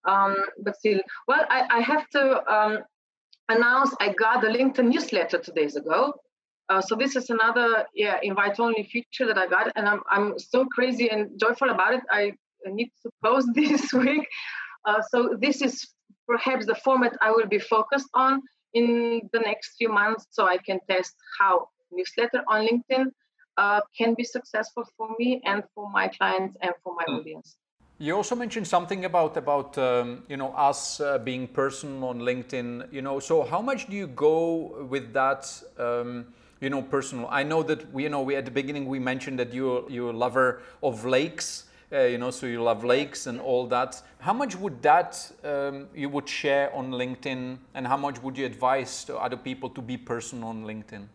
Um, 0.04 0.36
but 0.62 0.76
still, 0.76 1.00
well, 1.26 1.44
I, 1.50 1.66
I 1.70 1.80
have 1.80 2.08
to 2.10 2.52
um, 2.52 2.78
announce 3.48 3.94
I 4.00 4.12
got 4.12 4.40
the 4.40 4.48
LinkedIn 4.48 4.88
newsletter 4.88 5.38
two 5.38 5.52
days 5.52 5.76
ago. 5.76 6.14
Uh, 6.68 6.80
so 6.80 6.94
this 6.94 7.16
is 7.16 7.30
another 7.30 7.86
yeah 7.94 8.18
invite 8.22 8.60
only 8.60 8.84
feature 8.84 9.26
that 9.26 9.38
I 9.38 9.46
got, 9.46 9.72
and 9.74 9.88
I'm 9.88 10.02
I'm 10.10 10.38
so 10.38 10.66
crazy 10.66 11.08
and 11.08 11.38
joyful 11.40 11.70
about 11.70 11.94
it. 11.94 12.02
I 12.10 12.32
need 12.66 12.90
to 13.02 13.10
post 13.24 13.48
this 13.54 13.92
week. 13.92 14.26
Uh, 14.84 15.00
so 15.10 15.36
this 15.40 15.62
is 15.62 15.88
perhaps 16.28 16.66
the 16.66 16.74
format 16.74 17.12
I 17.20 17.30
will 17.30 17.48
be 17.48 17.58
focused 17.58 18.10
on 18.14 18.42
in 18.74 19.28
the 19.32 19.40
next 19.40 19.76
few 19.78 19.88
months 19.88 20.26
so 20.30 20.46
I 20.46 20.58
can 20.58 20.78
test 20.88 21.14
how 21.40 21.68
newsletter 21.90 22.42
on 22.48 22.68
LinkedIn 22.68 23.06
uh, 23.56 23.80
can 23.96 24.14
be 24.14 24.24
successful 24.24 24.84
for 24.96 25.08
me 25.18 25.40
and 25.44 25.64
for 25.74 25.90
my 25.90 26.06
clients 26.08 26.56
and 26.62 26.72
for 26.84 26.94
my 26.94 27.04
mm. 27.08 27.18
audience. 27.18 27.56
You 28.00 28.14
also 28.14 28.36
mentioned 28.36 28.68
something 28.68 29.04
about 29.06 29.36
about 29.36 29.76
um, 29.76 30.22
you 30.28 30.36
know 30.36 30.52
us 30.54 31.00
uh, 31.00 31.18
being 31.18 31.48
personal 31.48 32.10
on 32.10 32.20
LinkedIn. 32.20 32.92
You 32.92 33.02
know, 33.02 33.18
so 33.18 33.42
how 33.42 33.60
much 33.60 33.88
do 33.88 33.96
you 33.96 34.06
go 34.06 34.86
with 34.88 35.12
that? 35.14 35.42
Um, 35.78 36.26
you 36.60 36.70
know, 36.70 36.82
personal. 36.82 37.26
I 37.30 37.42
know 37.42 37.62
that 37.64 37.92
we, 37.92 38.04
you 38.04 38.08
know, 38.08 38.22
we 38.22 38.36
at 38.36 38.44
the 38.44 38.52
beginning 38.52 38.86
we 38.86 39.00
mentioned 39.00 39.38
that 39.40 39.52
you 39.52 39.84
you're 39.88 40.10
a 40.10 40.16
lover 40.16 40.62
of 40.80 41.04
lakes 41.04 41.64
uh, 41.92 42.00
you 42.00 42.18
know, 42.18 42.30
so 42.30 42.46
you 42.46 42.62
love 42.62 42.84
lakes 42.84 43.26
and 43.26 43.40
all 43.40 43.66
that. 43.66 44.00
How 44.18 44.32
much 44.32 44.56
would 44.56 44.82
that 44.82 45.30
um, 45.44 45.88
you 45.94 46.08
would 46.08 46.28
share 46.28 46.74
on 46.74 46.90
LinkedIn, 46.90 47.58
and 47.74 47.86
how 47.86 47.96
much 47.96 48.22
would 48.22 48.36
you 48.36 48.46
advise 48.46 49.04
to 49.04 49.16
other 49.16 49.36
people 49.36 49.70
to 49.70 49.80
be 49.80 49.96
personal 49.96 50.48
on 50.48 50.64
LinkedIn? 50.64 51.06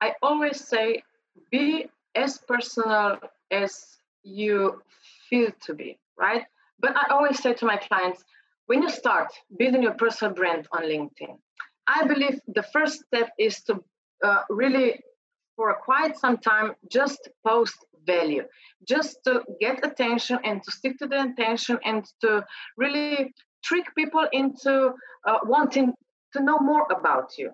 I 0.00 0.12
always 0.22 0.66
say, 0.66 1.02
be 1.50 1.86
as 2.14 2.38
personal 2.38 3.18
as 3.50 3.98
you 4.22 4.82
feel 5.28 5.50
to 5.66 5.74
be, 5.74 5.98
right? 6.18 6.44
But 6.80 6.96
I 6.96 7.04
always 7.10 7.42
say 7.42 7.54
to 7.54 7.66
my 7.66 7.76
clients, 7.76 8.24
when 8.66 8.82
you 8.82 8.90
start 8.90 9.28
building 9.58 9.82
your 9.82 9.94
personal 9.94 10.34
brand 10.34 10.68
on 10.72 10.82
LinkedIn, 10.84 11.36
I 11.86 12.06
believe 12.06 12.40
the 12.48 12.62
first 12.62 13.04
step 13.06 13.30
is 13.38 13.62
to 13.64 13.84
uh, 14.22 14.42
really 14.48 15.02
for 15.56 15.74
quite 15.84 16.16
some 16.18 16.38
time 16.38 16.72
just 16.90 17.28
post 17.46 17.76
value 18.06 18.44
just 18.86 19.18
to 19.24 19.42
get 19.60 19.84
attention 19.84 20.38
and 20.44 20.62
to 20.62 20.70
stick 20.70 20.98
to 20.98 21.06
the 21.06 21.22
attention 21.22 21.78
and 21.84 22.04
to 22.20 22.44
really 22.76 23.32
trick 23.64 23.86
people 23.96 24.26
into 24.32 24.92
uh, 25.26 25.38
wanting 25.44 25.92
to 26.32 26.42
know 26.42 26.58
more 26.58 26.86
about 26.90 27.30
you 27.38 27.50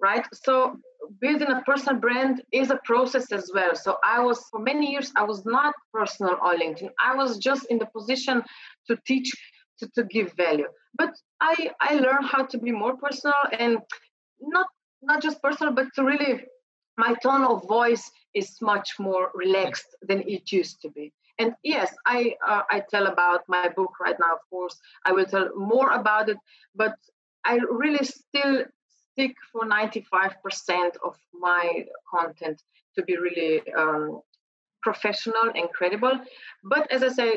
right? 0.00 0.26
So 0.32 0.76
building 1.20 1.48
a 1.50 1.62
personal 1.62 1.98
brand 1.98 2.42
is 2.52 2.70
a 2.70 2.78
process 2.84 3.32
as 3.32 3.50
well. 3.54 3.74
So 3.74 3.96
i 4.04 4.20
was 4.20 4.38
for 4.50 4.60
many 4.60 4.90
years 4.92 5.10
i 5.16 5.24
was 5.24 5.44
not 5.46 5.74
personal 5.92 6.36
on 6.42 6.60
linkedin. 6.60 6.90
I 7.02 7.14
was 7.14 7.38
just 7.38 7.66
in 7.70 7.78
the 7.78 7.86
position 7.86 8.42
to 8.88 8.96
teach 9.06 9.28
to, 9.78 9.88
to 9.96 10.04
give 10.04 10.32
value. 10.34 10.68
But 10.96 11.12
i 11.40 11.70
i 11.80 11.94
learned 11.94 12.26
how 12.32 12.44
to 12.46 12.58
be 12.58 12.70
more 12.70 12.96
personal 12.96 13.42
and 13.58 13.78
not 14.40 14.68
not 15.02 15.22
just 15.22 15.42
personal 15.42 15.72
but 15.72 15.86
to 15.96 16.04
really 16.04 16.44
my 17.04 17.14
tone 17.22 17.44
of 17.44 17.66
voice 17.66 18.10
is 18.34 18.48
much 18.60 18.88
more 18.98 19.30
relaxed 19.34 19.90
than 20.08 20.20
it 20.34 20.52
used 20.52 20.80
to 20.82 20.88
be. 20.90 21.12
And 21.40 21.54
yes, 21.62 21.88
I 22.06 22.34
uh, 22.46 22.62
I 22.74 22.78
tell 22.92 23.06
about 23.06 23.40
my 23.48 23.68
book 23.78 23.92
right 24.04 24.18
now. 24.24 24.32
Of 24.40 24.44
course, 24.50 24.76
I 25.06 25.10
will 25.16 25.28
tell 25.34 25.48
more 25.56 25.90
about 26.00 26.28
it, 26.32 26.36
but 26.82 26.94
I 27.44 27.54
really 27.84 28.04
still 28.04 28.56
stick 29.12 29.34
for 29.50 29.62
95% 29.64 30.96
of 31.08 31.14
my 31.32 31.64
content 32.14 32.58
to 32.94 33.02
be 33.08 33.16
really 33.16 33.62
um, 33.82 34.20
professional 34.82 35.46
and 35.54 35.66
credible. 35.78 36.16
But 36.72 36.92
as 36.92 37.02
I 37.02 37.08
say, 37.08 37.30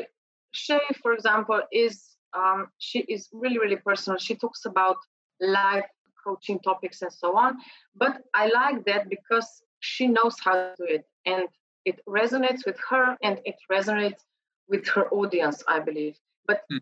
Shay, 0.52 0.86
for 1.02 1.12
example, 1.14 1.60
is 1.72 1.94
um, 2.40 2.68
she 2.78 3.00
is 3.14 3.22
really 3.32 3.58
really 3.64 3.80
personal. 3.88 4.18
She 4.18 4.34
talks 4.34 4.62
about 4.66 4.98
life 5.40 5.88
coaching 6.24 6.58
topics 6.60 7.02
and 7.02 7.12
so 7.12 7.36
on. 7.36 7.58
But 7.94 8.22
I 8.34 8.48
like 8.48 8.84
that 8.86 9.08
because 9.08 9.48
she 9.80 10.06
knows 10.06 10.36
how 10.42 10.52
to 10.52 10.74
do 10.78 10.84
it 10.84 11.04
and 11.26 11.44
it 11.84 12.00
resonates 12.08 12.64
with 12.64 12.78
her 12.88 13.16
and 13.22 13.40
it 13.44 13.56
resonates 13.70 14.22
with 14.68 14.86
her 14.88 15.08
audience, 15.10 15.62
I 15.68 15.80
believe. 15.80 16.16
But 16.46 16.62
mm. 16.72 16.80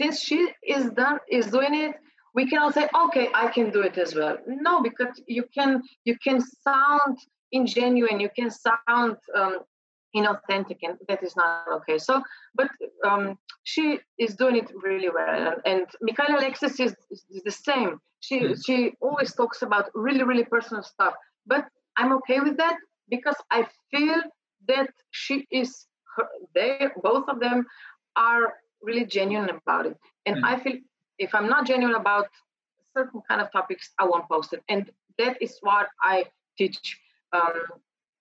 since 0.00 0.20
she 0.20 0.48
is 0.66 0.90
done 0.90 1.18
is 1.30 1.46
doing 1.46 1.74
it, 1.74 1.94
we 2.34 2.48
cannot 2.48 2.74
say, 2.74 2.88
okay, 3.06 3.28
I 3.34 3.48
can 3.48 3.70
do 3.70 3.82
it 3.82 3.98
as 3.98 4.14
well. 4.14 4.36
No, 4.46 4.82
because 4.82 5.20
you 5.26 5.44
can 5.54 5.82
you 6.04 6.16
can 6.22 6.40
sound 6.40 7.18
ingenuine, 7.54 8.20
you 8.20 8.30
can 8.34 8.50
sound 8.50 9.16
um, 9.34 9.60
inauthentic 10.16 10.78
and 10.82 10.96
that 11.08 11.22
is 11.22 11.36
not 11.36 11.64
okay 11.70 11.98
so 11.98 12.22
but 12.54 12.68
um, 13.06 13.38
she 13.64 13.98
is 14.18 14.34
doing 14.34 14.56
it 14.56 14.70
really 14.82 15.10
well 15.10 15.54
and 15.66 15.86
Michaela 16.00 16.38
Alexis 16.38 16.80
is, 16.80 16.94
is, 17.10 17.42
the 17.44 17.50
same 17.50 18.00
she 18.20 18.40
mm. 18.40 18.58
she 18.64 18.92
always 19.00 19.34
talks 19.34 19.62
about 19.62 19.90
really 19.94 20.24
really 20.24 20.44
personal 20.44 20.82
stuff 20.82 21.14
but 21.46 21.66
i'm 21.98 22.12
okay 22.12 22.40
with 22.40 22.56
that 22.56 22.76
because 23.10 23.36
i 23.50 23.66
feel 23.90 24.20
that 24.66 24.88
she 25.10 25.46
is 25.50 25.86
her, 26.16 26.26
they 26.54 26.88
both 27.02 27.28
of 27.28 27.38
them 27.40 27.66
are 28.16 28.54
really 28.82 29.04
genuine 29.04 29.50
about 29.50 29.86
it. 29.86 29.96
And 30.26 30.36
mm. 30.36 30.44
I 30.44 30.58
feel 30.58 30.74
if 31.18 31.34
I'm 31.34 31.48
not 31.48 31.66
genuine 31.66 31.96
about 31.96 32.28
certain 32.96 33.20
kind 33.28 33.40
of 33.40 33.50
topics, 33.52 33.90
I 33.98 34.04
won't 34.04 34.28
post 34.28 34.52
it. 34.52 34.62
And 34.68 34.90
that 35.18 35.40
is 35.40 35.58
what 35.60 35.88
I 36.02 36.26
teach 36.56 36.98
um, 37.32 37.52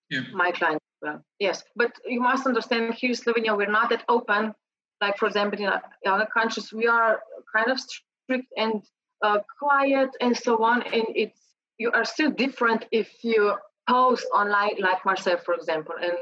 yeah. 0.09 0.21
my 0.33 0.51
clients. 0.51 0.76
Well, 1.01 1.23
yes, 1.39 1.63
but 1.75 1.91
you 2.05 2.19
must 2.21 2.45
understand 2.47 2.93
here 2.95 3.11
in 3.11 3.15
Slovenia, 3.15 3.55
we're 3.55 3.71
not 3.71 3.89
that 3.89 4.03
open. 4.09 4.53
Like, 4.99 5.17
for 5.17 5.27
example, 5.27 5.59
in 5.59 5.69
other 6.11 6.25
countries, 6.25 6.73
we 6.73 6.87
are 6.87 7.19
kind 7.55 7.69
of 7.69 7.79
strict 7.79 8.51
and 8.57 8.81
uh, 9.21 9.39
quiet 9.59 10.09
and 10.21 10.35
so 10.35 10.63
on. 10.63 10.81
And 10.83 11.05
it's 11.15 11.39
you 11.77 11.91
are 11.91 12.05
still 12.05 12.31
different 12.31 12.85
if 12.91 13.23
you 13.23 13.55
post 13.87 14.25
online, 14.33 14.77
like 14.79 15.05
myself, 15.05 15.43
for 15.43 15.53
example. 15.53 15.93
And 16.01 16.17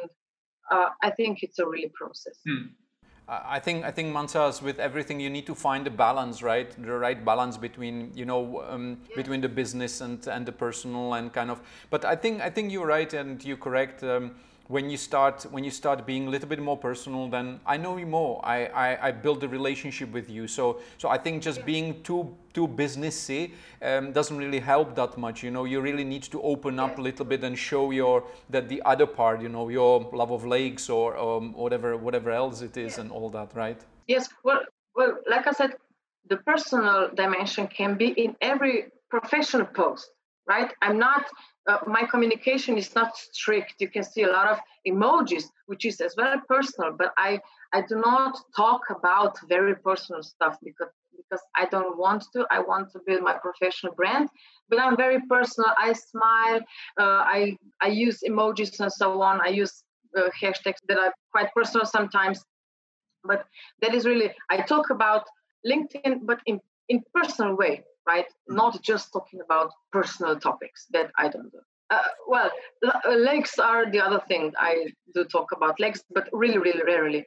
uh, 0.71 0.89
I 1.01 1.11
think 1.11 1.41
it's 1.41 1.59
a 1.59 1.65
really 1.65 1.91
process. 1.95 2.37
Hmm. 2.45 2.67
I 3.27 3.59
think 3.59 3.83
I 3.83 3.89
think 3.89 4.13
Manca, 4.13 4.53
with 4.61 4.77
everything, 4.79 5.19
you 5.19 5.31
need 5.31 5.47
to 5.47 5.55
find 5.55 5.87
a 5.87 5.89
balance, 5.89 6.43
right? 6.43 6.69
The 6.69 6.91
right 6.91 7.25
balance 7.25 7.57
between 7.57 8.11
you 8.13 8.25
know 8.25 8.63
um, 8.69 8.99
between 9.15 9.41
the 9.41 9.49
business 9.49 10.01
and 10.01 10.27
and 10.27 10.45
the 10.45 10.51
personal 10.51 11.15
and 11.15 11.33
kind 11.33 11.49
of. 11.49 11.59
But 11.89 12.05
I 12.05 12.15
think 12.15 12.41
I 12.41 12.51
think 12.51 12.71
you're 12.71 12.85
right 12.85 13.11
and 13.13 13.43
you're 13.43 13.57
correct. 13.57 14.03
Um, 14.03 14.35
when 14.67 14.89
you 14.89 14.97
start 14.97 15.43
when 15.51 15.63
you 15.63 15.71
start 15.71 16.05
being 16.05 16.27
a 16.27 16.29
little 16.29 16.49
bit 16.49 16.59
more 16.59 16.77
personal 16.77 17.27
then 17.29 17.59
i 17.65 17.77
know 17.77 17.97
you 17.97 18.05
more. 18.05 18.43
I 18.43 18.65
i, 18.65 19.07
I 19.07 19.11
build 19.11 19.43
a 19.43 19.47
relationship 19.47 20.11
with 20.11 20.29
you. 20.29 20.47
So 20.47 20.79
so 20.97 21.09
i 21.09 21.17
think 21.17 21.43
just 21.43 21.65
being 21.65 22.01
too 22.03 22.35
too 22.53 22.67
businessy 22.67 23.51
um, 23.81 24.11
doesn't 24.11 24.37
really 24.37 24.59
help 24.59 24.95
that 24.95 25.17
much 25.17 25.43
you 25.43 25.51
know? 25.51 25.65
You 25.65 25.81
really 25.81 26.03
need 26.03 26.23
to 26.23 26.41
open 26.41 26.79
up 26.79 26.97
a 26.97 27.01
little 27.01 27.25
bit 27.25 27.43
and 27.43 27.57
show 27.57 27.91
your 27.91 28.23
that 28.49 28.69
the 28.69 28.81
other 28.85 29.05
part 29.05 29.41
you 29.41 29.49
know 29.49 29.69
your 29.69 30.09
love 30.13 30.31
of 30.31 30.45
lakes 30.45 30.89
or 30.89 31.17
um, 31.17 31.53
whatever 31.53 31.97
whatever 31.97 32.31
else 32.31 32.61
it 32.61 32.77
is 32.77 32.97
and 32.97 33.11
all 33.11 33.29
that 33.29 33.55
right? 33.55 33.79
Yes. 34.07 34.29
Well 34.43 34.61
well 34.95 35.17
like 35.27 35.45
i 35.47 35.51
said 35.51 35.75
the 36.27 36.37
personal 36.37 37.09
dimension 37.13 37.67
can 37.67 37.95
be 37.95 38.07
in 38.07 38.35
every 38.41 38.85
professional 39.09 39.65
post 39.65 40.09
right 40.47 40.73
i'm 40.81 40.97
not 40.97 41.25
uh, 41.67 41.79
my 41.87 42.03
communication 42.03 42.77
is 42.77 42.93
not 42.93 43.17
strict. 43.17 43.75
You 43.79 43.89
can 43.89 44.03
see 44.03 44.23
a 44.23 44.31
lot 44.31 44.47
of 44.47 44.59
emojis, 44.87 45.45
which 45.65 45.85
is 45.85 45.99
as 45.99 46.13
well 46.15 46.39
personal, 46.47 46.93
but 46.97 47.11
I, 47.17 47.39
I 47.73 47.81
do 47.81 47.95
not 47.95 48.37
talk 48.55 48.81
about 48.89 49.37
very 49.47 49.75
personal 49.75 50.21
stuff 50.21 50.57
because 50.63 50.89
because 51.17 51.41
I 51.55 51.65
don't 51.65 51.97
want 51.97 52.25
to. 52.33 52.45
I 52.51 52.59
want 52.59 52.91
to 52.91 52.99
build 53.07 53.23
my 53.23 53.33
professional 53.33 53.93
brand, 53.93 54.29
but 54.69 54.79
I'm 54.79 54.95
very 54.95 55.19
personal. 55.27 55.71
I 55.77 55.93
smile. 55.93 56.59
Uh, 56.99 57.21
I 57.35 57.57
I 57.81 57.87
use 57.87 58.19
emojis 58.27 58.79
and 58.79 58.91
so 58.91 59.21
on. 59.21 59.41
I 59.41 59.47
use 59.47 59.83
uh, 60.15 60.29
hashtags 60.39 60.81
that 60.87 60.99
are 60.99 61.13
quite 61.31 61.49
personal 61.55 61.85
sometimes, 61.85 62.43
but 63.23 63.45
that 63.81 63.95
is 63.95 64.05
really 64.05 64.29
I 64.51 64.57
talk 64.61 64.91
about 64.91 65.23
LinkedIn, 65.65 66.19
but 66.27 66.41
in 66.45 66.59
in 66.89 67.01
personal 67.13 67.55
way 67.55 67.83
right? 68.07 68.25
Not 68.47 68.81
just 68.81 69.11
talking 69.13 69.41
about 69.41 69.71
personal 69.91 70.39
topics 70.39 70.87
that 70.91 71.11
I 71.17 71.27
don't 71.27 71.51
do. 71.51 71.59
Uh, 71.89 71.99
well, 72.27 72.49
uh, 72.83 73.11
legs 73.11 73.59
are 73.59 73.89
the 73.91 73.99
other 73.99 74.21
thing 74.27 74.53
I 74.57 74.87
do 75.13 75.23
talk 75.23 75.51
about 75.51 75.79
legs, 75.79 76.03
but 76.11 76.27
really, 76.33 76.57
really 76.57 76.83
rarely. 76.83 77.25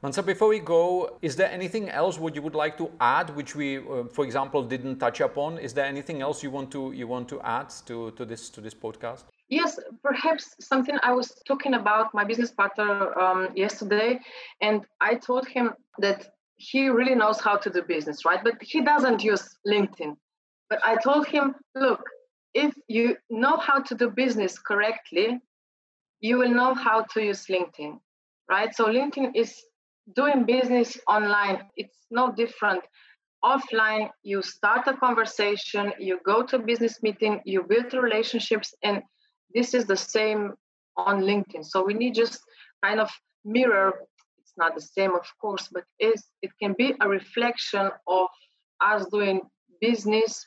Manca, 0.00 0.22
before 0.22 0.48
we 0.48 0.60
go, 0.60 1.18
is 1.22 1.34
there 1.34 1.50
anything 1.50 1.90
else 1.90 2.20
what 2.20 2.36
you 2.36 2.40
would 2.40 2.54
like 2.54 2.78
to 2.78 2.88
add, 3.00 3.34
which 3.34 3.56
we, 3.56 3.78
uh, 3.78 4.04
for 4.12 4.24
example, 4.24 4.62
didn't 4.62 4.98
touch 5.00 5.20
upon? 5.20 5.58
Is 5.58 5.74
there 5.74 5.84
anything 5.84 6.22
else 6.22 6.40
you 6.40 6.52
want 6.52 6.70
to 6.70 6.92
you 6.92 7.08
want 7.08 7.28
to 7.30 7.40
add 7.42 7.70
to, 7.86 8.12
to 8.12 8.24
this 8.24 8.48
to 8.50 8.60
this 8.60 8.74
podcast? 8.74 9.24
Yes, 9.48 9.80
perhaps 10.02 10.54
something 10.60 10.96
I 11.02 11.12
was 11.12 11.32
talking 11.48 11.74
about 11.74 12.14
my 12.14 12.22
business 12.22 12.52
partner 12.52 13.18
um, 13.20 13.48
yesterday, 13.56 14.20
and 14.60 14.86
I 15.00 15.16
told 15.16 15.48
him 15.48 15.72
that 15.98 16.37
he 16.58 16.88
really 16.88 17.14
knows 17.14 17.40
how 17.40 17.56
to 17.56 17.70
do 17.70 17.82
business, 17.82 18.24
right? 18.24 18.42
But 18.42 18.60
he 18.60 18.82
doesn't 18.82 19.22
use 19.22 19.56
LinkedIn. 19.66 20.16
But 20.68 20.80
I 20.84 20.96
told 20.96 21.26
him, 21.26 21.54
look, 21.74 22.02
if 22.52 22.74
you 22.88 23.16
know 23.30 23.56
how 23.56 23.80
to 23.80 23.94
do 23.94 24.10
business 24.10 24.58
correctly, 24.58 25.40
you 26.20 26.38
will 26.38 26.50
know 26.50 26.74
how 26.74 27.02
to 27.14 27.22
use 27.22 27.46
LinkedIn, 27.46 27.98
right? 28.50 28.74
So 28.74 28.86
LinkedIn 28.86 29.32
is 29.34 29.54
doing 30.14 30.44
business 30.44 30.98
online. 31.06 31.62
It's 31.76 32.06
no 32.10 32.32
different. 32.32 32.82
Offline, 33.44 34.10
you 34.24 34.42
start 34.42 34.88
a 34.88 34.94
conversation, 34.94 35.92
you 36.00 36.18
go 36.26 36.42
to 36.42 36.56
a 36.56 36.58
business 36.58 37.02
meeting, 37.02 37.40
you 37.44 37.62
build 37.62 37.92
relationships, 37.94 38.74
and 38.82 39.00
this 39.54 39.74
is 39.74 39.86
the 39.86 39.96
same 39.96 40.54
on 40.96 41.20
LinkedIn. 41.20 41.64
So 41.64 41.84
we 41.84 41.94
need 41.94 42.14
just 42.14 42.40
kind 42.82 42.98
of 42.98 43.10
mirror 43.44 43.92
not 44.58 44.74
the 44.74 44.80
same, 44.80 45.14
of 45.14 45.26
course, 45.40 45.68
but 45.72 45.84
is 45.98 46.22
it 46.42 46.50
can 46.60 46.74
be 46.76 46.94
a 47.00 47.08
reflection 47.08 47.90
of 48.06 48.28
us 48.80 49.06
doing 49.06 49.40
business 49.80 50.46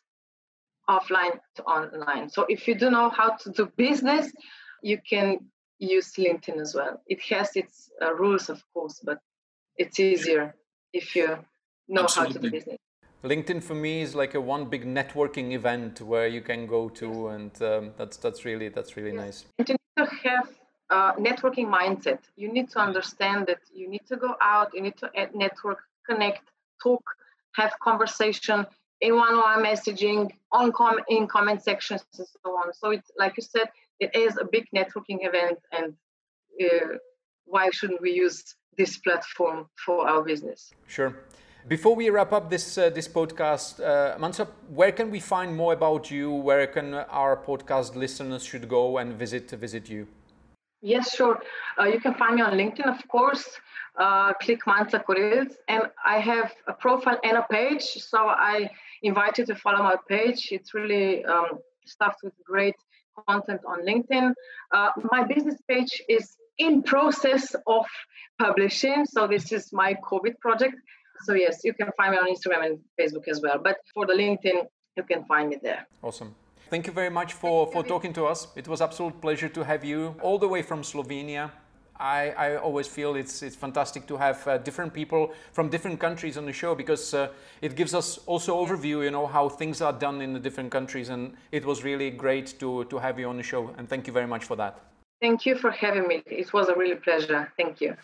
offline 0.90 1.40
to 1.56 1.64
online. 1.64 2.30
So 2.30 2.46
if 2.50 2.68
you 2.68 2.76
do 2.76 2.90
know 2.90 3.10
how 3.10 3.30
to 3.42 3.52
do 3.52 3.72
business, 3.78 4.32
you 4.84 5.00
can 5.10 5.40
use 5.80 6.14
LinkedIn 6.18 6.60
as 6.60 6.76
well. 6.76 7.02
It 7.08 7.22
has 7.30 7.56
its 7.56 7.90
uh, 8.02 8.14
rules, 8.14 8.50
of 8.50 8.62
course, 8.74 9.02
but 9.04 9.20
it's 9.78 10.00
easier 10.00 10.56
if 10.94 11.16
you 11.16 11.28
know 11.88 12.04
Absolutely. 12.04 12.34
how 12.34 12.40
to 12.40 12.40
do 12.40 12.52
business. 12.52 12.78
LinkedIn 13.24 13.62
for 13.62 13.76
me 13.76 14.02
is 14.02 14.16
like 14.16 14.34
a 14.34 14.42
one 14.42 14.66
big 14.66 14.84
networking 14.86 15.52
event 15.52 16.02
where 16.02 16.28
you 16.28 16.42
can 16.42 16.66
go 16.66 16.90
to, 16.90 17.28
and 17.28 17.62
um, 17.62 17.92
that's 17.98 18.18
that's 18.18 18.46
really 18.46 18.70
that's 18.70 18.98
really 18.98 19.14
yes. 19.14 19.26
nice. 19.26 19.46
And 19.60 19.70
you 19.70 19.76
need 19.76 20.06
to 20.06 20.30
have 20.30 20.50
uh, 20.92 21.14
networking 21.16 21.68
mindset. 21.68 22.20
You 22.36 22.52
need 22.52 22.70
to 22.72 22.80
understand 22.80 23.48
that 23.48 23.62
you 23.74 23.88
need 23.90 24.06
to 24.08 24.18
go 24.18 24.36
out, 24.42 24.68
you 24.74 24.82
need 24.82 24.98
to 24.98 25.10
network, 25.34 25.80
connect, 26.08 26.44
talk, 26.84 27.04
have 27.56 27.74
conversation 27.80 28.66
in 29.00 29.16
one-on-one 29.16 29.64
messaging, 29.66 30.30
on 30.52 30.72
com- 30.72 31.00
in 31.08 31.28
comment 31.28 31.64
sections, 31.64 32.04
and 32.18 32.28
so 32.28 32.52
on. 32.52 32.74
So 32.74 32.92
it's 32.92 33.10
like 33.18 33.34
you 33.38 33.44
said, 33.44 33.68
it 34.00 34.16
is 34.16 34.38
a 34.38 34.46
big 34.46 34.66
networking 34.76 35.20
event, 35.30 35.60
and 35.72 35.94
uh, 36.64 36.98
why 37.46 37.70
shouldn't 37.72 38.02
we 38.02 38.12
use 38.12 38.56
this 38.78 38.98
platform 38.98 39.68
for 39.86 40.08
our 40.08 40.22
business? 40.24 40.72
Sure. 40.88 41.16
Before 41.68 41.96
we 41.96 42.10
wrap 42.10 42.32
up 42.34 42.50
this 42.50 42.78
uh, 42.78 42.90
this 42.90 43.08
podcast, 43.08 43.80
uh, 43.80 44.18
Manca, 44.20 44.48
where 44.70 44.92
can 44.92 45.12
we 45.12 45.20
find 45.20 45.56
more 45.56 45.74
about 45.74 46.12
you? 46.12 46.32
Where 46.32 46.68
can 46.68 46.94
our 46.94 47.38
podcast 47.38 47.96
listeners 47.96 48.44
should 48.44 48.68
go 48.68 48.98
and 48.98 49.14
visit 49.14 49.52
visit 49.52 49.90
you? 49.90 50.08
Yes, 50.82 51.16
sure. 51.16 51.40
Uh, 51.80 51.86
you 51.86 52.00
can 52.00 52.16
find 52.16 52.36
me 52.36 52.42
on 52.42 52.54
LinkedIn, 52.54 52.88
of 52.88 53.08
course. 53.08 53.48
Uh, 53.98 54.34
click 54.34 54.62
Manca 54.66 55.04
Korilc, 55.08 55.52
and 55.68 55.84
I 56.06 56.20
have 56.20 56.54
a 56.68 56.74
profile 56.74 57.20
and 57.24 57.38
a 57.38 57.46
page. 57.52 57.84
So 57.84 58.18
I 58.18 58.70
invite 59.04 59.38
you 59.38 59.46
to 59.46 59.56
follow 59.56 59.84
my 59.84 59.98
page. 60.08 60.50
It's 60.52 60.74
really 60.74 61.24
um, 61.26 61.60
stuffed 61.86 62.20
with 62.24 62.34
great 62.44 62.76
content 63.28 63.62
on 63.68 63.86
LinkedIn. 63.86 64.34
Uh, 64.72 64.90
my 65.12 65.24
business 65.24 65.58
page 65.68 66.02
is 66.10 66.36
in 66.58 66.82
process 66.84 67.56
of 67.68 67.86
publishing. 68.40 69.06
So 69.06 69.28
this 69.28 69.52
is 69.52 69.72
my 69.74 69.96
COVID 70.10 70.40
project. 70.40 70.76
So 71.24 71.34
yes, 71.34 71.60
you 71.64 71.74
can 71.74 71.90
find 71.98 72.12
me 72.14 72.18
on 72.18 72.34
Instagram 72.34 72.66
and 72.66 72.80
Facebook 73.00 73.28
as 73.28 73.42
well. 73.42 73.60
But 73.64 73.78
for 73.94 74.06
the 74.08 74.14
LinkedIn, 74.14 74.66
you 74.96 75.04
can 75.04 75.26
find 75.26 75.50
me 75.50 75.58
there. 75.62 75.88
Awesome. 76.02 76.36
Thank 76.72 76.88
you 76.88 76.94
very 76.94 77.10
much 77.10 77.34
for, 77.34 77.68
for 77.70 77.84
talking 77.84 78.14
to 78.14 78.26
us. 78.26 78.48
It 78.56 78.66
was 78.66 78.80
absolute 78.80 79.20
pleasure 79.20 79.50
to 79.50 79.62
have 79.62 79.84
you 79.84 80.16
all 80.22 80.40
the 80.40 80.48
way 80.48 80.62
from 80.62 80.84
Slovenia. 80.84 81.52
I, 82.00 82.30
I 82.30 82.56
always 82.56 82.88
feel 82.88 83.16
it's, 83.16 83.44
it's 83.44 83.58
fantastic 83.58 84.08
to 84.08 84.16
have 84.16 84.48
uh, 84.48 84.58
different 84.58 84.94
people 84.94 85.34
from 85.52 85.68
different 85.68 86.00
countries 86.00 86.38
on 86.38 86.46
the 86.46 86.54
show 86.54 86.74
because 86.74 87.14
uh, 87.14 87.28
it 87.62 87.76
gives 87.76 87.94
us 87.94 88.20
also 88.20 88.56
overview, 88.56 89.04
you 89.04 89.12
know, 89.12 89.28
how 89.28 89.50
things 89.50 89.82
are 89.82 89.92
done 89.92 90.22
in 90.22 90.32
the 90.32 90.40
different 90.40 90.72
countries. 90.72 91.10
And 91.10 91.34
it 91.52 91.66
was 91.66 91.84
really 91.84 92.10
great 92.10 92.58
to, 92.62 92.86
to 92.86 92.98
have 93.00 93.20
you 93.20 93.28
on 93.28 93.36
the 93.36 93.44
show. 93.44 93.76
And 93.78 93.90
thank 93.90 94.08
you 94.08 94.14
very 94.14 94.28
much 94.28 94.46
for 94.46 94.56
that. 94.56 94.80
Thank 95.20 95.46
you 95.46 95.58
for 95.58 95.72
having 95.72 96.08
me. 96.08 96.24
It 96.26 96.54
was 96.54 96.70
a 96.70 96.76
really 96.76 96.96
pleasure. 96.96 97.52
Thank 97.58 97.82
you. 97.82 97.98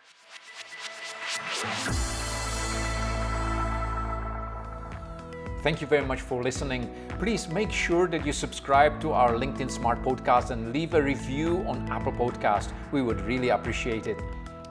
Thank 5.68 5.82
you 5.82 5.88
very 5.88 6.06
much 6.06 6.22
for 6.22 6.42
listening. 6.42 6.90
Please 7.20 7.50
make 7.50 7.74
sure 7.74 8.08
that 8.08 8.26
you 8.26 8.32
subscribe 8.32 9.02
to 9.02 9.12
our 9.12 9.34
LinkedIn 9.34 9.70
Smart 9.70 10.02
podcast 10.02 10.52
and 10.52 10.72
leave 10.72 10.94
a 10.94 11.04
review 11.04 11.66
on 11.68 11.86
Apple 11.90 12.14
Podcast. 12.14 12.72
We 12.94 13.02
would 13.02 13.20
really 13.20 13.50
appreciate 13.50 14.08
it. 14.08 14.18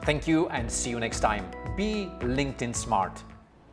Thank 0.05 0.27
you 0.27 0.49
and 0.49 0.73
see 0.73 0.89
you 0.89 0.99
next 0.99 1.21
time. 1.21 1.45
Be 1.77 2.11
LinkedIn 2.21 2.75
Smart. 2.75 3.23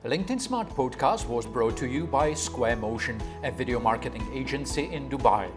The 0.02 0.10
LinkedIn 0.10 0.42
Smart 0.42 0.68
podcast 0.72 1.26
was 1.26 1.46
brought 1.46 1.78
to 1.78 1.88
you 1.88 2.06
by 2.06 2.34
Square 2.34 2.76
Motion, 2.76 3.22
a 3.46 3.52
video 3.52 3.80
marketing 3.80 4.28
agency 4.34 4.92
in 4.92 5.10
Dubai. 5.10 5.50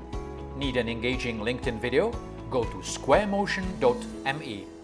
Need 0.57 0.77
an 0.77 0.89
engaging 0.89 1.41
LinkedIn 1.41 1.81
video? 1.81 2.13
Go 2.49 2.63
to 2.63 2.77
squaremotion.me. 2.77 4.76